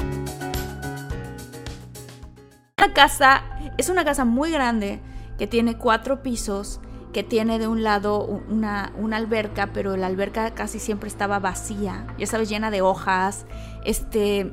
[2.80, 3.44] Una casa,
[3.80, 4.99] es una casa muy grande
[5.40, 6.80] que tiene cuatro pisos,
[7.12, 12.06] que tiene de un lado una, una alberca, pero la alberca casi siempre estaba vacía,
[12.20, 13.48] ya sabes, llena de hojas,
[13.84, 14.52] este,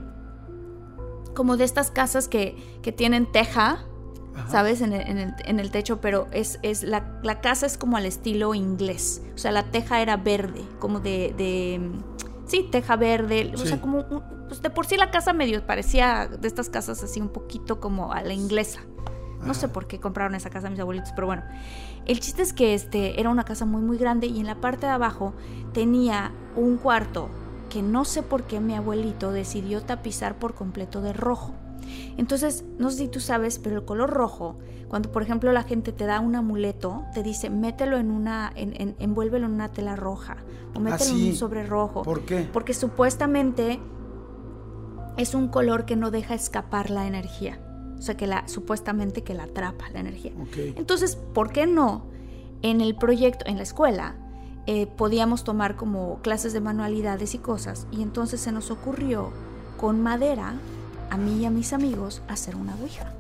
[1.35, 3.85] como de estas casas que, que tienen teja,
[4.49, 4.81] ¿sabes?
[4.81, 7.99] En el, en el- en el techo, pero es, es la, la casa es como
[7.99, 11.79] al estilo inglés, o sea, la teja era verde, como de, de
[12.47, 16.27] sí, teja verde, o sea, como, un- pues de por sí la casa medio parecía
[16.29, 18.81] de estas casas así un poquito como a la inglesa.
[19.43, 21.43] No sé por qué compraron esa casa mis abuelitos, pero bueno.
[22.07, 24.87] El chiste es que este era una casa muy muy grande y en la parte
[24.87, 25.35] de abajo
[25.73, 27.29] tenía un cuarto
[27.69, 31.55] que no sé por qué mi abuelito decidió tapizar por completo de rojo.
[32.17, 34.57] Entonces, no sé si tú sabes, pero el color rojo,
[34.89, 38.81] cuando por ejemplo la gente te da un amuleto, te dice, mételo en una, en-
[38.81, 40.37] en- envuélvelo en una tela roja
[40.75, 41.29] o mételo en sí.
[41.31, 42.03] un sobre rojo.
[42.03, 42.49] ¿Por qué?
[42.53, 43.81] Porque supuestamente
[45.17, 47.61] es un color que no deja escapar la energía.
[47.99, 50.33] O sea, que la, supuestamente que la atrapa la energía.
[50.77, 52.05] Entonces, ¿por qué no
[52.63, 54.17] en el proyecto, en la escuela,
[54.67, 57.87] eh, podíamos tomar como clases de manualidades y cosas?
[57.93, 59.31] Y entonces se nos ocurrió
[59.79, 60.55] con madera,
[61.15, 63.13] a mí y a mis amigos, hacer una ouija.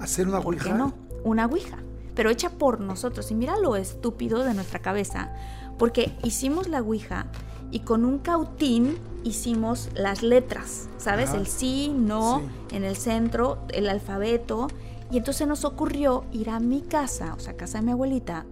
[0.00, 0.70] Hacer una ¿Por ouija.
[0.70, 0.94] qué no?
[1.24, 1.78] Una ouija.
[2.14, 3.30] Pero hecha por nosotros.
[3.32, 5.32] Y mira lo estúpido de nuestra cabeza.
[5.76, 7.26] Porque hicimos la ouija
[7.72, 10.88] y con un cautín hicimos las letras.
[10.98, 11.30] ¿Sabes?
[11.30, 11.38] Ajá.
[11.38, 14.68] El sí, no, en el centro, el alfabeto.
[15.10, 18.46] Y entonces nos ocurrió ir a mi casa, o sea, casa de mi abuelita.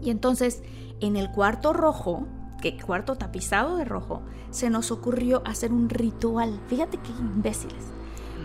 [0.00, 0.62] Y entonces
[1.00, 2.26] en el cuarto rojo,
[2.72, 6.60] que cuarto tapizado de rojo, se nos ocurrió hacer un ritual.
[6.68, 7.94] Fíjate qué imbéciles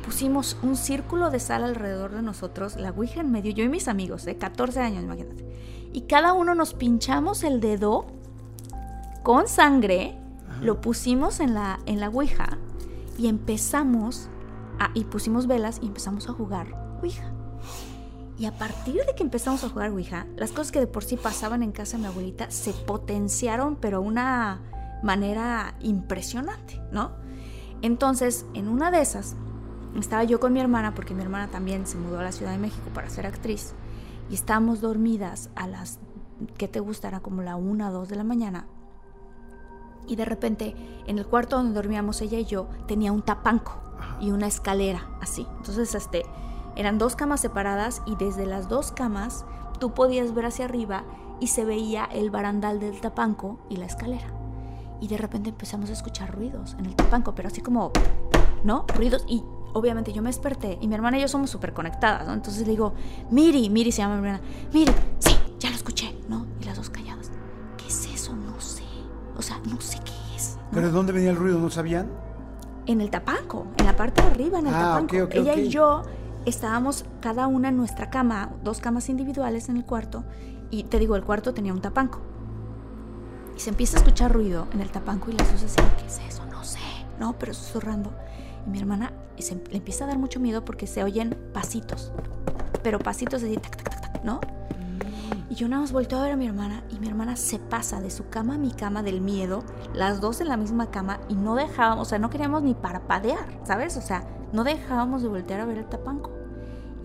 [0.10, 3.88] pusimos un círculo de sal alrededor de nosotros, la Ouija en medio, yo y mis
[3.88, 5.46] amigos, de 14 años, imagínate.
[5.94, 8.08] Y cada uno nos pinchamos el dedo
[9.22, 10.18] con sangre,
[10.62, 12.58] lo pusimos en la, en la Ouija
[13.20, 14.30] y empezamos,
[14.80, 17.32] a, y pusimos velas y empezamos a jugar Ouija.
[18.40, 21.18] Y a partir de que empezamos a jugar Ouija, las cosas que de por sí
[21.18, 24.62] pasaban en casa de mi abuelita se potenciaron, pero a una
[25.04, 27.12] manera impresionante, ¿no?
[27.82, 29.36] Entonces, en una de esas,
[29.98, 32.60] estaba yo con mi hermana, porque mi hermana también se mudó a la Ciudad de
[32.60, 33.74] México para ser actriz,
[34.30, 36.00] y estábamos dormidas a las,
[36.58, 37.20] ¿qué te gustará?
[37.20, 38.68] Como la una o dos de la mañana.
[40.08, 40.76] Y de repente,
[41.08, 43.82] en el cuarto donde dormíamos ella y yo, tenía un tapanco
[44.22, 45.46] y una escalera, así.
[45.58, 46.24] Entonces, este,
[46.80, 49.44] eran dos camas separadas y desde las dos camas
[49.80, 51.04] tú podías ver hacia arriba
[51.42, 54.28] y se veía el barandal del tapanco y la escalera.
[55.02, 57.92] Y de repente empezamos a escuchar ruidos en el tapanco, pero así como,
[58.64, 58.86] ¿no?
[58.96, 59.44] Ruidos y
[59.74, 62.34] obviamente yo me desperté y mi hermana y yo somos súper conectadas, ¿no?
[62.34, 62.94] Entonces le digo,
[63.30, 64.44] Miri, Miri se llama mi hermana,
[64.74, 66.46] Miri, sí, ya lo escuché, ¿no?
[66.62, 67.30] Y las dos calladas,
[67.78, 68.34] ¿qué es eso?
[68.36, 68.84] No sé.
[69.38, 70.56] O sea, no sé qué es.
[70.58, 70.62] ¿no?
[70.72, 71.60] ¿Pero de dónde venía el ruido?
[71.60, 72.10] ¿No sabían?
[72.86, 75.16] En el tapanco, en la parte de arriba, en el Ah, tapanco.
[75.18, 75.58] ok, ok, Ella ok.
[75.60, 76.02] y yo
[76.46, 80.24] estábamos cada una en nuestra cama, dos camas individuales en el cuarto,
[80.72, 82.20] y te digo, el cuarto tenía un tapanco.
[83.56, 86.20] Y se empieza a escuchar ruido en el tapanco y las dos decían, ¿qué es
[86.28, 86.46] eso?
[86.46, 86.80] No sé,
[87.20, 88.14] no, pero susurrando.
[88.66, 92.12] Y mi hermana le empieza a dar mucho miedo porque se oyen pasitos,
[92.84, 94.40] pero pasitos así, tac, tac, tac, tac, ¿no?
[95.50, 98.02] Y yo nada más volteo a ver a mi hermana y mi hermana se pasa
[98.02, 99.64] de su cama a mi cama del miedo,
[99.94, 103.48] las dos en la misma cama y no dejábamos, o sea, no queríamos ni parpadear,
[103.64, 103.98] ¿sabes?
[103.98, 106.32] O sea, no dejábamos de voltear a ver el tapanco.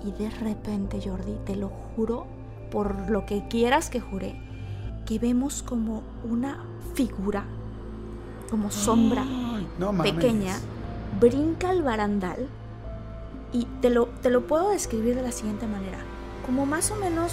[0.05, 2.27] Y de repente, Jordi, te lo juro,
[2.71, 4.41] por lo que quieras que jure,
[5.07, 6.65] que vemos como una
[6.95, 7.45] figura,
[8.51, 9.25] como sombra
[9.79, 10.55] no pequeña,
[11.21, 12.49] brinca al barandal
[13.53, 15.99] y te lo, te lo puedo describir de la siguiente manera.
[16.45, 17.33] Como más o menos,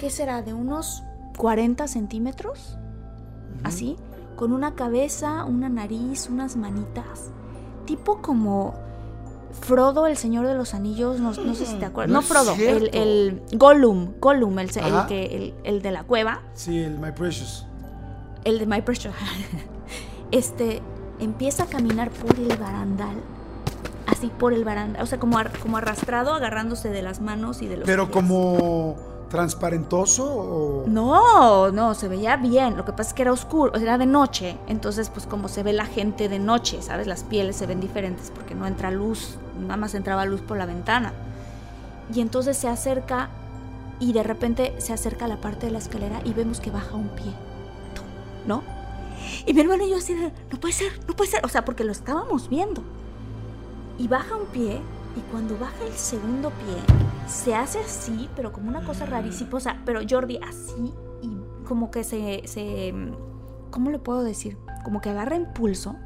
[0.00, 0.42] ¿qué será?
[0.42, 1.02] De unos
[1.38, 2.76] 40 centímetros,
[3.64, 3.96] así,
[4.36, 7.30] con una cabeza, una nariz, unas manitas,
[7.86, 8.74] tipo como
[9.52, 12.12] Frodo, el Señor de los Anillos, no, no sé si te acuerdas.
[12.12, 16.98] No Frodo, el, el Gollum, Gollum, el, que, el, el de la cueva, Sí, el
[16.98, 17.66] My Precious.
[18.44, 19.14] el de My Precious.
[20.30, 20.82] este
[21.20, 23.16] empieza a caminar por el barandal.
[24.06, 25.02] Así por el barandal.
[25.02, 28.14] O sea, como, ar- como arrastrado, agarrándose de las manos y de los Pero pies.
[28.14, 28.96] como
[29.28, 30.84] transparentoso o...
[30.86, 32.76] No, no, se veía bien.
[32.76, 34.58] Lo que pasa es que era oscuro, era de noche.
[34.66, 37.06] Entonces, pues como se ve la gente de noche, ¿sabes?
[37.06, 39.36] Las pieles se ven diferentes porque no entra luz.
[39.60, 41.12] Nada más entraba luz por la ventana.
[42.14, 43.28] Y entonces se acerca
[44.00, 46.94] y de repente se acerca a la parte de la escalera y vemos que baja
[46.94, 47.32] un pie.
[48.46, 48.62] ¿No?
[49.46, 51.44] Y mi hermano y yo así no puede ser, no puede ser.
[51.44, 52.82] O sea, porque lo estábamos viendo.
[53.98, 54.80] Y baja un pie
[55.16, 56.76] y cuando baja el segundo pie
[57.26, 59.50] se hace así, pero como una cosa rarísima.
[59.52, 61.36] O sea, pero Jordi así y
[61.66, 62.94] como que se, se...
[63.70, 64.56] ¿Cómo le puedo decir?
[64.84, 65.96] Como que agarra impulso,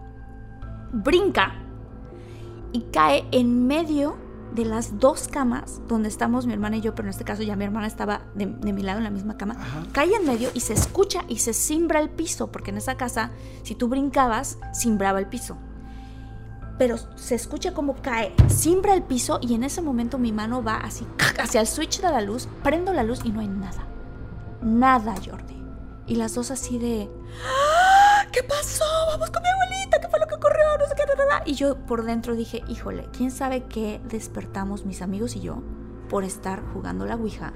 [0.93, 1.55] brinca
[2.73, 4.17] y cae en medio
[4.55, 7.57] de las dos camas donde estamos mi hermana y yo, pero en este caso ya
[7.57, 9.57] mi hermana estaba de, de mi lado en la misma cama.
[9.93, 13.31] Cae en medio y se escucha y se simbra el piso, porque en esa casa,
[13.63, 15.57] si tú brincabas, simbraba el piso
[16.83, 20.79] pero se escucha como cae, simbra el piso y en ese momento mi mano va
[20.79, 21.07] así
[21.39, 23.87] hacia el switch de la luz, prendo la luz y no hay nada.
[24.63, 25.63] Nada, Jordi.
[26.09, 27.09] Y las dos así de...
[27.47, 28.25] "¡Ah!
[28.33, 28.83] ¿Qué pasó?
[29.13, 30.59] Vamos con mi abuelita, ¿qué fue lo que ocurrió?
[30.81, 31.43] No sé qué, da, da, da".
[31.47, 35.63] Y yo por dentro dije, híjole, ¿quién sabe qué despertamos mis amigos y yo
[36.09, 37.53] por estar jugando la Ouija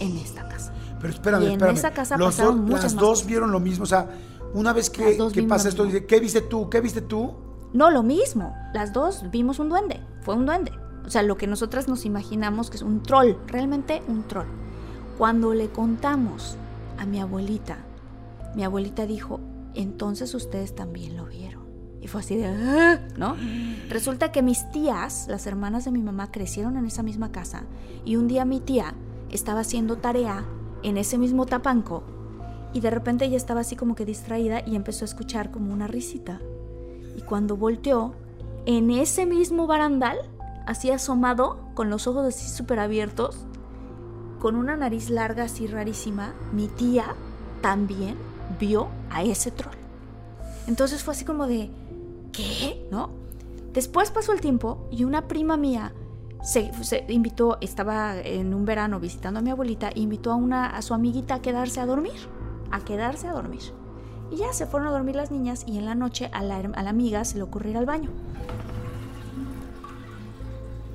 [0.00, 0.74] en esta casa?
[1.00, 1.76] Pero espérame, Y en espérame.
[1.78, 3.26] esa casa Los pasaron dos- muchas las más dos cosas.
[3.26, 3.84] vieron lo mismo.
[3.84, 4.06] O sea,
[4.52, 6.68] una vez que, que pasa esto, dice, ¿qué viste tú?
[6.68, 7.48] ¿Qué viste tú?
[7.72, 8.54] No, lo mismo.
[8.74, 10.00] Las dos vimos un duende.
[10.22, 10.72] Fue un duende.
[11.04, 13.32] O sea, lo que nosotras nos imaginamos que es un troll.
[13.46, 14.46] Realmente un troll.
[15.18, 16.56] Cuando le contamos
[16.98, 17.78] a mi abuelita,
[18.54, 19.40] mi abuelita dijo,
[19.74, 21.60] entonces ustedes también lo vieron.
[22.00, 23.36] Y fue así de, "Ah", ¿no?
[23.88, 27.64] Resulta que mis tías, las hermanas de mi mamá, crecieron en esa misma casa.
[28.04, 28.94] Y un día mi tía
[29.30, 30.44] estaba haciendo tarea
[30.82, 32.02] en ese mismo tapanco.
[32.72, 35.86] Y de repente ella estaba así como que distraída y empezó a escuchar como una
[35.86, 36.40] risita.
[37.16, 38.14] Y cuando volteó,
[38.66, 40.18] en ese mismo barandal,
[40.66, 43.46] así asomado, con los ojos así súper abiertos,
[44.38, 47.14] con una nariz larga así rarísima, mi tía
[47.60, 48.16] también
[48.58, 49.76] vio a ese troll.
[50.66, 51.70] Entonces fue así como de,
[52.32, 52.86] ¿qué?
[52.90, 53.10] ¿No?
[53.72, 55.92] Después pasó el tiempo y una prima mía
[56.42, 60.82] se, se invitó, estaba en un verano visitando a mi abuelita, invitó a, una, a
[60.82, 62.28] su amiguita a quedarse a dormir,
[62.70, 63.60] a quedarse a dormir.
[64.30, 66.82] Y ya se fueron a dormir las niñas y en la noche a la, a
[66.82, 68.10] la amiga se le ocurre ir al baño.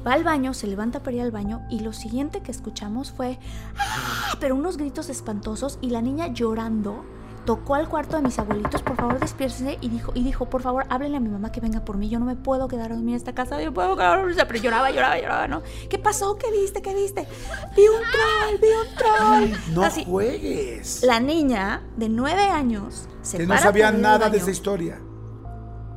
[0.05, 3.39] Va al baño, se levanta para ir al baño y lo siguiente que escuchamos fue,
[3.77, 4.37] ¡Ah!
[4.39, 7.03] pero unos gritos espantosos y la niña llorando
[7.45, 10.85] tocó al cuarto de mis abuelitos, por favor despiértense y dijo, y dijo, por favor
[10.89, 13.11] háblenle a mi mamá que venga por mí, yo no me puedo quedar a dormir
[13.11, 15.61] en esta casa, yo puedo quedar a dormir, pero lloraba, lloraba, lloraba, ¿no?
[15.89, 16.35] ¿Qué pasó?
[16.37, 16.81] ¿Qué viste?
[16.81, 17.27] ¿Qué viste?
[17.75, 19.73] Vi un troll, vi un troll.
[19.73, 21.03] No Así, juegues.
[21.03, 24.99] la niña de nueve años se Que no sabía para nada de esa historia.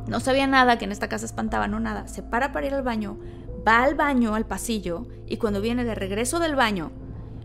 [0.06, 2.08] No sabía nada que en esta casa espantaba, no nada.
[2.08, 3.18] Se para para ir al baño,
[3.66, 6.92] va al baño, al pasillo, y cuando viene de regreso del baño,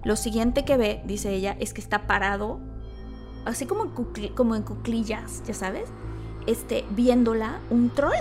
[0.03, 2.59] lo siguiente que ve, dice ella, es que está parado,
[3.45, 5.89] así como en, cucli- como en cuclillas, ya sabes,
[6.47, 8.13] este, viéndola un troll,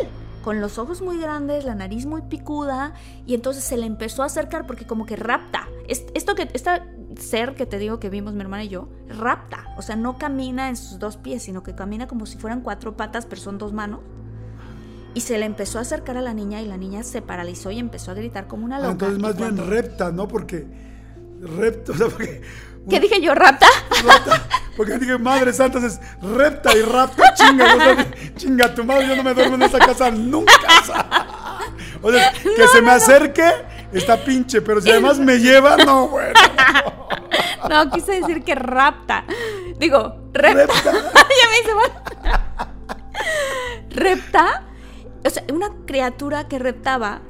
[0.42, 2.94] con los ojos muy grandes, la nariz muy picuda,
[3.26, 5.68] y entonces se le empezó a acercar porque como que rapta.
[5.88, 6.84] Es- Esto que, esta
[7.18, 10.68] ser que te digo que vimos mi hermana y yo, rapta, o sea, no camina
[10.68, 13.72] en sus dos pies, sino que camina como si fueran cuatro patas, pero son dos
[13.72, 14.00] manos.
[15.14, 17.78] Y se le empezó a acercar a la niña y la niña se paralizó y
[17.78, 18.92] empezó a gritar como una Ah, loca.
[18.92, 20.26] entonces más bien repta, ¿no?
[20.26, 20.66] Porque
[21.42, 22.40] repta, o sea, porque,
[22.88, 23.34] ¿Qué dije yo?
[23.34, 23.66] ¿Rapta?
[24.76, 28.06] porque dije, madre santa, es repta y rapta, chinga,
[28.36, 30.52] chinga tu madre, yo no me duermo en esa casa nunca.
[32.00, 33.44] O sea, que se me acerque,
[33.92, 36.32] está pinche, pero si además me lleva, no, bueno.
[37.68, 39.24] No, quise decir que rapta.
[39.78, 40.92] Digo, repta.
[40.92, 41.92] ya me hice mal.
[43.88, 44.64] repta.
[45.24, 47.22] O sea, una criatura que reptaba,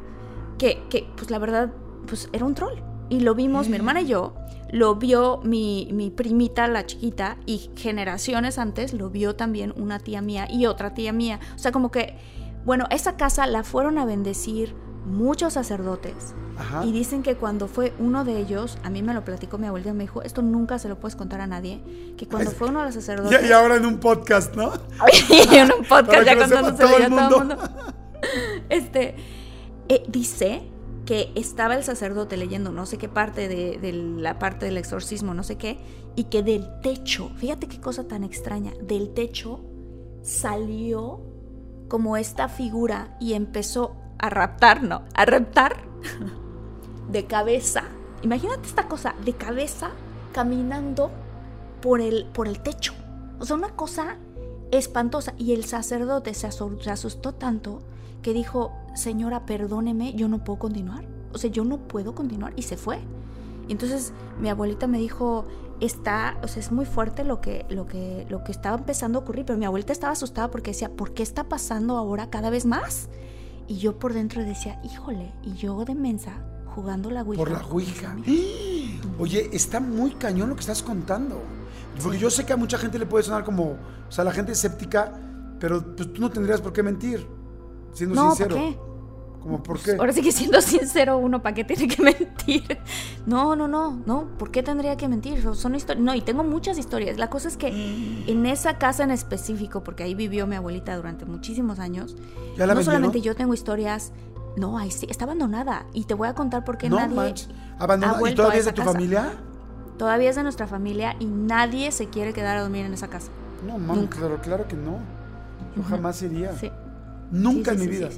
[0.58, 1.70] que, que, pues la verdad,
[2.06, 2.78] pues era un troll.
[3.10, 4.34] Y lo vimos, mi hermana y yo,
[4.72, 10.22] lo vio mi, mi primita, la chiquita, y generaciones antes lo vio también una tía
[10.22, 11.38] mía y otra tía mía.
[11.54, 12.16] O sea, como que,
[12.64, 14.74] bueno, esa casa la fueron a bendecir
[15.04, 16.34] muchos sacerdotes.
[16.56, 16.84] Ajá.
[16.86, 19.92] Y dicen que cuando fue uno de ellos, a mí me lo platicó mi abuelita,
[19.92, 21.82] me dijo, esto nunca se lo puedes contar a nadie,
[22.16, 23.42] que cuando fue uno de los sacerdotes...
[23.42, 24.72] Y, y ahora en un podcast, ¿no?
[25.28, 27.38] y en un podcast ya contándoselo todo todo el mundo.
[27.38, 27.58] mundo.
[28.68, 29.16] Este,
[29.88, 30.62] eh, dice
[31.06, 35.42] que estaba el sacerdote leyendo no sé qué parte de, la parte del exorcismo, no
[35.42, 35.78] sé qué,
[36.14, 39.60] y que del techo, fíjate qué cosa tan extraña, del techo
[40.22, 41.20] salió
[41.88, 45.02] como esta figura y empezó a raptar, ¿no?
[45.14, 45.76] A raptar
[47.10, 47.84] de cabeza.
[48.22, 49.90] Imagínate esta cosa, de cabeza
[50.32, 51.10] caminando
[51.80, 52.94] por el, por el techo.
[53.40, 54.16] O sea, una cosa
[54.70, 55.34] espantosa.
[55.38, 57.82] Y el sacerdote se asustó tanto
[58.22, 61.04] que dijo, señora, perdóneme, yo no puedo continuar.
[61.32, 62.52] O sea, yo no puedo continuar.
[62.56, 63.00] Y se fue.
[63.68, 65.46] Entonces mi abuelita me dijo,
[65.80, 69.22] está, o sea, es muy fuerte lo que, lo que, lo que estaba empezando a
[69.22, 69.44] ocurrir.
[69.44, 73.08] Pero mi abuelita estaba asustada porque decía, ¿por qué está pasando ahora cada vez más?
[73.66, 76.44] Y yo por dentro decía, híjole, y yo de mensa
[76.74, 77.42] jugando la Ouija.
[77.42, 78.16] Por la Ouija.
[79.18, 81.42] Oye, está muy cañón lo que estás contando.
[82.02, 83.76] Porque yo sé que a mucha gente le puede sonar como,
[84.08, 85.12] o sea, la gente escéptica,
[85.58, 87.26] pero pues tú no tendrías por qué mentir,
[87.92, 88.54] siendo No, ¿por sincero.
[88.56, 88.78] qué?
[89.42, 89.92] Como, ¿por qué?
[89.98, 92.78] Ahora sí que siendo sincero uno, ¿para qué tiene que mentir?
[93.26, 95.42] No, no, no, no, ¿por qué tendría que mentir?
[95.56, 97.18] Son historias, no, y tengo muchas historias.
[97.18, 97.68] La cosa es que
[98.26, 102.14] en esa casa en específico, porque ahí vivió mi abuelita durante muchísimos años,
[102.56, 102.84] ¿Ya la no vendieron?
[102.84, 104.12] solamente yo tengo historias,
[104.56, 105.86] no, ahí sí, está abandonada.
[105.92, 107.34] Y te voy a contar por qué No nadie ha.
[108.30, 108.92] ¿Y todavía a es de tu casa.
[108.92, 109.32] familia?
[109.98, 113.30] Todavía es de nuestra familia y nadie se quiere quedar a dormir en esa casa.
[113.66, 114.98] No, man, claro, claro que no.
[115.76, 116.56] Yo jamás iría.
[116.56, 116.70] Sí.
[117.32, 118.08] Nunca Sí, sí, en mi vida.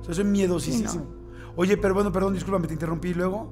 [0.00, 1.06] O sea, soy miedosísimo.
[1.56, 3.48] Oye, pero bueno, perdón, discúlpame, te interrumpí y luego.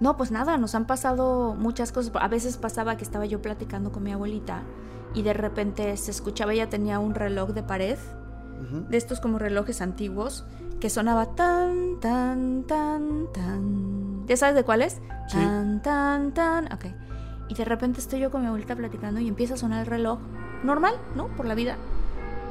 [0.00, 2.12] No, pues nada, nos han pasado muchas cosas.
[2.14, 4.62] A veces pasaba que estaba yo platicando con mi abuelita
[5.14, 7.98] y de repente se escuchaba, ella tenía un reloj de pared,
[8.88, 10.44] de estos como relojes antiguos,
[10.80, 14.26] que sonaba tan, tan, tan, tan.
[14.26, 14.94] ¿Ya sabes de cuál es?
[15.28, 15.38] Sí.
[15.38, 16.72] Tan, tan, tan.
[16.72, 16.86] Ok.
[17.48, 20.18] Y de repente estoy yo con mi abuelita platicando y empieza a sonar el reloj.
[20.64, 21.28] Normal, ¿no?
[21.28, 21.76] Por la vida.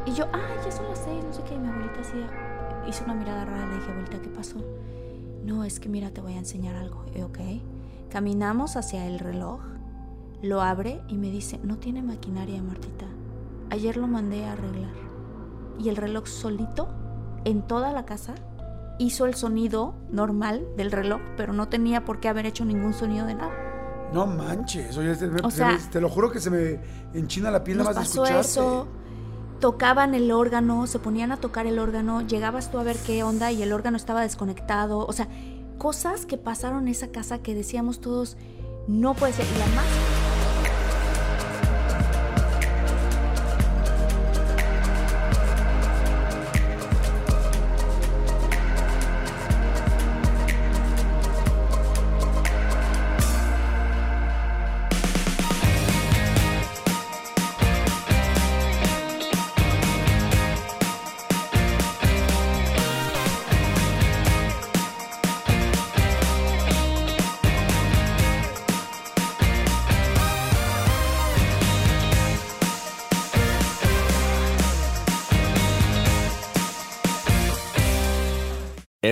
[0.05, 1.55] Y yo, ah, ya son las seis, no sé qué.
[1.55, 2.17] Y mi abuelita así
[2.87, 3.65] hizo una mirada rara.
[3.67, 4.57] Le dije, abuelita, ¿qué pasó?
[5.43, 7.05] No, es que mira, te voy a enseñar algo.
[7.15, 7.39] Y, ok.
[8.09, 9.59] Caminamos hacia el reloj,
[10.41, 13.05] lo abre y me dice, no tiene maquinaria, Martita.
[13.71, 14.93] Ayer lo mandé a arreglar.
[15.79, 16.87] Y el reloj solito,
[17.43, 18.35] en toda la casa,
[18.99, 23.25] hizo el sonido normal del reloj, pero no tenía por qué haber hecho ningún sonido
[23.25, 23.51] de nada.
[24.13, 24.95] No manches.
[24.97, 26.79] Oye, te, O se sea, me- te lo juro que se me
[27.13, 28.39] enchina la piel nada más de escucharte.
[28.41, 28.87] eso.
[29.59, 33.51] Tocaban el órgano, se ponían a tocar el órgano, llegabas tú a ver qué onda
[33.51, 35.05] y el órgano estaba desconectado.
[35.05, 35.27] O sea,
[35.77, 38.37] cosas que pasaron en esa casa que decíamos todos,
[38.87, 39.45] no puede ser.
[39.45, 40.14] Y la